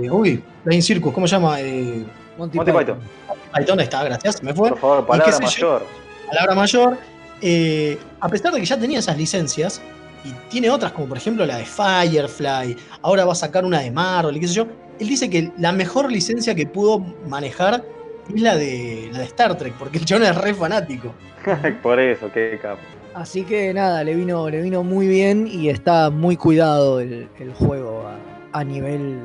Eh, 0.05 0.11
uy, 0.11 0.43
Plain 0.65 0.83
Circus, 0.83 1.13
¿cómo 1.13 1.27
se 1.27 1.37
llama? 1.37 1.61
Eh, 1.61 2.05
Monty, 2.39 2.57
Monty 2.59 2.73
Python. 2.73 2.99
Python, 3.55 3.79
ahí 3.81 3.85
está, 3.85 4.05
gracias, 4.05 4.43
me 4.43 4.55
fue. 4.55 4.69
Por 4.71 4.79
favor, 4.79 5.07
palabra 5.07 5.33
yo, 5.33 5.41
mayor. 5.41 5.87
palabra 6.29 6.55
mayor. 6.55 6.99
eh, 7.43 7.99
a 8.21 8.29
pesar 8.29 8.53
de 8.53 8.61
que 8.61 8.67
ya 8.67 8.79
tenía 8.79 8.99
esas 8.99 9.17
licencias, 9.17 9.81
y 10.25 10.33
tiene 10.51 10.69
otras, 10.71 10.93
como 10.93 11.09
por 11.09 11.17
ejemplo 11.17 11.47
la 11.47 11.57
de 11.57 11.65
Firefly, 11.65 12.77
ahora 13.03 13.25
va 13.25 13.33
a 13.33 13.37
sacar 13.37 13.65
una 13.65 13.81
de 13.81 13.91
Marvel, 13.91 14.37
y 14.37 14.41
qué 14.41 14.49
sé 14.49 14.55
yo, 14.55 14.67
él 14.99 15.09
dice 15.09 15.31
que 15.31 15.51
la 15.59 15.73
mejor 15.73 16.13
licencia 16.13 16.55
que 16.55 16.67
pudo 16.67 16.99
manejar 17.27 17.83
es 18.35 18.41
la 18.43 18.55
de, 18.55 19.09
la 19.13 19.21
de 19.21 19.25
Star 19.25 19.57
Trek, 19.57 19.73
porque 19.79 19.97
el 19.99 20.05
chabón 20.05 20.25
es 20.25 20.37
re 20.37 20.53
fanático. 20.55 21.15
Por 21.83 21.99
eso, 21.99 22.31
qué 22.33 22.59
capo. 22.61 22.81
Así 23.15 23.43
que 23.45 23.73
nada, 23.75 24.05
le 24.05 24.15
vino, 24.15 24.49
le 24.51 24.61
vino 24.61 24.85
muy 24.85 25.09
bien 25.09 25.49
y 25.51 25.69
está 25.71 26.11
muy 26.11 26.37
cuidado 26.37 27.01
el, 27.01 27.29
el 27.41 27.53
juego 27.55 28.05
a, 28.07 28.59
a 28.61 28.63
nivel 28.63 29.19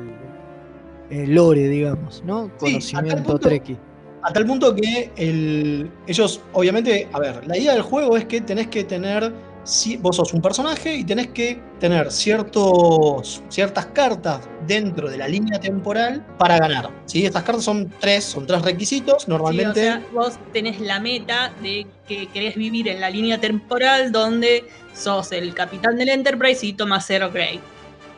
eh, 1.10 1.26
lore, 1.26 1.68
digamos, 1.68 2.22
¿no? 2.24 2.50
Conocimiento 2.58 3.38
treki. 3.38 3.76
A 4.22 4.32
tal 4.32 4.44
punto 4.44 4.74
que 4.74 5.10
el- 5.16 5.88
ellos, 6.06 6.40
obviamente, 6.52 7.08
a 7.12 7.18
ver, 7.20 7.46
la 7.46 7.56
idea 7.56 7.72
del 7.74 7.82
juego 7.82 8.16
es 8.16 8.24
que 8.24 8.40
tenés 8.40 8.66
que 8.66 8.82
tener, 8.82 9.32
si- 9.62 9.96
vos 9.98 10.16
sos 10.16 10.32
un 10.34 10.42
personaje 10.42 10.96
y 10.96 11.04
tenés 11.04 11.28
que 11.28 11.60
tener 11.78 12.10
ciertos, 12.10 13.42
ciertas 13.48 13.86
cartas 13.86 14.40
dentro 14.66 15.08
de 15.10 15.16
la 15.18 15.28
línea 15.28 15.60
temporal 15.60 16.24
para 16.38 16.58
ganar. 16.58 16.90
¿sí? 17.04 17.24
Estas 17.24 17.44
cartas 17.44 17.64
son 17.64 17.88
tres, 18.00 18.24
son 18.24 18.46
tres 18.46 18.62
requisitos, 18.62 19.22
Sí, 19.24 19.30
normalmente... 19.30 19.70
o 19.80 19.82
sea, 19.84 20.02
vos 20.12 20.38
tenés 20.52 20.80
la 20.80 20.98
meta 20.98 21.52
de 21.62 21.86
que 22.08 22.26
querés 22.28 22.56
vivir 22.56 22.88
en 22.88 23.00
la 23.00 23.10
línea 23.10 23.38
temporal 23.40 24.10
donde 24.10 24.64
sos 24.94 25.30
el 25.32 25.54
capitán 25.54 25.96
del 25.98 26.08
Enterprise 26.08 26.66
y 26.66 26.72
tomas 26.72 27.04
cero 27.06 27.30
grade. 27.32 27.60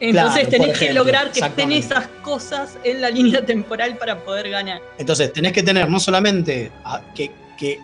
Entonces 0.01 0.49
Claro, 0.49 0.65
tenés 0.65 0.79
que 0.79 0.93
lograr 0.93 1.33
que 1.33 1.41
estén 1.41 1.73
esas 1.73 2.07
cosas 2.23 2.79
en 2.85 3.01
la 3.01 3.11
línea 3.11 3.45
temporal 3.45 3.97
para 3.99 4.19
poder 4.25 4.49
ganar. 4.51 4.81
Entonces, 4.99 5.33
tenés 5.33 5.53
que 5.53 5.63
tener 5.63 5.89
no 5.91 5.99
solamente 5.99 6.71
a- 6.85 7.01
que, 7.15 7.31
que 7.59 7.79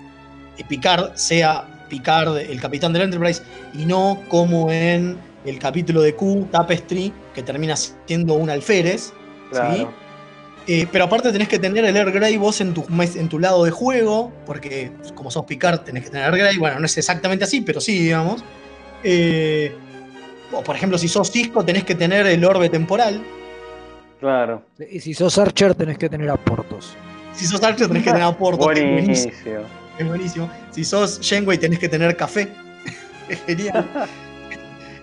Picard 0.68 1.16
sea 1.16 1.86
Picard, 1.88 2.36
el 2.38 2.60
capitán 2.60 2.92
del 2.92 3.02
Enterprise, 3.02 3.42
y 3.74 3.84
no 3.84 4.22
como 4.28 4.70
en 4.70 5.18
el 5.44 5.58
capítulo 5.58 6.00
de 6.02 6.14
Q, 6.14 6.48
Tapestry, 6.50 7.12
que 7.34 7.42
termina 7.42 7.74
siendo 7.76 8.34
un 8.34 8.48
alférez. 8.48 9.06
¿sí? 9.06 9.12
Claro. 9.50 9.92
Eh, 10.66 10.86
pero 10.90 11.04
aparte 11.04 11.30
tenés 11.30 11.48
que 11.48 11.58
tener 11.58 11.84
el 11.84 11.94
Air 11.96 12.10
Grey 12.10 12.36
vos 12.38 12.60
en 12.62 12.72
tu, 12.72 12.86
mes- 12.88 13.16
en 13.16 13.28
tu 13.28 13.38
lado 13.38 13.64
de 13.64 13.70
juego, 13.70 14.32
porque 14.46 14.92
como 15.14 15.30
sos 15.30 15.44
Picard 15.44 15.80
tenés 15.80 16.04
que 16.04 16.10
tener 16.10 16.26
Air 16.32 16.38
Grey. 16.38 16.56
Bueno, 16.56 16.78
no 16.80 16.86
es 16.86 16.96
exactamente 16.96 17.44
así, 17.44 17.60
pero 17.60 17.80
sí, 17.80 17.98
digamos. 17.98 18.42
Eh, 19.02 19.76
o 20.52 20.62
por 20.62 20.76
ejemplo, 20.76 20.98
si 20.98 21.08
sos 21.08 21.30
Cisco 21.30 21.64
tenés 21.64 21.84
que 21.84 21.94
tener 21.94 22.26
el 22.26 22.44
orbe 22.44 22.68
temporal. 22.68 23.22
Claro. 24.20 24.62
Y 24.90 25.00
si 25.00 25.12
sos 25.14 25.36
Archer 25.38 25.74
tenés 25.74 25.98
que 25.98 26.08
tener 26.08 26.30
aportos. 26.30 26.96
Si 27.32 27.46
sos 27.46 27.62
Archer 27.62 27.88
tenés 27.88 28.04
que 28.04 28.10
tener 28.12 28.26
es 28.28 28.38
buenísimo. 28.38 29.32
Es 29.98 30.08
buenísimo. 30.08 30.50
Si 30.70 30.84
sos 30.84 31.20
Shenway 31.20 31.58
tenés 31.58 31.78
que 31.78 31.88
tener 31.88 32.16
café. 32.16 32.48
es 33.28 33.40
genial. 33.44 33.86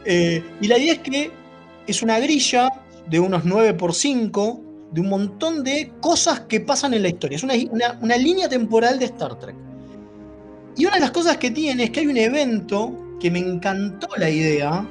Eh, 0.05 0.43
y 0.61 0.67
la 0.67 0.77
idea 0.77 0.93
es 0.93 0.99
que 0.99 1.31
es 1.87 2.01
una 2.01 2.19
grilla 2.19 2.69
de 3.07 3.19
unos 3.19 3.43
9x5 3.45 4.61
de 4.91 5.01
un 5.01 5.09
montón 5.09 5.63
de 5.63 5.91
cosas 6.01 6.41
que 6.41 6.59
pasan 6.59 6.93
en 6.93 7.03
la 7.03 7.09
historia. 7.09 7.35
Es 7.35 7.43
una, 7.43 7.53
una- 7.69 7.97
una 8.01 8.17
línea 8.17 8.49
temporal 8.49 8.97
de 8.99 9.05
Star 9.05 9.37
Trek. 9.39 9.55
Y 10.77 10.85
una 10.85 10.95
de 10.95 11.01
las 11.01 11.11
cosas 11.11 11.37
que 11.37 11.51
tiene 11.51 11.83
es 11.85 11.89
que 11.91 11.99
hay 12.01 12.07
un 12.07 12.17
evento 12.17 13.17
que 13.19 13.29
me 13.29 13.39
encantó 13.39 14.07
la 14.17 14.29
idea, 14.29 14.85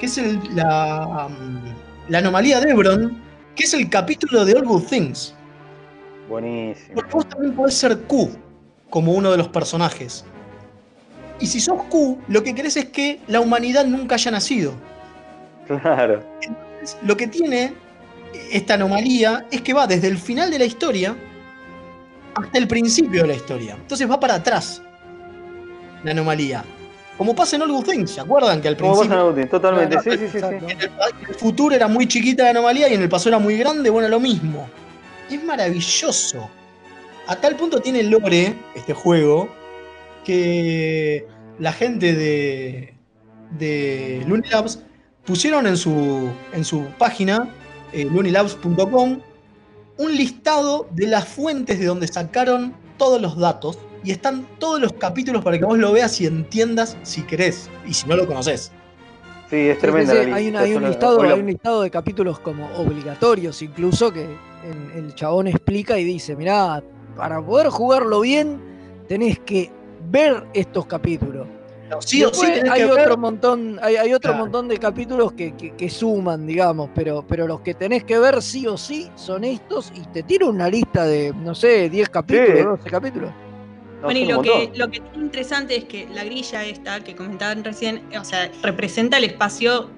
que 0.00 0.06
es 0.06 0.18
el- 0.18 0.40
la, 0.56 1.26
um, 1.28 1.60
la 2.08 2.18
anomalía 2.18 2.58
de 2.60 2.70
Ebron, 2.70 3.20
que 3.54 3.64
es 3.64 3.74
el 3.74 3.88
capítulo 3.88 4.44
de 4.44 4.54
All 4.54 4.64
Good 4.64 4.84
Things. 4.84 5.34
Buenísimo. 6.28 6.94
Porque 6.94 7.12
vos 7.12 7.28
también 7.28 7.54
podés 7.54 7.74
ser 7.74 7.98
Q 8.02 8.30
como 8.88 9.12
uno 9.12 9.30
de 9.30 9.36
los 9.36 9.48
personajes. 9.48 10.24
Y 11.38 11.46
si 11.46 11.60
sos 11.60 11.82
Q, 11.84 12.18
lo 12.28 12.42
que 12.42 12.54
querés 12.54 12.76
es 12.76 12.86
que 12.86 13.20
la 13.28 13.40
humanidad 13.40 13.84
nunca 13.84 14.14
haya 14.16 14.30
nacido. 14.30 14.72
Claro. 15.66 16.22
Lo 17.02 17.16
que 17.16 17.26
tiene 17.26 17.74
esta 18.50 18.74
anomalía 18.74 19.46
es 19.50 19.60
que 19.60 19.72
va 19.74 19.86
desde 19.86 20.08
el 20.08 20.18
final 20.18 20.50
de 20.50 20.58
la 20.58 20.64
historia 20.64 21.16
hasta 22.34 22.58
el 22.58 22.66
principio 22.66 23.22
de 23.22 23.28
la 23.28 23.34
historia. 23.34 23.74
Entonces 23.74 24.10
va 24.10 24.18
para 24.18 24.34
atrás 24.34 24.82
la 26.02 26.12
anomalía. 26.12 26.64
Como 27.20 27.34
pasa 27.34 27.56
en 27.56 27.60
All 27.60 27.70
Good 27.70 27.84
Things, 27.84 28.12
¿se 28.12 28.20
acuerdan? 28.22 28.62
Que 28.62 28.68
al 28.68 28.78
Como 28.78 28.92
principio. 28.92 29.10
pasa 29.10 29.20
en 29.20 29.26
Outing, 29.28 29.48
totalmente. 29.50 29.98
Sí, 30.00 30.10
sí, 30.12 30.28
sí, 30.32 30.38
sí. 30.40 30.46
En 30.46 30.70
el, 30.70 30.84
en 30.86 31.28
el 31.28 31.34
futuro 31.34 31.74
era 31.74 31.86
muy 31.86 32.08
chiquita 32.08 32.44
la 32.44 32.48
anomalía 32.48 32.88
y 32.88 32.94
en 32.94 33.02
el 33.02 33.10
pasado 33.10 33.36
era 33.36 33.38
muy 33.38 33.58
grande, 33.58 33.90
bueno, 33.90 34.08
lo 34.08 34.18
mismo. 34.18 34.66
Es 35.30 35.44
maravilloso. 35.44 36.48
A 37.26 37.36
tal 37.36 37.56
punto 37.56 37.78
tiene 37.78 38.04
lore 38.04 38.54
este 38.74 38.94
juego 38.94 39.50
que 40.24 41.26
la 41.58 41.74
gente 41.74 42.14
de, 42.14 42.94
de 43.50 44.24
Lunilabs 44.26 44.78
pusieron 45.26 45.66
en 45.66 45.76
su, 45.76 46.30
en 46.54 46.64
su 46.64 46.86
página, 46.96 47.54
eh, 47.92 48.06
lunilabs.com, 48.06 49.20
un 49.98 50.16
listado 50.16 50.88
de 50.92 51.06
las 51.06 51.28
fuentes 51.28 51.78
de 51.80 51.84
donde 51.84 52.08
sacaron 52.08 52.72
todos 52.96 53.20
los 53.20 53.36
datos 53.36 53.76
y 54.02 54.10
están 54.12 54.46
todos 54.58 54.80
los 54.80 54.92
capítulos 54.94 55.42
para 55.44 55.58
que 55.58 55.64
vos 55.64 55.78
lo 55.78 55.92
veas 55.92 56.20
y 56.20 56.26
entiendas 56.26 56.96
si 57.02 57.22
querés 57.22 57.68
y 57.86 57.94
si 57.94 58.08
no 58.08 58.16
lo 58.16 58.26
conoces. 58.26 58.72
Sí, 59.50 59.56
es 59.56 59.78
tremenda 59.78 60.14
la 60.14 60.20
hay, 60.20 60.26
un, 60.46 60.52
lista, 60.52 60.60
hay 60.60 60.74
un 60.74 60.84
listado, 60.84 61.22
hay 61.22 61.40
un 61.40 61.46
listado 61.46 61.82
de 61.82 61.90
capítulos 61.90 62.38
como 62.38 62.66
obligatorios, 62.76 63.60
incluso 63.62 64.12
que 64.12 64.22
el, 64.24 64.92
el 65.04 65.14
chabón 65.14 65.48
explica 65.48 65.98
y 65.98 66.04
dice, 66.04 66.36
mirá, 66.36 66.82
para 67.16 67.44
poder 67.44 67.68
jugarlo 67.68 68.20
bien 68.20 68.60
tenés 69.08 69.40
que 69.40 69.70
ver 70.08 70.44
estos 70.54 70.86
capítulos. 70.86 71.48
sí 71.98 72.22
o 72.22 72.32
sí 72.32 72.46
tenés 72.46 72.70
hay 72.70 72.82
que 72.82 72.86
otro 72.86 73.04
ver- 73.08 73.18
montón, 73.18 73.78
hay, 73.82 73.96
hay 73.96 74.14
otro 74.14 74.30
Claro. 74.30 74.44
montón 74.44 74.68
de 74.68 74.78
capítulos 74.78 75.32
que, 75.32 75.56
que- 75.56 75.72
que 75.72 75.90
suman, 75.90 76.46
digamos, 76.46 76.88
pero, 76.94 77.24
pero 77.28 77.48
los 77.48 77.60
que 77.60 77.74
tenés 77.74 78.04
que 78.04 78.20
ver 78.20 78.40
sí 78.40 78.68
o 78.68 78.78
sí 78.78 79.10
son 79.16 79.42
estos 79.42 79.92
y 79.96 80.00
te 80.12 80.22
tiro 80.22 80.48
una 80.48 80.68
lista 80.68 81.04
de, 81.04 81.34
no 81.34 81.56
sé, 81.56 81.90
10 81.90 82.08
capítulos, 82.08 82.56
Sí. 82.56 82.62
12 82.64 82.90
capítulos. 82.90 83.30
Bueno, 84.02 84.18
y 84.18 84.26
lo 84.26 84.42
que, 84.42 84.70
lo 84.74 84.90
que 84.90 84.98
es 84.98 85.02
interesante 85.14 85.76
es 85.76 85.84
que 85.84 86.08
la 86.12 86.24
grilla 86.24 86.64
esta 86.64 87.00
que 87.00 87.14
comentaban 87.14 87.62
recién, 87.62 88.02
o 88.18 88.24
sea, 88.24 88.50
representa 88.62 89.18
el 89.18 89.24
espacio 89.24 89.90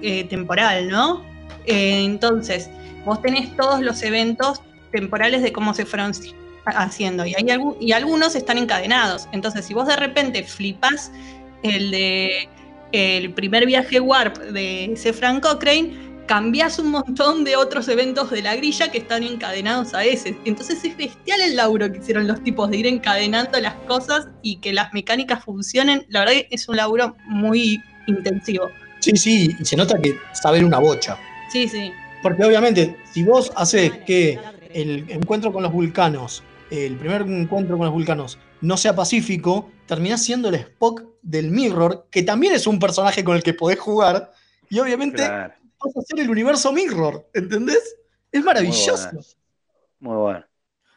eh, 0.00 0.24
temporal, 0.24 0.88
¿no? 0.88 1.24
Eh, 1.66 2.04
entonces, 2.04 2.70
vos 3.04 3.20
tenés 3.20 3.54
todos 3.56 3.80
los 3.80 4.02
eventos 4.02 4.62
temporales 4.92 5.42
de 5.42 5.52
cómo 5.52 5.74
se 5.74 5.84
fueron 5.84 6.12
haciendo 6.66 7.24
y, 7.26 7.34
hay 7.34 7.46
y 7.80 7.92
algunos 7.92 8.36
están 8.36 8.58
encadenados. 8.58 9.28
Entonces, 9.32 9.64
si 9.64 9.74
vos 9.74 9.86
de 9.86 9.96
repente 9.96 10.44
flipás 10.44 11.10
el 11.62 11.90
de 11.90 12.48
el 12.92 13.32
primer 13.34 13.66
viaje 13.66 14.00
Warp 14.00 14.38
de 14.38 14.94
C. 14.96 15.12
Frank 15.12 15.42
Cochrane, 15.42 16.07
cambiás 16.28 16.78
un 16.78 16.90
montón 16.90 17.42
de 17.42 17.56
otros 17.56 17.88
eventos 17.88 18.30
de 18.30 18.42
la 18.42 18.54
grilla 18.54 18.90
que 18.90 18.98
están 18.98 19.22
encadenados 19.22 19.94
a 19.94 20.04
ese. 20.04 20.36
Entonces 20.44 20.84
es 20.84 20.94
bestial 20.96 21.40
el 21.40 21.56
laburo 21.56 21.90
que 21.90 21.98
hicieron 21.98 22.28
los 22.28 22.44
tipos 22.44 22.70
de 22.70 22.76
ir 22.76 22.86
encadenando 22.86 23.58
las 23.58 23.74
cosas 23.86 24.28
y 24.42 24.56
que 24.56 24.74
las 24.74 24.92
mecánicas 24.92 25.42
funcionen. 25.42 26.04
La 26.10 26.20
verdad 26.20 26.34
que 26.34 26.48
es 26.50 26.68
un 26.68 26.76
laburo 26.76 27.16
muy 27.24 27.82
intensivo. 28.06 28.68
Sí, 29.00 29.12
sí, 29.16 29.56
y 29.58 29.64
se 29.64 29.74
nota 29.74 29.98
que 29.98 30.18
saber 30.34 30.64
una 30.64 30.78
bocha. 30.78 31.18
Sí, 31.50 31.66
sí. 31.66 31.92
Porque 32.22 32.44
obviamente, 32.44 32.96
si 33.10 33.22
vos 33.22 33.50
haces 33.56 33.90
que 34.06 34.38
el 34.74 35.06
encuentro 35.08 35.50
con 35.50 35.62
los 35.62 35.72
vulcanos, 35.72 36.42
el 36.70 36.96
primer 36.96 37.22
encuentro 37.22 37.78
con 37.78 37.86
los 37.86 37.94
vulcanos, 37.94 38.38
no 38.60 38.76
sea 38.76 38.94
pacífico, 38.94 39.70
terminás 39.86 40.22
siendo 40.22 40.50
el 40.50 40.56
Spock 40.56 41.04
del 41.22 41.50
Mirror, 41.50 42.08
que 42.10 42.22
también 42.22 42.52
es 42.52 42.66
un 42.66 42.78
personaje 42.78 43.24
con 43.24 43.34
el 43.34 43.42
que 43.42 43.54
podés 43.54 43.78
jugar, 43.78 44.32
y 44.68 44.78
obviamente 44.80 45.24
Claro, 45.24 45.54
vas 45.82 45.96
a 45.96 46.02
ser 46.02 46.20
el 46.20 46.30
universo 46.30 46.72
Mirror, 46.72 47.28
¿entendés? 47.34 47.96
Es 48.30 48.44
maravilloso. 48.44 49.08
Muy 49.12 49.24
muy 50.00 50.16
bueno. 50.16 50.44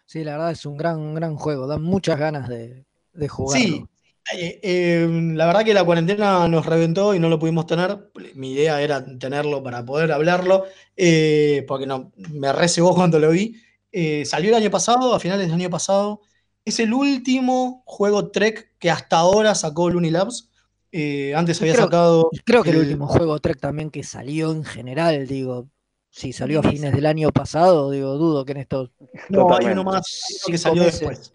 Sí, 0.06 0.24
la 0.24 0.34
verdad 0.34 0.52
es 0.52 0.66
un 0.66 0.78
gran, 0.78 1.00
un 1.00 1.16
gran 1.16 1.36
juego, 1.36 1.68
dan 1.68 1.82
muchas 1.82 2.20
ganas 2.20 2.50
de, 2.50 2.86
de 3.14 3.28
jugarlo. 3.28 3.66
Sí, 3.66 3.86
eh, 4.34 4.60
eh, 4.62 5.08
la 5.34 5.46
verdad 5.46 5.64
que 5.66 5.74
la 5.74 5.84
cuarentena 5.84 6.48
nos 6.48 6.66
reventó 6.66 7.16
y 7.16 7.20
no 7.20 7.30
lo 7.30 7.40
pudimos 7.40 7.66
tener. 7.66 8.12
Mi 8.36 8.52
idea 8.52 8.82
era 8.82 9.04
tenerlo 9.18 9.64
para 9.64 9.86
poder 9.86 10.12
hablarlo, 10.12 10.66
eh, 10.96 11.66
porque 11.68 11.88
no, 11.88 12.12
me 12.32 12.52
recebó 12.54 12.94
cuando 12.94 13.20
lo 13.20 13.32
vi. 13.32 13.56
Eh, 13.92 14.26
salió 14.26 14.50
el 14.50 14.56
año 14.62 14.72
pasado, 14.72 15.14
a 15.16 15.20
finales 15.20 15.48
del 15.48 15.56
año 15.56 15.70
pasado. 15.70 16.22
Es 16.64 16.80
el 16.80 16.94
último 16.94 17.84
juego 17.86 18.30
Trek 18.30 18.74
que 18.80 18.92
hasta 18.92 19.18
ahora 19.18 19.56
sacó 19.56 19.90
Lunilabs. 19.90 20.51
Eh, 20.92 21.34
antes 21.36 21.60
había 21.62 21.74
Creo- 21.74 21.86
sacado. 21.86 22.30
Creo 22.46 22.64
que 22.64 22.72
el 22.72 22.78
último 22.78 23.08
juego 23.08 23.40
Trek 23.40 23.60
también 23.60 23.90
que 23.92 24.04
salió 24.04 24.52
en 24.52 24.64
general, 24.66 25.26
digo, 25.28 25.70
si 26.10 26.34
salió 26.34 26.60
a 26.60 26.64
fines 26.64 26.92
del 26.94 27.06
año 27.06 27.32
pasado, 27.32 27.90
digo, 27.92 28.18
dudo 28.18 28.44
que 28.44 28.52
en 28.52 28.58
estos 28.60 28.92
No, 29.30 29.56
hay 29.56 29.68
uno 29.68 29.84
más 29.84 30.06
hay 30.30 30.36
uno 30.48 30.52
que 30.52 30.58
salió 30.58 30.84
meses. 30.84 31.00
después. 31.00 31.34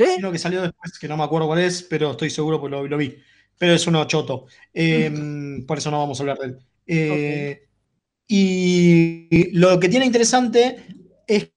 Hay 0.00 0.16
uno 0.18 0.32
que 0.32 0.38
salió 0.38 0.62
después, 0.62 0.98
que 0.98 1.08
no 1.08 1.16
me 1.16 1.22
acuerdo 1.24 1.46
cuál 1.46 1.60
es, 1.60 1.82
pero 1.82 2.12
estoy 2.12 2.30
seguro 2.30 2.60
porque 2.60 2.76
lo, 2.76 2.86
lo 2.88 2.96
vi. 2.96 3.16
Pero 3.58 3.72
es 3.74 3.86
uno 3.86 4.04
choto. 4.06 4.46
Eh, 4.74 5.10
por 5.66 5.78
eso 5.78 5.90
no 5.90 5.98
vamos 5.98 6.18
a 6.18 6.22
hablar 6.22 6.38
de 6.38 6.46
él. 6.46 6.58
Eh, 6.86 7.62
Y 8.26 9.50
lo 9.58 9.78
que 9.80 9.88
tiene 9.88 10.06
interesante 10.06 10.84
es 11.26 11.50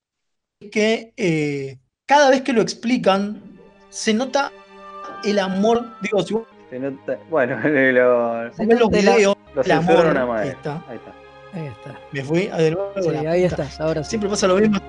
que 0.71 1.13
eh, 1.17 1.79
cada 2.05 2.29
vez 2.29 2.41
que 2.41 2.53
lo 2.53 2.61
explican, 2.61 3.41
se 3.89 4.13
nota 4.13 4.51
el 5.23 5.37
amor. 5.39 5.97
Digo, 6.01 6.21
si 6.23 6.33
vos 6.33 6.47
Se 6.71 6.79
nota- 6.79 7.19
bueno, 7.29 7.57
lo, 7.63 8.43
los 8.45 8.89
videos, 8.89 9.35
lo 9.53 9.63
censuraron 9.63 10.17
a 10.17 10.25
madre. 10.25 10.43
ahí 10.43 10.49
está. 10.49 10.83
Ahí 10.87 10.95
está. 10.97 11.13
Ahí 11.53 11.67
está. 11.67 11.99
Me 12.13 12.23
fui 12.23 12.47
a 12.51 12.57
de 12.57 12.71
nuevo. 12.71 12.91
Sí, 13.01 13.09
ahí 13.09 13.43
puta. 13.43 13.63
estás, 13.63 13.79
ahora 13.81 14.03
sí. 14.03 14.09
Siempre 14.11 14.29
pasa 14.29 14.47
lo 14.47 14.55
mismo. 14.55 14.79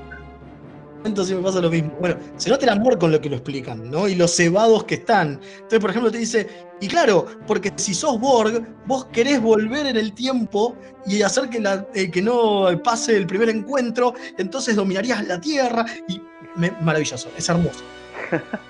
Entonces 1.04 1.26
siempre 1.26 1.44
pasa 1.50 1.60
lo 1.60 1.68
mismo. 1.68 1.90
Bueno, 1.98 2.16
se 2.36 2.48
nota 2.48 2.64
el 2.64 2.70
amor 2.70 2.96
con 2.96 3.10
lo 3.10 3.20
que 3.20 3.28
lo 3.28 3.34
explican, 3.34 3.90
¿no? 3.90 4.06
Y 4.06 4.14
los 4.14 4.36
cebados 4.36 4.84
que 4.84 4.94
están. 4.94 5.40
Entonces, 5.56 5.80
por 5.80 5.90
ejemplo, 5.90 6.12
te 6.12 6.18
dice, 6.18 6.46
y 6.80 6.86
claro, 6.86 7.26
porque 7.48 7.72
si 7.74 7.92
sos 7.92 8.20
Borg, 8.20 8.62
vos 8.86 9.06
querés 9.06 9.42
volver 9.42 9.86
en 9.86 9.96
el 9.96 10.12
tiempo 10.12 10.76
y 11.04 11.22
hacer 11.22 11.48
que, 11.48 11.58
la, 11.58 11.84
eh, 11.94 12.08
que 12.08 12.22
no 12.22 12.68
pase 12.84 13.16
el 13.16 13.26
primer 13.26 13.48
encuentro, 13.48 14.14
entonces 14.38 14.76
dominarías 14.76 15.26
la 15.26 15.40
Tierra. 15.40 15.84
Y 16.06 16.22
me- 16.54 16.70
maravilloso, 16.80 17.28
es 17.36 17.48
hermoso. 17.48 17.80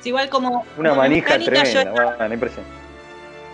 Es 0.00 0.06
igual 0.06 0.30
como. 0.30 0.64
Una 0.78 0.94
manija 0.94 1.38
tremenda. 1.38 1.92
Bueno, 2.16 2.34
impresionante. 2.34 2.82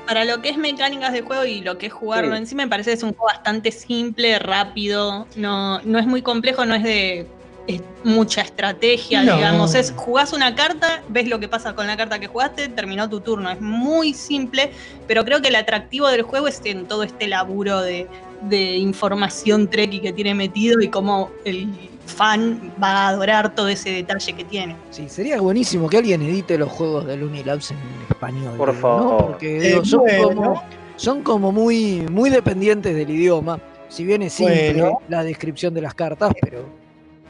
Para 0.08 0.24
lo 0.24 0.40
que 0.40 0.48
es 0.48 0.56
mecánicas 0.56 1.12
de 1.12 1.20
juego 1.22 1.44
y 1.44 1.60
lo 1.60 1.76
que 1.78 1.86
es 1.86 1.92
jugarlo 1.92 2.32
Sí. 2.32 2.38
en 2.38 2.46
sí, 2.46 2.54
me 2.54 2.66
parece 2.66 2.90
que 2.92 2.94
es 2.96 3.02
un 3.02 3.10
juego 3.14 3.26
bastante 3.26 3.70
simple, 3.72 4.38
rápido, 4.38 5.28
no, 5.36 5.80
no 5.82 5.98
es 5.98 6.06
muy 6.06 6.22
complejo, 6.22 6.64
no 6.64 6.74
es 6.74 6.82
de 6.82 7.37
es 7.68 7.82
mucha 8.02 8.40
estrategia, 8.40 9.22
No. 9.22 9.36
digamos. 9.36 9.74
Es 9.76 9.92
jugás 9.94 10.32
una 10.32 10.54
carta, 10.56 11.02
ves 11.08 11.28
lo 11.28 11.38
que 11.38 11.46
pasa 11.48 11.74
con 11.74 11.86
la 11.86 11.96
carta 11.96 12.18
que 12.18 12.26
jugaste, 12.26 12.68
terminó 12.68 13.08
tu 13.08 13.20
turno. 13.20 13.50
Es 13.50 13.60
muy 13.60 14.14
simple, 14.14 14.70
pero 15.06 15.24
creo 15.24 15.40
que 15.40 15.48
el 15.48 15.54
atractivo 15.56 16.08
del 16.08 16.22
juego 16.22 16.48
es 16.48 16.60
en 16.64 16.86
todo 16.86 17.02
este 17.04 17.28
laburo 17.28 17.80
de, 17.82 18.06
de 18.42 18.76
información 18.78 19.68
treki 19.68 20.00
que 20.00 20.12
tiene 20.12 20.34
metido 20.34 20.80
y 20.80 20.88
cómo 20.88 21.30
el 21.44 21.68
fan 22.06 22.72
va 22.82 22.88
a 23.04 23.08
adorar 23.08 23.54
todo 23.54 23.68
ese 23.68 23.90
detalle 23.90 24.32
que 24.32 24.44
tiene. 24.44 24.74
Sí, 24.90 25.08
sería 25.10 25.38
buenísimo 25.40 25.90
que 25.90 25.98
alguien 25.98 26.22
edite 26.22 26.56
los 26.56 26.70
juegos 26.72 27.04
del 27.06 27.22
Unilabs 27.22 27.70
en 27.70 27.76
español. 28.08 28.54
Por 28.56 28.74
favor. 28.74 29.26
Porque 29.26 29.58
Eh, 29.58 29.60
digo, 29.72 29.84
son, 29.84 30.00
bueno. 30.00 30.28
como, 30.34 30.62
son 30.96 31.22
como 31.22 31.52
muy, 31.52 32.06
muy 32.10 32.30
dependientes 32.30 32.94
del 32.96 33.10
idioma. 33.10 33.60
Si 33.90 34.04
bien 34.04 34.22
es 34.22 34.32
simple 34.32 34.72
Bueno. 34.72 35.00
la 35.08 35.22
descripción 35.22 35.74
de 35.74 35.82
las 35.82 35.92
cartas, 35.94 36.32
pero 36.40 36.64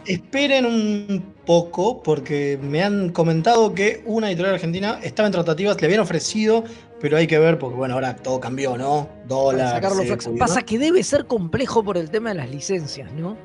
Esperen 0.09 0.67
un 0.67 1.35
poco, 1.45 2.03
porque 2.03 2.59
me 2.61 2.83
han 2.83 3.11
comentado 3.11 3.75
que 3.75 4.03
una 4.07 4.29
editorial 4.29 4.55
argentina 4.55 4.99
estaba 5.03 5.27
en 5.27 5.33
tratativas, 5.33 5.81
le 5.81 5.87
habían 5.87 6.01
ofrecido, 6.01 6.65
pero 7.01 7.17
hay 7.17 7.27
que 7.27 7.39
ver, 7.39 7.59
porque 7.59 7.77
bueno, 7.77 7.95
ahora 7.95 8.17
todo 8.17 8.41
cambió, 8.41 8.77
¿no? 8.77 9.07
para 9.07 9.27
Dólar. 9.29 9.71
sacarlo 9.75 10.03
cepo 10.03 10.15
flex- 10.15 10.27
y 10.27 10.33
demás. 10.33 10.49
Pasa 10.49 10.63
que 10.63 10.79
debe 10.79 11.03
ser 11.03 11.27
complejo 11.27 11.85
por 11.85 11.97
el 11.97 12.11
tema 12.11 12.31
de 12.31 12.37
las 12.37 12.51
licencias, 12.51 13.13
¿no? 13.13 13.37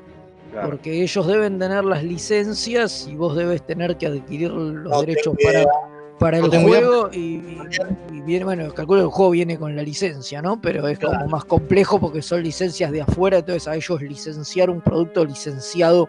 Claro. 0.52 0.70
Porque 0.70 1.02
ellos 1.02 1.26
deben 1.26 1.58
tener 1.58 1.84
las 1.84 2.02
licencias 2.04 3.08
y 3.10 3.14
vos 3.16 3.36
debes 3.36 3.66
tener 3.66 3.96
que 3.96 4.06
adquirir 4.06 4.50
los 4.50 4.90
No 4.90 5.00
derechos 5.00 5.34
para, 5.42 5.58
idea. 5.60 5.68
para 6.18 6.38
No 6.38 6.46
el 6.52 6.62
juego 6.62 7.10
y, 7.12 7.18
y- 7.18 7.58
y 8.12 8.20
viene, 8.20 8.44
bueno, 8.44 8.72
calculo 8.72 9.00
que 9.00 9.04
el 9.06 9.10
juego 9.10 9.30
viene 9.32 9.58
con 9.58 9.74
la 9.74 9.82
licencia, 9.82 10.40
¿no? 10.40 10.60
Pero 10.60 10.86
es 10.86 10.98
como 11.00 11.26
más 11.26 11.44
complejo 11.44 11.98
porque 11.98 12.22
son 12.22 12.42
licencias 12.42 12.92
de 12.92 13.02
afuera, 13.02 13.38
entonces 13.38 13.66
a 13.66 13.74
ellos 13.74 14.00
licenciar 14.02 14.70
un 14.70 14.80
producto 14.80 15.24
licenciado 15.24 16.08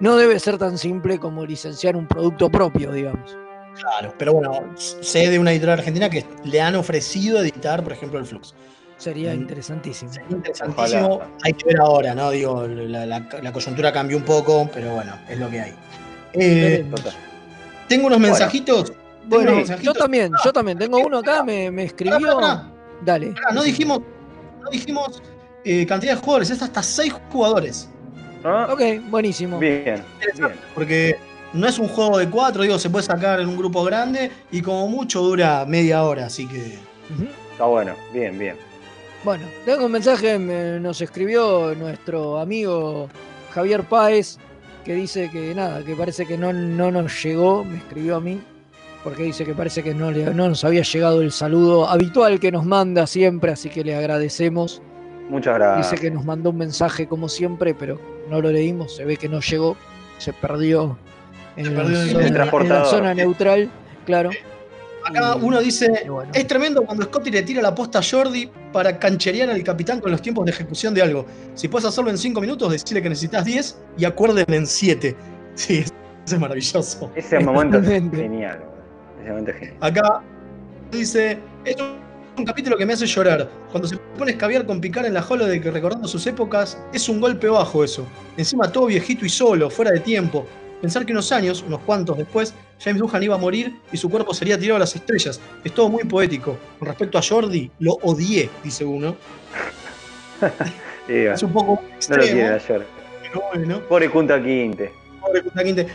no 0.00 0.16
debe 0.16 0.38
ser 0.38 0.58
tan 0.58 0.78
simple 0.78 1.18
como 1.18 1.44
licenciar 1.44 1.96
un 1.96 2.06
producto 2.06 2.50
propio, 2.50 2.92
digamos. 2.92 3.36
Claro, 3.80 4.14
pero 4.18 4.32
bueno, 4.34 4.64
sé 4.76 5.28
de 5.30 5.38
una 5.38 5.52
editorial 5.52 5.78
argentina 5.78 6.08
que 6.08 6.24
le 6.44 6.60
han 6.60 6.74
ofrecido 6.76 7.38
editar, 7.40 7.82
por 7.82 7.92
ejemplo, 7.92 8.18
el 8.18 8.24
Flux. 8.26 8.54
Sería 8.96 9.32
Mm. 9.34 9.40
interesantísimo. 9.42 10.10
Interesantísimo. 10.30 11.06
Ojalá. 11.16 11.28
Hay 11.44 11.52
que 11.52 11.66
ver 11.66 11.80
ahora, 11.80 12.14
¿no? 12.14 12.30
Digo, 12.30 12.66
la, 12.66 13.04
la- 13.04 13.28
la 13.42 13.52
coyuntura 13.52 13.92
cambió 13.92 14.16
un 14.16 14.22
poco, 14.22 14.70
pero 14.72 14.94
bueno, 14.94 15.12
es 15.28 15.38
lo 15.38 15.50
que 15.50 15.60
hay. 15.60 15.74
Eh, 16.32 16.86
tengo 17.88 18.06
unos 18.06 18.18
mensajitos. 18.18 18.92
Bueno, 19.26 19.52
unos 19.62 19.80
yo 19.82 19.92
también, 19.92 20.32
yo 20.44 20.52
también. 20.52 20.78
Tengo 20.78 20.98
uno 20.98 21.18
acá, 21.18 21.42
me, 21.42 21.70
me 21.70 21.84
escribió. 21.84 22.18
Pará, 22.18 22.34
pará, 22.40 22.72
Dale. 23.04 23.32
pará, 23.32 23.50
no 23.52 23.62
dijimos, 23.62 24.00
no 24.62 24.70
dijimos 24.70 25.22
eh, 25.64 25.84
cantidad 25.86 26.14
de 26.14 26.20
jugadores, 26.20 26.48
es 26.50 26.62
hasta 26.62 26.82
seis 26.82 27.12
jugadores. 27.30 27.90
Ah, 28.46 28.68
Ok, 28.72 28.80
buenísimo. 29.10 29.58
Bien, 29.58 29.84
bien. 29.84 30.52
Porque 30.74 31.16
no 31.52 31.66
es 31.66 31.78
un 31.78 31.88
juego 31.88 32.18
de 32.18 32.28
cuatro, 32.28 32.62
digo, 32.62 32.78
se 32.78 32.90
puede 32.90 33.04
sacar 33.04 33.40
en 33.40 33.48
un 33.48 33.56
grupo 33.56 33.82
grande 33.84 34.30
y 34.50 34.62
como 34.62 34.88
mucho 34.88 35.20
dura 35.22 35.64
media 35.66 36.02
hora, 36.04 36.26
así 36.26 36.46
que. 36.46 36.78
Está 37.52 37.64
bueno. 37.64 37.94
Bien, 38.12 38.38
bien. 38.38 38.56
Bueno, 39.24 39.44
tengo 39.64 39.86
un 39.86 39.92
mensaje, 39.92 40.38
me- 40.38 40.78
nos 40.78 41.00
escribió 41.00 41.74
nuestro 41.74 42.38
amigo 42.38 43.08
Javier 43.52 43.82
Páez, 43.84 44.38
que 44.84 44.94
dice 44.94 45.28
que 45.32 45.52
nada, 45.54 45.82
que 45.82 45.96
parece 45.96 46.26
que 46.26 46.38
no, 46.38 46.52
no 46.52 46.90
nos 46.92 47.22
llegó, 47.24 47.64
me 47.64 47.78
escribió 47.78 48.16
a 48.16 48.20
mí, 48.20 48.40
porque 49.02 49.24
dice 49.24 49.44
que 49.44 49.52
parece 49.54 49.82
que 49.82 49.94
no, 49.94 50.10
le- 50.12 50.32
no 50.32 50.48
nos 50.48 50.62
había 50.64 50.82
llegado 50.82 51.22
el 51.22 51.32
saludo 51.32 51.88
habitual 51.88 52.38
que 52.38 52.52
nos 52.52 52.64
manda 52.64 53.06
siempre, 53.08 53.50
así 53.50 53.68
que 53.68 53.82
le 53.82 53.96
agradecemos. 53.96 54.80
Muchas 55.28 55.54
gracias. 55.56 55.90
Dice 55.90 56.00
que 56.02 56.10
nos 56.12 56.24
mandó 56.24 56.50
un 56.50 56.58
mensaje 56.58 57.08
como 57.08 57.28
siempre, 57.28 57.74
pero 57.74 57.98
no 58.28 58.40
lo 58.40 58.50
leímos, 58.50 58.94
se 58.96 59.04
ve 59.04 59.16
que 59.16 59.28
no 59.28 59.40
llegó, 59.40 59.76
se 60.18 60.32
perdió 60.32 60.98
en, 61.56 61.74
la, 61.74 61.82
perdió 61.82 62.06
zona, 62.06 62.26
en 62.26 62.68
la 62.68 62.84
zona 62.84 63.14
neutral, 63.14 63.70
claro. 64.04 64.30
Acá 65.04 65.36
Y- 65.40 65.44
uno 65.44 65.60
dice, 65.60 66.04
bueno. 66.08 66.32
es 66.34 66.46
tremendo 66.46 66.82
cuando 66.84 67.04
Scotty 67.04 67.30
le 67.30 67.42
tira 67.42 67.62
la 67.62 67.74
posta 67.74 68.00
a 68.00 68.02
Jordi 68.02 68.50
para 68.72 68.98
cancherear 68.98 69.48
al 69.50 69.62
capitán 69.62 70.00
con 70.00 70.10
los 70.10 70.20
tiempos 70.20 70.44
de 70.44 70.50
ejecución 70.50 70.92
de 70.94 71.02
algo. 71.02 71.26
Si 71.54 71.68
puedes 71.68 71.86
hacerlo 71.86 72.10
en 72.10 72.18
5 72.18 72.40
minutos, 72.40 72.72
decirle 72.72 73.02
que 73.02 73.08
necesitas 73.08 73.44
10 73.44 73.78
y 73.98 74.04
acuerden 74.04 74.44
en 74.52 74.66
7. 74.66 75.14
Sí, 75.54 75.78
eso 75.78 75.94
es 76.26 76.38
maravilloso. 76.38 77.10
Ese 77.14 77.38
momento 77.38 77.78
es 77.78 77.86
genial. 77.86 78.60
Ese 79.22 79.30
momento 79.30 79.50
es 79.52 79.56
genial. 79.56 79.76
Acá 79.80 80.20
dice, 80.90 81.38
es 81.64 81.76
un 81.80 81.96
capítulo 82.44 82.76
que 82.76 82.84
me 82.86 82.92
hace 82.92 83.06
llorar. 83.06 83.48
Cuando 83.70 83.88
se 83.88 83.96
pone 83.96 84.30
a 84.30 84.34
escabiar 84.34 84.66
con 84.66 84.80
picar 84.80 85.06
en 85.06 85.14
la 85.14 85.22
jola 85.22 85.46
de 85.46 85.60
que 85.60 85.70
recordando 85.70 86.06
sus 86.08 86.26
épocas, 86.26 86.78
es 86.92 87.08
un 87.08 87.20
golpe 87.20 87.48
bajo 87.48 87.82
eso. 87.84 88.06
Encima 88.36 88.70
todo 88.70 88.86
viejito 88.86 89.24
y 89.24 89.28
solo, 89.28 89.70
fuera 89.70 89.90
de 89.92 90.00
tiempo. 90.00 90.46
Pensar 90.80 91.06
que 91.06 91.12
unos 91.12 91.32
años, 91.32 91.64
unos 91.66 91.80
cuantos 91.80 92.18
después, 92.18 92.52
James 92.80 93.00
Doohan 93.00 93.22
iba 93.22 93.34
a 93.34 93.38
morir 93.38 93.74
y 93.90 93.96
su 93.96 94.10
cuerpo 94.10 94.34
sería 94.34 94.58
tirado 94.58 94.76
a 94.76 94.80
las 94.80 94.94
estrellas. 94.94 95.40
Es 95.64 95.72
todo 95.72 95.88
muy 95.88 96.04
poético. 96.04 96.58
Con 96.78 96.88
respecto 96.88 97.16
a 97.16 97.22
Jordi, 97.22 97.70
lo 97.78 97.94
odié, 98.02 98.50
dice 98.62 98.84
uno. 98.84 99.16
Es 101.08 101.42
un 101.42 101.52
poco 101.52 101.74
No 101.76 101.88
lo 101.88 101.94
extremo, 101.94 102.22
quieren 102.22 102.52
ayer. 102.52 102.86
pero 103.22 103.42
bueno. 103.54 103.80
Pobre 103.88 104.08
Junta 104.08 104.42
Quinte. 104.42 104.92
Pobre 105.20 105.42
Punta 105.42 105.62
Quinte. 105.64 105.86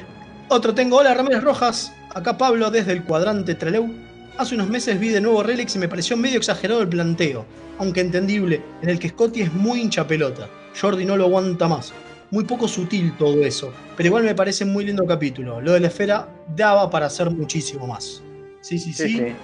Otro 0.48 0.74
tengo, 0.74 0.98
hola 0.98 1.14
Ramírez 1.14 1.44
Rojas, 1.44 1.94
acá 2.16 2.38
Pablo 2.38 2.72
desde 2.72 2.94
el 2.94 3.04
cuadrante 3.04 3.56
Treleu. 3.56 3.90
Hace 4.38 4.56
unos 4.56 4.70
meses 4.70 5.00
vi 5.00 5.10
de 5.10 5.22
nuevo 5.22 5.44
Relics 5.44 5.76
y 5.76 5.80
me 5.80 5.88
pareció 5.88 6.18
medio 6.18 6.38
exagerado 6.38 6.82
el 6.82 6.88
planteo, 6.88 7.46
aunque 7.78 8.02
entendible, 8.02 8.62
en 8.82 8.90
el 8.90 9.00
que 9.00 9.10
Scotty 9.10 9.42
es 9.42 9.54
muy 9.54 9.82
hincha 9.82 10.08
pelota. 10.08 10.50
Jordi 10.80 11.06
no 11.06 11.18
lo 11.18 11.26
aguanta 11.26 11.68
más. 11.68 11.94
Muy 12.32 12.46
poco 12.46 12.68
sutil 12.68 13.16
todo 13.18 13.44
eso, 13.44 13.74
pero 13.98 14.08
igual 14.08 14.24
me 14.24 14.34
parece 14.34 14.64
muy 14.64 14.86
lindo 14.86 15.06
capítulo. 15.06 15.60
Lo 15.60 15.74
de 15.74 15.82
la 15.82 15.88
esfera 15.88 16.30
daba 16.56 16.90
para 16.90 17.08
hacer 17.08 17.30
muchísimo 17.30 17.86
más. 17.88 18.24
Sí, 18.62 18.80
sí, 18.80 18.94
sí. 18.94 19.10
Sí, 19.10 19.18
sí. 19.18 19.36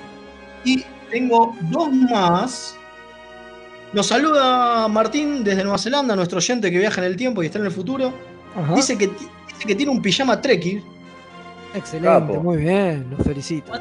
Y 0.63 0.85
tengo 1.11 1.53
dos 1.69 1.91
más. 1.91 2.75
Nos 3.91 4.07
saluda 4.07 4.87
Martín 4.87 5.43
desde 5.43 5.63
Nueva 5.63 5.77
Zelanda, 5.77 6.15
nuestro 6.15 6.37
oyente 6.37 6.71
que 6.71 6.79
viaja 6.79 7.01
en 7.01 7.07
el 7.07 7.17
tiempo 7.17 7.43
y 7.43 7.47
está 7.47 7.59
en 7.59 7.65
el 7.65 7.71
futuro. 7.71 8.13
Ajá. 8.55 8.73
Dice 8.73 8.97
que, 8.97 9.07
dice 9.07 9.65
que 9.65 9.75
tiene 9.75 9.91
un 9.91 10.01
pijama 10.01 10.39
trekkie. 10.39 10.81
Excelente, 11.73 12.07
Capo. 12.07 12.41
muy 12.41 12.57
bien, 12.57 13.07
los 13.11 13.27
felicito. 13.27 13.71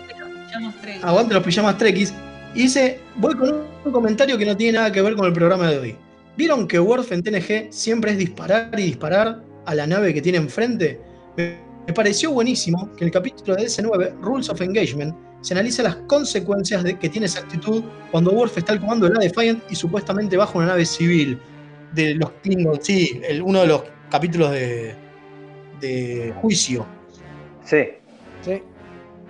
Aguante 1.03 1.35
los 1.35 1.43
pijamas 1.43 1.79
trekkies. 1.79 2.15
Y 2.55 2.63
dice, 2.63 3.01
voy 3.17 3.35
con 3.35 3.67
un, 3.85 3.93
comentario 3.93 4.39
que 4.39 4.47
no 4.47 4.57
tiene 4.57 4.79
nada 4.79 4.91
que 4.91 5.03
ver 5.03 5.15
con 5.15 5.27
el 5.27 5.33
programa 5.33 5.71
de 5.71 5.79
hoy. 5.79 5.97
¿Vieron 6.37 6.67
que 6.67 6.79
Worf 6.79 7.13
en 7.13 7.23
TNG 7.23 7.71
siempre 7.71 8.13
es 8.13 8.19
disparar 8.19 8.79
y 8.79 8.85
disparar 8.85 9.43
a 9.65 9.75
la 9.75 9.87
nave 9.87 10.15
que 10.15 10.23
tiene 10.23 10.39
enfrente? 10.39 11.01
Me, 11.37 11.59
pareció 11.95 12.31
buenísimo 12.33 12.91
que 12.97 13.05
en 13.05 13.09
el 13.09 13.13
capítulo 13.13 13.57
de 13.57 13.65
S9, 13.65 14.21
Rules 14.21 14.49
of 14.49 14.61
Engagement, 14.61 15.15
se 15.43 15.55
analiza 15.55 15.83
las 15.83 15.97
consecuencias 16.09 16.83
de 16.83 16.99
que 16.99 17.09
tiene 17.09 17.27
esa 17.27 17.41
actitud 17.41 17.85
cuando 18.11 18.33
Worf 18.33 18.59
está 18.59 18.73
al 18.73 18.81
comando 18.81 19.07
de 19.07 19.15
la 19.15 19.21
Defiant 19.21 19.63
y 19.71 19.77
supuestamente 19.77 20.37
baja 20.37 20.57
una 20.59 20.69
nave 20.69 20.85
civil 20.87 21.39
de 21.95 22.15
los 22.15 22.31
Klingons. 22.43 22.81
Sí, 22.83 23.21
el- 23.29 23.43
uno 23.43 23.61
de 23.61 23.67
los 23.67 23.83
capítulos 24.11 24.51
de, 24.51 24.95
de 25.81 26.35
juicio. 26.41 26.87
Sí. 27.65 27.85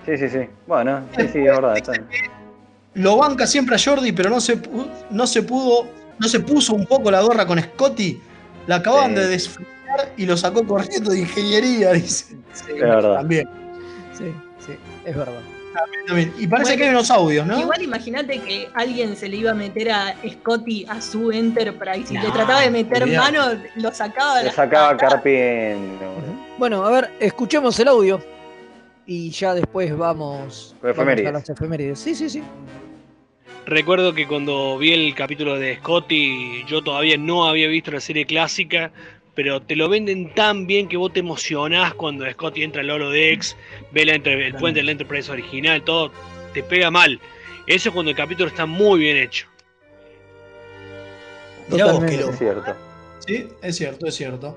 Sí, 0.07 0.17
sí, 0.17 0.29
sí. 0.29 0.49
Bueno, 0.67 1.03
sí, 1.17 1.23
sí, 1.33 1.39
es 1.41 1.45
verdad. 1.45 1.77
lo 2.95 3.17
banca 3.17 3.47
siempre 3.47 3.75
a 3.77 3.79
Jordi, 3.79 4.13
pero 4.13 4.31
no 4.31 4.41
se, 4.41 4.59
no 5.11 5.27
se 5.27 5.43
pudo, 5.43 5.87
no 6.19 6.29
se 6.29 6.41
puso 6.41 6.75
un 6.75 6.87
poco 6.87 7.11
la 7.11 7.21
gorra 7.23 7.45
con 7.47 7.61
Scotty. 7.61 8.21
La 8.67 8.77
acaban 8.77 9.11
Sí. 9.11 9.15
de 9.17 9.29
desfriar 9.29 10.13
y 10.17 10.27
lo 10.27 10.37
sacó 10.37 10.65
corriendo 10.67 11.11
de 11.11 11.21
ingeniería, 11.21 11.93
dice. 11.93 12.37
Sí, 12.53 12.73
Es 12.75 12.81
verdad. 12.81 13.15
También, 13.17 13.49
Sí, 14.17 14.33
sí, 14.65 14.73
es 15.05 15.17
verdad. 15.17 15.41
también. 16.07 16.33
Y 16.39 16.47
parece 16.47 16.71
Bueno, 16.71 16.79
que 16.79 16.85
hay 16.85 16.91
unos 16.91 17.11
audios, 17.11 17.47
¿no? 17.47 17.61
Igual 17.61 17.83
imagínate 17.83 18.39
que 18.41 18.69
alguien 18.75 19.15
se 19.17 19.29
le 19.29 19.37
iba 19.37 19.51
a 19.51 19.55
meter 19.55 19.91
a 19.91 20.15
Scotty 20.27 20.87
a 20.89 21.01
su 21.03 21.31
Enterprise 21.33 22.15
y 22.15 22.17
No, 22.17 22.23
le 22.23 22.31
trataba 22.31 22.61
de 22.63 22.71
meter 22.71 23.07
mano, 23.09 23.43
lo 23.75 23.93
sacaba 23.93 24.43
Lo 24.43 24.53
sacaba 24.53 24.97
carpiendo. 24.97 26.07
Bueno, 26.59 26.85
a 26.85 26.91
ver, 26.91 27.11
escuchemos 27.21 27.79
el 27.81 27.89
audio 27.89 28.21
y 29.07 29.31
ya 29.31 29.55
después 29.55 29.97
vamos, 29.97 30.75
a 30.83 31.33
las 31.33 31.49
efemérides. 31.49 31.99
Sí, 31.99 32.15
sí, 32.15 32.29
sí. 32.29 32.43
Recuerdo 33.67 34.15
que 34.15 34.27
cuando 34.29 34.79
vi 34.79 34.93
el 34.93 35.15
capítulo 35.15 35.59
de 35.59 35.77
Scotty, 35.77 36.65
yo 36.67 36.83
todavía 36.83 37.17
no 37.17 37.47
había 37.47 37.67
visto 37.69 37.91
la 37.91 38.01
serie 38.01 38.25
clásica, 38.25 38.93
pero 39.35 39.61
te 39.61 39.75
lo 39.77 39.89
venden 39.89 40.33
tan 40.35 40.67
bien 40.67 40.89
que 40.89 40.97
vos 40.97 41.13
te 41.13 41.21
emocionás 41.21 41.93
cuando 41.95 42.31
Scotty 42.31 42.63
entra 42.63 42.83
al 42.83 42.91
oro 42.91 43.11
de 43.11 43.33
X, 43.33 43.57
ve 43.93 44.05
la 44.05 44.15
entre- 44.15 44.47
el 44.47 44.55
puente 44.55 44.81
del 44.81 44.89
Enterprise 44.89 45.31
original, 45.31 45.83
todo 45.83 46.13
te 46.55 46.63
pega 46.63 46.91
mal. 46.91 47.21
Eso 47.67 47.89
es 47.89 47.93
cuando 47.93 48.11
el 48.13 48.17
capítulo 48.17 48.49
está 48.49 48.67
muy 48.67 49.01
bien 49.01 49.17
hecho. 49.17 49.47
Mirá 51.69 51.93
vos. 51.93 52.05
Es 52.05 52.39
cierto. 52.39 52.77
Sí, 53.27 53.49
es 53.63 53.77
cierto, 53.77 54.07
es 54.07 54.15
cierto. 54.15 54.57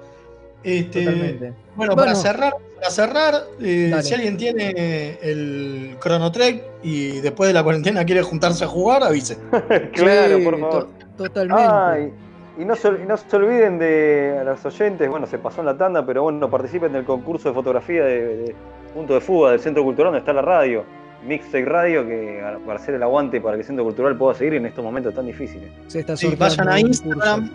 Este, 0.64 1.04
Totalmente. 1.06 1.46
Bueno, 1.76 1.96
Bueno. 1.96 1.96
para 1.96 2.16
cerrar, 2.16 2.54
para 2.76 2.90
cerrar 2.92 3.34
eh, 3.62 3.94
si 4.02 4.14
alguien 4.14 4.36
tiene 4.38 5.18
el 5.22 5.96
Chrono 6.02 6.32
Trek 6.32 6.64
y 6.84 7.20
después 7.22 7.48
de 7.48 7.54
la 7.54 7.64
cuarentena 7.64 8.04
quiere 8.06 8.22
juntarse 8.22 8.64
a 8.66 8.68
jugar, 8.68 9.04
avise. 9.04 9.38
Claro, 9.94 10.38
Sí, 10.38 10.44
por 10.44 10.60
favor. 10.60 10.88
to- 11.18 11.24
totalmente. 11.24 11.64
Ay, 11.66 12.14
y 12.58 12.66
no, 12.66 12.76
se, 12.76 12.90
y 12.90 13.06
no 13.08 13.16
se 13.16 13.36
olviden 13.38 13.80
de 13.80 14.38
a 14.42 14.44
los 14.44 14.66
oyentes, 14.66 15.10
bueno, 15.10 15.26
se 15.28 15.38
pasó 15.38 15.62
en 15.62 15.68
la 15.68 15.78
tanda, 15.78 16.06
pero 16.06 16.24
bueno, 16.24 16.50
participen 16.50 16.92
del 16.92 17.06
concurso 17.06 17.48
de 17.50 17.56
fotografía 17.56 18.04
de, 18.04 18.38
de 18.38 18.56
Punto 18.94 19.14
de 19.14 19.22
Fuga 19.22 19.52
del 19.52 19.62
Centro 19.62 19.84
Cultural, 19.84 20.08
donde 20.12 20.20
está 20.20 20.34
la 20.34 20.42
radio, 20.42 20.84
Mixtape 21.26 21.64
Radio, 21.66 22.06
que 22.06 22.42
para 22.66 22.80
hacer 22.80 22.96
el 22.96 23.04
aguante 23.04 23.40
para 23.40 23.56
que 23.56 23.62
el 23.62 23.68
Centro 23.68 23.86
Cultural 23.86 24.18
pueda 24.18 24.34
seguir 24.36 24.56
en 24.56 24.66
estos 24.66 24.84
momentos 24.84 25.14
tan 25.14 25.26
difíciles. 25.26 25.70
Se 25.88 26.02
está 26.02 26.18
Sí, 26.18 26.36
vayan 26.38 26.68
a 26.68 26.80
Instagram, 26.82 27.50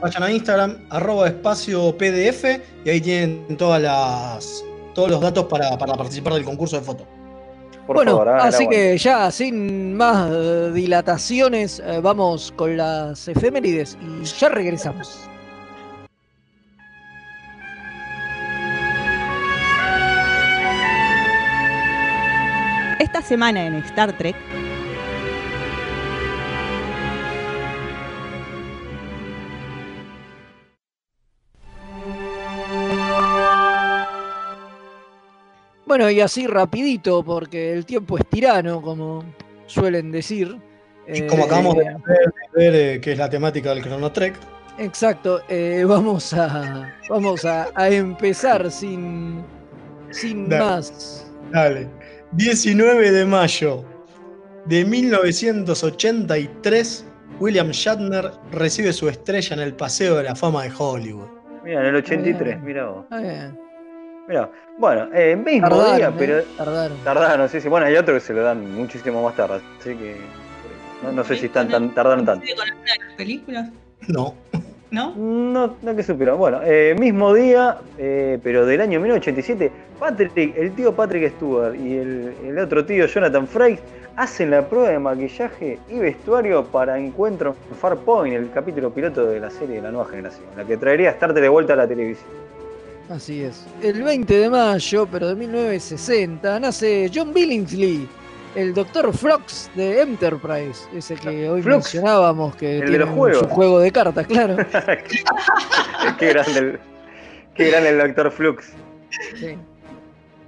vayan 0.00 0.22
a 0.22 0.30
Instagram, 0.30 0.76
arroba 0.90 1.28
espacio 1.28 1.96
PDF, 1.96 2.44
y 2.84 2.90
ahí 2.90 3.00
tienen 3.00 3.56
todas 3.56 3.82
las, 3.82 4.64
todos 4.94 5.10
los 5.10 5.20
datos 5.20 5.44
para, 5.46 5.76
para 5.76 5.94
participar 5.94 6.34
del 6.34 6.44
concurso 6.44 6.76
de 6.76 6.82
foto. 6.82 7.06
Por 7.86 7.96
bueno, 7.96 8.18
favor, 8.18 8.28
así 8.28 8.68
que 8.68 8.98
ya 8.98 9.30
sin 9.30 9.94
más 9.94 10.30
eh, 10.30 10.70
dilataciones, 10.74 11.80
eh, 11.80 12.00
vamos 12.02 12.52
con 12.54 12.76
las 12.76 13.26
efemérides 13.28 13.96
y 14.02 14.24
ya 14.24 14.50
regresamos. 14.50 15.28
Esta 22.98 23.22
semana 23.22 23.66
en 23.66 23.76
Star 23.76 24.18
Trek, 24.18 24.36
Bueno, 35.98 36.12
y 36.12 36.20
así 36.20 36.46
rapidito, 36.46 37.24
porque 37.24 37.72
el 37.72 37.84
tiempo 37.84 38.16
es 38.18 38.26
tirano, 38.28 38.80
como 38.80 39.24
suelen 39.66 40.12
decir. 40.12 40.56
Y 41.12 41.26
como 41.26 41.42
Eh, 41.42 41.46
acabamos 41.46 41.74
de 41.76 41.84
ver, 41.86 41.96
de 42.54 42.70
ver, 42.70 42.74
eh, 42.76 43.00
que 43.00 43.12
es 43.14 43.18
la 43.18 43.28
temática 43.28 43.70
del 43.74 43.82
Chrono 43.82 44.12
Trek, 44.12 44.36
Exacto, 44.78 45.40
eh, 45.48 45.82
vamos 45.84 46.32
a 46.34 46.94
vamos 47.10 47.44
a, 47.44 47.66
a 47.74 47.88
empezar 47.90 48.70
sin, 48.70 49.42
sin 50.10 50.48
Dale. 50.48 50.64
más. 50.64 51.26
dale. 51.50 51.88
19 52.30 53.10
de 53.10 53.24
mayo 53.26 53.84
de 54.66 54.84
1983, 54.84 57.06
William 57.40 57.70
Shatner 57.70 58.30
recibe 58.52 58.92
su 58.92 59.08
estrella 59.08 59.54
en 59.56 59.62
el 59.62 59.74
Paseo 59.74 60.14
de 60.14 60.22
la 60.22 60.36
Fama 60.36 60.62
de 60.62 60.70
Hollywood. 60.78 61.26
Mira, 61.64 61.80
en 61.80 61.86
el 61.86 61.96
83, 61.96 62.54
Bien. 62.54 62.64
mira 62.64 62.86
vos. 62.88 63.04
Ah, 63.10 63.18
bien. 63.18 63.58
Mirá, 64.28 64.50
bueno, 64.76 65.08
eh, 65.14 65.34
mismo 65.36 65.68
Tardaron, 65.68 65.96
día, 65.96 66.08
eh, 66.08 66.12
pero 66.18 66.42
tardaron. 66.56 66.98
tardaron, 67.02 67.48
sí, 67.48 67.60
sí. 67.60 67.68
Bueno, 67.68 67.86
hay 67.86 67.96
otros 67.96 68.20
que 68.22 68.26
se 68.26 68.34
lo 68.34 68.42
dan 68.42 68.74
muchísimo 68.74 69.22
más 69.22 69.34
tarde, 69.34 69.60
así 69.80 69.96
que 69.96 70.16
no, 71.02 71.12
no 71.12 71.24
sé 71.24 71.36
si 71.36 71.46
están 71.46 71.68
tan, 71.68 71.94
tardaron 71.94 72.26
tanto. 72.26 72.40
¿Coincide 72.44 72.56
con 72.56 72.68
alguna 72.68 72.92
de 72.92 73.04
las 73.06 73.14
películas? 73.14 73.70
No. 74.08 74.34
¿No? 74.90 75.14
No, 75.16 75.76
no 75.82 75.96
que 75.96 76.02
supieron. 76.02 76.38
Bueno, 76.38 76.60
eh, 76.64 76.94
mismo 76.98 77.32
día, 77.34 77.78
eh, 77.98 78.38
pero 78.42 78.64
del 78.64 78.80
año 78.80 79.00
1987, 79.00 79.70
Patrick, 79.98 80.56
el 80.56 80.72
tío 80.72 80.94
Patrick 80.94 81.32
Stewart 81.36 81.74
y 81.74 81.96
el, 81.96 82.34
el 82.44 82.58
otro 82.58 82.84
tío 82.84 83.06
Jonathan 83.06 83.46
Frakes 83.46 83.82
hacen 84.16 84.50
la 84.50 84.66
prueba 84.68 84.88
de 84.88 84.98
maquillaje 84.98 85.78
y 85.88 85.98
vestuario 85.98 86.64
para 86.64 86.98
Encuentro 86.98 87.54
en 87.70 87.76
Farpoint, 87.76 88.34
el 88.34 88.50
capítulo 88.50 88.90
piloto 88.90 89.26
de 89.26 89.40
la 89.40 89.50
serie 89.50 89.76
de 89.76 89.82
la 89.82 89.90
nueva 89.90 90.08
generación, 90.08 90.44
la 90.56 90.64
que 90.64 90.76
traería 90.76 91.10
a 91.10 91.12
Star 91.12 91.32
Trek 91.32 91.42
de 91.42 91.48
vuelta 91.48 91.74
a 91.74 91.76
la 91.76 91.86
televisión. 91.86 92.47
Así 93.10 93.42
es. 93.42 93.64
El 93.82 94.02
20 94.02 94.32
de 94.38 94.50
mayo, 94.50 95.08
pero 95.10 95.28
de 95.28 95.34
1960, 95.36 96.60
nace 96.60 97.10
John 97.14 97.32
Billingsley, 97.32 98.06
el 98.54 98.74
Dr. 98.74 99.12
Frox 99.14 99.70
de 99.74 100.02
Enterprise, 100.02 100.86
ese 100.94 101.14
que 101.14 101.48
hoy 101.48 101.62
mencionábamos 101.62 102.54
que 102.56 102.78
el 102.80 102.92
de 102.92 102.98
los 102.98 103.08
un- 103.08 103.14
juegos. 103.16 103.38
su 103.40 103.46
juego 103.48 103.80
de 103.80 103.92
cartas, 103.92 104.26
claro. 104.26 104.56
qué 106.18 106.28
grande 106.28 106.58
el, 106.58 106.78
qué 107.54 107.70
grande 107.70 107.88
el 107.90 107.98
Doctor 107.98 108.30
Flux. 108.30 108.72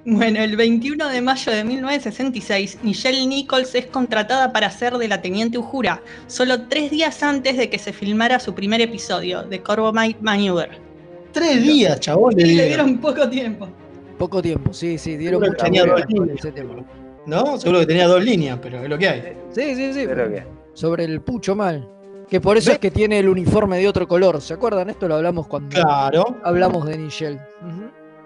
Bueno, 0.04 0.40
el 0.40 0.56
21 0.56 1.08
de 1.08 1.20
mayo 1.22 1.52
de 1.52 1.62
1966, 1.64 2.78
Michelle 2.82 3.26
Nichols 3.26 3.74
es 3.74 3.86
contratada 3.86 4.52
para 4.52 4.70
ser 4.70 4.94
de 4.98 5.08
la 5.08 5.22
Teniente 5.22 5.56
Uhura, 5.58 6.02
solo 6.26 6.62
tres 6.68 6.90
días 6.90 7.22
antes 7.22 7.56
de 7.56 7.70
que 7.70 7.78
se 7.78 7.92
filmara 7.94 8.38
su 8.40 8.54
primer 8.54 8.80
episodio, 8.82 9.42
de 9.44 9.62
Corbomite 9.62 10.18
Maneuver. 10.20 10.89
Tres 11.32 11.62
días, 11.62 12.00
chabón. 12.00 12.38
Y 12.38 12.44
le 12.44 12.66
dieron 12.68 12.98
poco 12.98 13.28
tiempo. 13.28 13.68
Poco 14.18 14.42
tiempo, 14.42 14.72
sí, 14.72 14.98
sí, 14.98 15.16
dieron 15.16 15.42
ese 16.34 16.52
tema. 16.52 16.74
¿No? 17.26 17.58
Seguro 17.58 17.80
que 17.80 17.86
tenía 17.86 18.06
dos 18.06 18.22
líneas, 18.24 18.58
pero 18.60 18.82
es 18.82 18.88
lo 18.88 18.98
que 18.98 19.08
hay. 19.08 19.22
Sí, 19.50 19.74
sí, 19.74 19.92
sí. 19.92 20.04
Pero 20.06 20.30
Sobre 20.74 21.04
el 21.04 21.20
pucho 21.20 21.54
mal. 21.54 21.88
Que 22.28 22.40
por 22.40 22.56
eso 22.56 22.72
es 22.72 22.78
que 22.78 22.90
tiene 22.90 23.18
el 23.18 23.28
uniforme 23.28 23.78
de 23.78 23.88
otro 23.88 24.06
color. 24.06 24.40
¿Se 24.40 24.54
acuerdan? 24.54 24.88
Esto 24.90 25.08
lo 25.08 25.16
hablamos 25.16 25.46
cuando 25.48 25.74
Claro. 25.74 26.36
hablamos 26.44 26.86
de 26.86 26.98
Nichelle. 26.98 27.40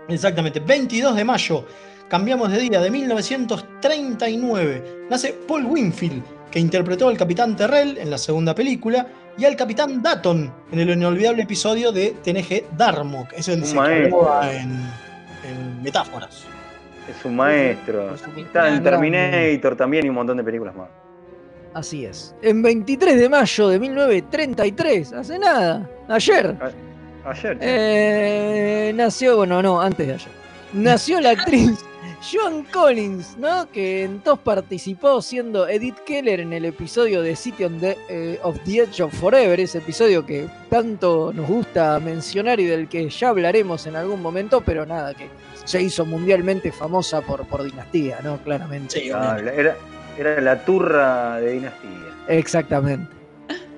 Exactamente, 0.08 0.60
22 0.60 1.16
de 1.16 1.24
mayo. 1.24 1.64
Cambiamos 2.08 2.52
de 2.52 2.58
día, 2.58 2.80
de 2.80 2.90
1939. 2.90 5.06
Nace 5.10 5.34
Paul 5.48 5.64
Winfield, 5.66 6.22
que 6.50 6.58
interpretó 6.58 7.08
al 7.08 7.16
capitán 7.16 7.56
Terrell 7.56 7.96
en 7.98 8.10
la 8.10 8.18
segunda 8.18 8.54
película 8.54 9.06
y 9.36 9.44
al 9.44 9.56
capitán 9.56 10.02
Datton 10.02 10.52
en 10.72 10.78
el 10.78 10.90
inolvidable 10.90 11.42
episodio 11.42 11.92
de 11.92 12.14
TNG 12.22 12.76
Darmok. 12.76 13.32
Es 13.32 13.48
Un 13.48 13.64
se 13.64 13.76
en, 13.76 14.12
en 14.12 15.82
metáforas. 15.82 16.44
Es 17.08 17.24
un 17.24 17.36
maestro. 17.36 18.14
Está 18.14 18.68
en 18.74 18.82
Terminator 18.82 19.76
también 19.76 20.06
y 20.06 20.08
un 20.08 20.14
montón 20.14 20.36
de 20.36 20.44
películas 20.44 20.74
más. 20.74 20.88
Así 21.74 22.04
es. 22.06 22.34
En 22.40 22.62
23 22.62 23.16
de 23.16 23.28
mayo 23.28 23.68
de 23.68 23.78
1933, 23.80 25.12
hace 25.12 25.38
nada, 25.40 25.90
ayer, 26.08 26.56
Ayer. 27.24 27.58
eh, 27.60 28.92
nació, 28.94 29.38
bueno, 29.38 29.60
no, 29.60 29.80
antes 29.80 30.06
de 30.06 30.14
ayer, 30.14 30.28
nació 30.72 31.20
la 31.20 31.30
actriz 31.30 31.84
Joan 32.32 32.64
Collins, 32.72 33.36
¿no? 33.38 33.70
Que 33.70 34.04
entonces 34.04 34.42
participó 34.44 35.20
siendo 35.20 35.68
Edith 35.68 35.98
Keller 36.06 36.40
en 36.40 36.52
el 36.52 36.64
episodio 36.64 37.20
de 37.22 37.36
City 37.36 37.64
on 37.64 37.78
the, 37.80 37.96
eh, 38.08 38.38
of 38.42 38.58
the 38.64 38.78
Edge 38.82 39.00
of 39.02 39.12
Forever, 39.14 39.58
ese 39.60 39.78
episodio 39.78 40.24
que 40.24 40.48
tanto 40.70 41.32
nos 41.34 41.46
gusta 41.48 41.98
mencionar 42.00 42.60
y 42.60 42.64
del 42.66 42.88
que 42.88 43.08
ya 43.10 43.28
hablaremos 43.28 43.86
en 43.86 43.96
algún 43.96 44.22
momento, 44.22 44.60
pero 44.62 44.86
nada, 44.86 45.12
que 45.14 45.28
se 45.64 45.82
hizo 45.82 46.04
mundialmente 46.06 46.72
famosa 46.72 47.20
por, 47.20 47.46
por 47.46 47.62
dinastía, 47.62 48.20
¿no? 48.22 48.38
Claramente. 48.38 49.12
Ah, 49.12 49.38
la- 49.42 49.52
era, 49.52 49.76
era 50.18 50.40
la 50.40 50.64
turra 50.64 51.40
de 51.40 51.52
dinastía. 51.52 51.90
Exactamente. 52.28 53.12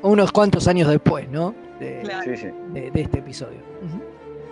Unos 0.02 0.30
cuantos 0.30 0.68
años 0.68 0.88
después, 0.88 1.28
¿no? 1.30 1.54
De, 1.80 2.02
Sí, 2.24 2.36
sí. 2.36 2.46
de- 2.72 2.90
de 2.90 3.00
este 3.00 3.18
episodio. 3.18 3.58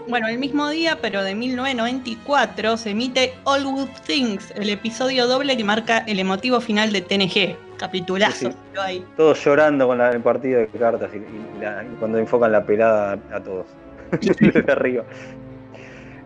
Bueno, 0.07 0.29
el 0.29 0.39
mismo 0.39 0.69
día, 0.69 0.99
pero 1.01 1.23
de 1.23 1.35
1994, 1.35 2.77
se 2.77 2.91
emite 2.91 3.35
All 3.45 3.65
Good 3.65 3.89
Things, 4.07 4.51
el 4.55 4.69
episodio 4.69 5.27
doble 5.27 5.57
que 5.57 5.65
marca 5.65 5.99
el 6.07 6.19
emotivo 6.19 6.61
final 6.61 6.93
de 6.93 7.01
TNG. 7.01 7.57
Capitulazo. 7.79 8.51
Sí. 8.87 9.05
Todos 9.17 9.45
llorando 9.45 9.87
con 9.89 9.99
la- 9.99 10.11
el 10.11 10.21
partido 10.21 10.61
de 10.61 10.67
cartas 10.69 11.11
y, 11.13 11.17
y 11.19 11.61
la- 11.61 11.83
y 11.85 11.97
cuando 11.99 12.19
enfocan 12.19 12.53
la 12.53 12.65
pelada 12.65 13.19
a 13.33 13.41
todos. 13.41 13.67
Desde 14.21 14.71
arriba. 14.73 15.05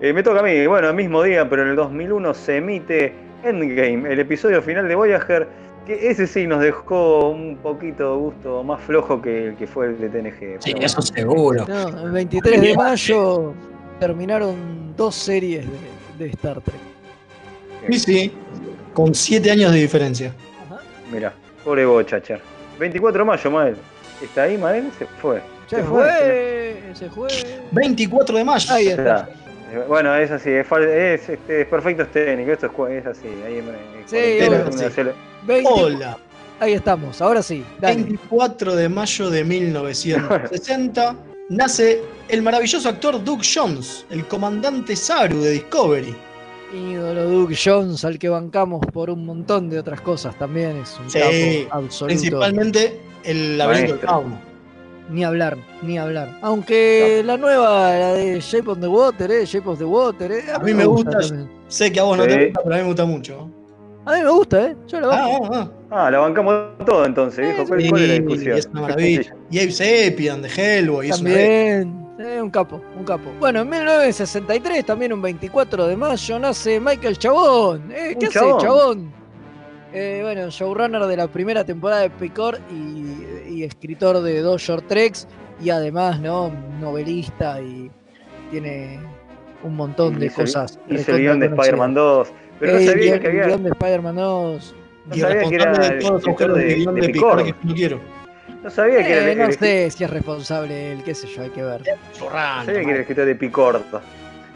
Eh, 0.01 0.13
me 0.13 0.23
toca 0.23 0.41
a 0.41 0.43
mí. 0.43 0.67
Bueno, 0.67 0.89
el 0.89 0.95
mismo 0.95 1.23
día, 1.23 1.49
pero 1.49 1.63
en 1.63 1.69
el 1.71 1.77
2001 1.77 2.35
se 2.35 2.57
emite 2.59 3.15
Endgame, 3.45 4.13
el 4.13 4.19
episodio 4.21 4.61
final 4.61 4.89
de 4.89 4.95
Voyager, 4.95 5.49
que 5.89 6.11
ese 6.11 6.27
sí 6.27 6.47
nos 6.47 6.61
dejó 6.61 7.31
un 7.31 7.57
poquito 7.57 8.19
gusto 8.19 8.63
más 8.63 8.81
flojo 8.83 9.23
que 9.23 9.49
el 9.49 9.57
que 9.57 9.67
fue 9.67 9.87
el 9.87 9.99
de 9.99 10.09
TNG. 10.11 10.63
Sí, 10.63 10.75
eso 10.79 11.01
seguro. 11.01 11.65
No, 11.67 12.05
el 12.05 12.13
23 12.13 12.61
de 12.61 12.75
mayo 12.77 13.55
terminaron 13.99 14.95
dos 14.97 15.15
series 15.15 15.65
de, 16.19 16.25
de 16.25 16.31
Star 16.31 16.61
Trek. 16.61 16.77
Sí, 17.91 17.99
sí. 17.99 18.33
Con 18.93 19.15
siete 19.15 19.51
años 19.51 19.73
de 19.73 19.79
diferencia. 19.79 20.35
Mira, 21.11 21.33
pobre 21.65 21.87
Bochacher. 21.87 22.43
24 22.79 23.21
de 23.21 23.25
mayo, 23.25 23.51
Mael. 23.51 23.77
¿Está 24.23 24.43
ahí, 24.43 24.59
Mael? 24.59 24.91
Se 24.99 25.07
fue. 25.07 25.41
Se 25.69 25.83
fue, 25.83 26.83
se 26.93 27.09
fue. 27.09 27.29
24 27.73 28.37
de 28.37 28.45
mayo. 28.45 28.75
Ahí 28.75 28.89
está. 28.89 29.27
Eh, 29.71 29.85
Bueno, 29.89 30.15
es 30.15 30.31
así, 30.31 30.51
es, 30.51 30.67
es, 30.71 31.29
este, 31.29 31.61
es 31.63 31.67
perfecto 31.67 32.03
es 32.05 32.11
técnico, 32.13 32.53
esto 32.53 32.89
es, 32.89 33.07
así. 33.07 33.29
Ahí 33.47 33.63
Sí, 34.07 34.17
cuarentena, 34.17 34.57
obvio. 34.67 34.79
uno 34.81 34.91
se 34.91 35.05
le- 35.05 35.13
20 35.47 35.71
Hola. 35.73 36.19
Ahí 36.61 36.73
estamos, 36.73 37.21
ahora 37.23 37.43
sí. 37.43 37.65
dale. 37.81 37.97
24 38.03 38.75
de 38.75 38.89
mayo 38.89 39.31
de 39.31 39.45
1960 39.45 41.17
nace 41.51 42.03
el 42.29 42.43
maravilloso 42.43 42.89
actor 42.89 43.23
Doug 43.23 43.41
Jones, 43.55 44.05
el 44.11 44.27
comandante 44.27 44.97
Saru 44.97 45.41
de 45.41 45.51
Discovery. 45.53 46.17
Ídolo 46.75 47.25
Duke 47.25 47.57
Jones, 47.63 48.05
al 48.05 48.19
que 48.19 48.29
bancamos 48.29 48.85
por 48.93 49.09
un 49.09 49.25
montón 49.25 49.71
de 49.71 49.79
otras 49.79 50.01
cosas 50.03 50.37
también, 50.39 50.77
es 50.79 50.99
un 51.03 51.09
Sí, 51.11 51.19
capo 51.67 51.77
absoluto. 51.79 52.07
principalmente 52.07 53.01
el 53.25 53.57
laberinto 53.57 53.93
del 53.95 54.05
Maestro. 54.05 54.11
fauno. 54.11 54.48
Ni 55.11 55.25
hablar, 55.25 55.57
ni 55.83 55.99
hablar. 55.99 56.39
Aunque 56.43 57.23
la 57.25 57.37
nueva, 57.39 57.93
la 57.97 58.13
de 58.15 58.41
Shape 58.41 58.71
of 58.71 58.79
the 58.81 58.87
Water, 58.89 59.31
eh, 59.31 59.45
Shape 59.47 59.69
of 59.69 59.79
the 59.79 59.85
Water, 59.85 60.31
eh, 60.33 60.43
A 60.55 60.59
mí 60.59 60.75
me 60.75 60.85
gusta, 60.85 61.19
sé 61.69 61.91
que 61.91 61.99
a 62.01 62.03
vos 62.03 62.17
no 62.19 62.25
Sí. 62.25 62.29
te 62.31 62.45
gusta, 62.47 62.61
pero 62.63 62.75
a 62.75 62.79
mí 62.79 62.83
me 62.83 62.89
gusta 62.89 63.05
mucho. 63.07 63.51
A 64.05 64.13
mí 64.15 64.21
me 64.23 64.31
gusta, 64.31 64.67
eh. 64.67 64.77
Yo 64.87 65.01
la 65.01 65.07
Ah, 65.09 65.29
banco. 65.29 65.49
ah, 65.55 65.71
ah. 65.91 66.07
Ah, 66.07 66.11
la 66.11 66.19
bancamos 66.19 66.55
todo 66.85 67.07
entonces, 67.07 67.39
viejo. 67.47 67.65
¿Cuál, 67.67 67.89
cuál 67.89 68.03
es 68.03 68.09
la 68.09 68.15
discusión? 68.15 68.59
es 68.59 68.67
una 68.67 68.81
maravilla. 68.83 69.35
Y 69.51 69.59
Abe 69.61 69.71
Seppian 69.73 70.43
de 70.43 70.49
Hellboy. 70.49 71.09
es 71.09 71.21
una 71.21 71.31
También, 71.31 72.07
eh, 72.19 72.41
un 72.43 72.51
capo, 72.51 72.81
un 72.99 73.05
capo. 73.05 73.31
Bueno, 73.41 73.61
en 73.63 73.69
1963, 73.71 74.85
también 74.85 75.13
un 75.15 75.23
24 75.23 75.87
de 75.87 75.97
mayo, 75.97 76.39
nace 76.39 76.79
Michael 76.81 77.17
Chabón. 77.19 77.91
Eh, 77.93 78.15
¿Qué 78.21 78.27
hace, 78.27 78.39
chabón. 78.39 78.61
Chabón? 78.61 79.13
Eh, 79.95 80.21
bueno, 80.23 80.51
showrunner 80.51 81.07
de 81.07 81.17
la 81.17 81.29
primera 81.29 81.65
temporada 81.65 82.03
de 82.03 82.11
Picor 82.11 82.59
y, 82.71 83.15
y 83.59 83.65
escritor 83.65 84.21
de 84.23 84.41
dos 84.41 84.63
short 84.63 84.87
treks 84.87 85.27
y 85.61 85.71
además, 85.71 86.21
¿no? 86.21 86.53
Novelista 86.81 87.61
y 87.61 87.91
tiene 88.51 89.01
un 89.65 89.75
montón 89.75 90.19
de 90.19 90.27
Hizo 90.27 90.41
el- 90.43 90.47
cosas. 90.47 90.79
Hizo 90.89 91.13
el 91.17 91.19
guion 91.23 91.41
de 91.41 91.47
Spider-Man 91.47 91.95
2. 91.95 92.29
Pero 92.61 92.73
no 92.75 92.79
Eh, 92.79 92.87
sabía 92.87 93.03
guión- 93.17 93.21
que 93.21 93.27
había. 93.29 93.47
guion 93.47 93.63
de 93.65 93.71
Spider-Man 93.71 94.17
2. 94.17 94.75
No 95.07 95.17
Y 95.17 95.21
sabía 95.21 95.43
que 95.49 95.55
era 95.55 95.65
responsable 95.73 95.89
de 95.89 95.95
el 95.97 96.03
todos 96.09 96.27
agujeros 96.29 96.57
de, 96.59 96.65
de 96.65 96.75
guion 96.75 96.95
de 96.95 97.01
de 97.01 97.09
Picor. 97.09 97.45
Que 97.45 97.55
no 97.65 97.75
quiero. 97.75 98.01
No 98.63 98.71
sabía 98.71 98.97
que 99.05 99.13
era 99.13 99.27
Eh, 99.29 99.33
el, 99.33 99.39
no 99.39 99.45
el- 99.47 99.55
sé 99.59 99.91
si 99.91 100.05
es 100.05 100.11
responsable 100.11 100.93
él, 100.93 101.03
qué 101.05 101.15
sé 101.15 101.27
yo, 101.29 101.43
hay 101.43 101.51
que 101.51 101.63
ver. 101.63 101.83
sabía 102.13 102.65
que 102.67 102.81
era 102.83 102.95
el 102.95 103.01
escritor 103.01 103.25
de 103.27 103.35
Picor. 103.35 103.83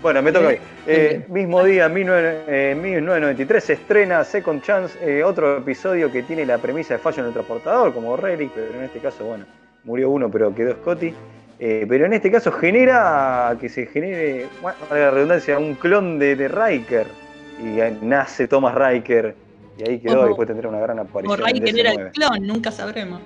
Bueno, 0.02 0.20
me 0.20 0.32
toca 0.32 0.48
hoy. 0.48 0.58
Eh, 0.86 1.24
mismo 1.28 1.62
día, 1.62 1.88
19, 1.88 2.40
eh, 2.48 2.74
1993, 2.74 3.62
se 3.64 3.72
estrena 3.74 4.24
Second 4.24 4.60
Chance, 4.60 4.98
eh, 5.00 5.22
otro 5.22 5.58
episodio 5.58 6.10
que 6.10 6.24
tiene 6.24 6.44
la 6.44 6.58
premisa 6.58 6.94
de 6.94 6.98
fallo 6.98 7.20
en 7.20 7.28
el 7.28 7.32
transportador, 7.32 7.94
como 7.94 8.16
Relic, 8.16 8.50
pero 8.52 8.74
en 8.74 8.82
este 8.82 8.98
caso, 8.98 9.24
bueno, 9.24 9.44
murió 9.84 10.10
uno, 10.10 10.28
pero 10.28 10.52
quedó 10.52 10.72
Scotty. 10.72 11.14
Eh, 11.60 11.86
pero 11.88 12.06
en 12.06 12.14
este 12.14 12.32
caso 12.32 12.50
genera 12.50 13.56
que 13.60 13.68
se 13.68 13.86
genere, 13.86 14.48
bueno, 14.60 14.76
valga 14.90 15.04
la 15.04 15.10
redundancia, 15.12 15.56
un 15.58 15.76
clon 15.76 16.18
de, 16.18 16.34
de 16.34 16.48
Riker. 16.48 17.06
Y 17.60 18.04
nace 18.04 18.48
Thomas 18.48 18.74
Riker. 18.74 19.36
Y 19.78 19.88
ahí 19.88 19.98
quedó, 20.00 20.14
Ojo. 20.16 20.24
y 20.24 20.28
después 20.30 20.48
tendrá 20.48 20.68
una 20.68 20.80
gran 20.80 20.98
aparición. 20.98 21.38
en 21.38 21.46
Riker 21.54 21.78
era 21.78 21.92
el 21.92 21.98
DC9. 21.98 22.10
clon, 22.10 22.46
nunca 22.48 22.72
sabremos. 22.72 23.20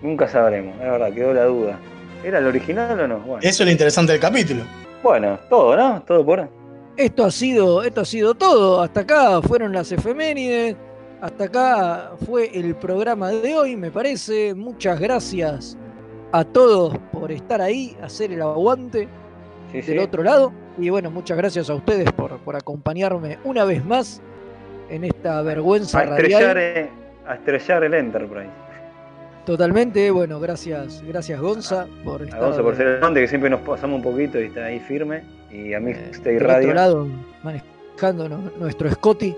Nunca 0.00 0.28
sabremos, 0.28 0.76
es 0.76 0.88
verdad, 0.88 1.12
quedó 1.12 1.34
la 1.34 1.44
duda. 1.46 1.78
¿Era 2.22 2.38
el 2.38 2.46
original 2.46 3.00
o 3.00 3.08
no? 3.08 3.18
Bueno, 3.18 3.40
Eso 3.42 3.64
es 3.64 3.66
lo 3.66 3.72
interesante 3.72 4.12
del 4.12 4.20
capítulo. 4.20 4.62
Bueno 5.02 5.38
todo, 5.48 5.76
¿no? 5.76 6.02
Todo 6.02 6.24
por. 6.24 6.48
Esto 6.96 7.24
ha 7.24 7.30
sido, 7.30 7.82
esto 7.82 8.00
ha 8.00 8.04
sido 8.04 8.34
todo. 8.34 8.82
Hasta 8.82 9.00
acá 9.00 9.40
fueron 9.42 9.72
las 9.72 9.92
efemérides. 9.92 10.76
Hasta 11.20 11.44
acá 11.44 12.12
fue 12.26 12.50
el 12.58 12.74
programa 12.76 13.30
de 13.30 13.56
hoy, 13.56 13.76
me 13.76 13.90
parece. 13.90 14.54
Muchas 14.54 14.98
gracias 15.00 15.76
a 16.32 16.44
todos 16.44 16.96
por 17.12 17.32
estar 17.32 17.60
ahí, 17.60 17.96
hacer 18.02 18.32
el 18.32 18.42
aguante 18.42 19.08
Sí, 19.72 19.80
del 19.82 19.84
sí. 19.84 19.98
otro 19.98 20.22
lado. 20.22 20.52
Y 20.78 20.90
bueno, 20.90 21.10
muchas 21.10 21.36
gracias 21.36 21.68
a 21.70 21.74
ustedes 21.74 22.10
por, 22.12 22.38
por 22.38 22.54
acompañarme 22.56 23.38
una 23.44 23.64
vez 23.64 23.84
más 23.84 24.20
en 24.90 25.04
esta 25.04 25.42
vergüenza 25.42 25.98
A 26.00 26.04
estrellar, 26.04 26.56
radial. 26.56 26.90
a 27.26 27.34
estrellar 27.34 27.84
el 27.84 27.94
Enterprise. 27.94 28.50
Totalmente, 29.48 30.10
bueno, 30.10 30.38
gracias, 30.40 31.02
gracias 31.06 31.40
Gonza 31.40 31.86
por 32.04 32.20
A 32.20 32.24
estar 32.26 32.38
Gonza 32.38 32.62
por 32.62 32.76
ser 32.76 32.86
el 32.86 32.98
grande, 32.98 33.22
que 33.22 33.28
siempre 33.28 33.48
nos 33.48 33.60
pasamos 33.62 33.96
un 33.96 34.02
poquito 34.02 34.38
y 34.38 34.44
está 34.44 34.66
ahí 34.66 34.78
firme. 34.78 35.22
Y 35.50 35.72
a 35.72 35.80
mí 35.80 35.92
Stay 36.12 36.34
del 36.34 36.44
Radio. 36.44 36.66
otro 36.68 36.74
lado 36.74 37.08
manejando 37.42 38.28
no- 38.28 38.50
nuestro 38.58 38.90
Scotty. 38.90 39.34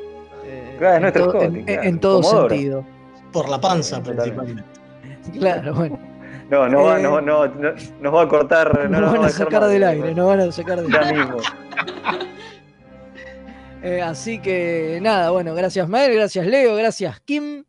eh, 0.47 0.75
Claro, 0.79 0.95
es 0.95 0.97
en 0.97 1.03
nuestro 1.03 1.31
Scotty, 1.31 1.45
en- 1.61 1.65
claro, 1.65 1.83
en 1.85 2.01
todo 2.01 2.21
Comodoro. 2.23 2.49
sentido. 2.49 2.85
Por 3.33 3.49
la 3.49 3.61
panza, 3.61 4.03
principalmente. 4.03 4.65
Claro, 5.39 5.75
bueno. 5.75 5.99
No, 6.51 6.69
no, 6.69 6.83
va, 6.83 6.99
Eh. 6.99 7.03
no, 7.05 7.21
no, 7.21 7.47
no- 7.47 7.73
nos 8.01 8.13
va 8.15 8.23
a 8.23 8.27
cortar. 8.29 8.77
No, 8.77 8.89
Nos 8.89 9.01
nos 9.03 9.13
van 9.13 9.23
va 9.23 9.27
a 9.27 9.31
sacar 9.31 9.65
del 9.69 9.83
eh, 9.85 9.87
aire, 9.87 10.13
nos 10.13 10.27
van 10.27 10.41
a 10.41 10.51
sacar 10.51 10.83
del 10.83 10.91
Ya 10.93 11.01
aire. 11.03 11.19
mismo. 11.21 11.37
Eh, 13.83 14.03
así 14.03 14.41
que 14.41 14.99
nada, 15.01 15.31
bueno, 15.31 15.55
gracias 15.55 15.89
Mael, 15.89 16.13
gracias 16.15 16.47
Leo, 16.47 16.75
gracias 16.77 17.19
Kim, 17.21 17.65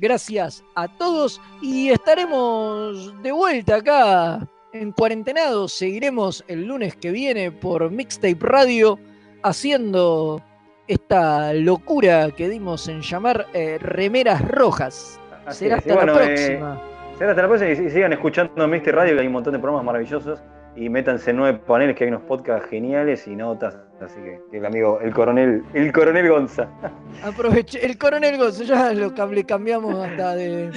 gracias 0.00 0.64
a 0.74 0.88
todos 0.88 1.40
y 1.60 1.90
estaremos 1.90 3.20
de 3.22 3.32
vuelta 3.32 3.76
acá 3.76 4.46
en 4.72 4.92
Cuarentenados. 4.92 5.72
Seguiremos 5.72 6.44
el 6.48 6.66
lunes 6.66 6.96
que 6.96 7.10
viene 7.10 7.50
por 7.50 7.90
Mixtape 7.90 8.38
Radio 8.40 8.98
haciendo 9.42 10.42
esta 10.88 11.52
locura 11.52 12.30
que 12.30 12.48
dimos 12.48 12.88
en 12.88 13.02
llamar 13.02 13.46
eh, 13.52 13.78
Remeras 13.80 14.46
Rojas. 14.48 15.20
Así 15.44 15.64
Será 15.64 15.76
es, 15.76 15.82
hasta 15.82 15.94
bueno, 15.94 16.14
la 16.14 16.24
eh, 16.24 16.26
próxima. 16.26 16.82
será 17.18 17.30
hasta 17.30 17.42
la 17.42 17.48
próxima 17.48 17.70
y, 17.70 17.90
sigan 17.90 18.12
escuchando 18.12 18.68
Mister 18.68 18.94
Radio, 18.94 19.14
que 19.14 19.20
hay 19.20 19.26
un 19.26 19.32
montón 19.32 19.52
de 19.52 19.58
programas 19.58 19.84
maravillosos. 19.84 20.40
Y 20.76 20.88
métanse 20.90 21.30
en 21.30 21.36
nueve 21.36 21.58
paneles, 21.66 21.96
que 21.96 22.04
hay 22.04 22.10
unos 22.10 22.22
podcasts 22.22 22.68
geniales 22.68 23.26
y 23.26 23.34
notas. 23.34 23.76
Así 24.00 24.16
que, 24.16 24.40
el 24.56 24.66
amigo, 24.66 25.00
el 25.00 25.12
coronel, 25.14 25.64
el 25.72 25.92
coronel 25.92 26.28
Gonza. 26.28 26.68
Aproveche, 27.24 27.84
el 27.84 27.96
coronel 27.96 28.36
Gonzo, 28.36 28.64
ya 28.64 28.92
lo 28.92 29.12
le 29.32 29.44
cambiamos 29.44 29.94
hasta 30.04 30.36
de, 30.36 30.70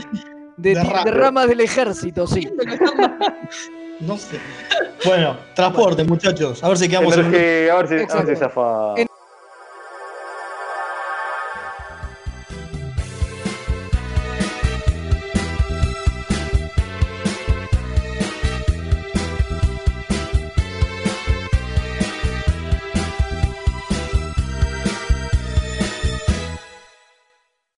de, 0.57 1.11
ramas 1.11 1.47
del 1.49 1.59
ejército, 1.59 2.25
sí. 2.25 2.49
No 3.99 4.17
sé. 4.17 4.37
Bueno, 5.03 5.35
transporte, 5.55 6.05
muchachos. 6.05 6.63
A 6.63 6.69
ver 6.69 6.77
si 6.77 6.87
quedamos 6.87 7.17
en 7.17 7.25
a 7.25 7.27
ver 7.27 7.87
si, 7.87 8.13
a 8.13 8.21
ver 8.21 8.27
si 8.27 8.35
zafa. 8.37 8.93
En 8.95 9.08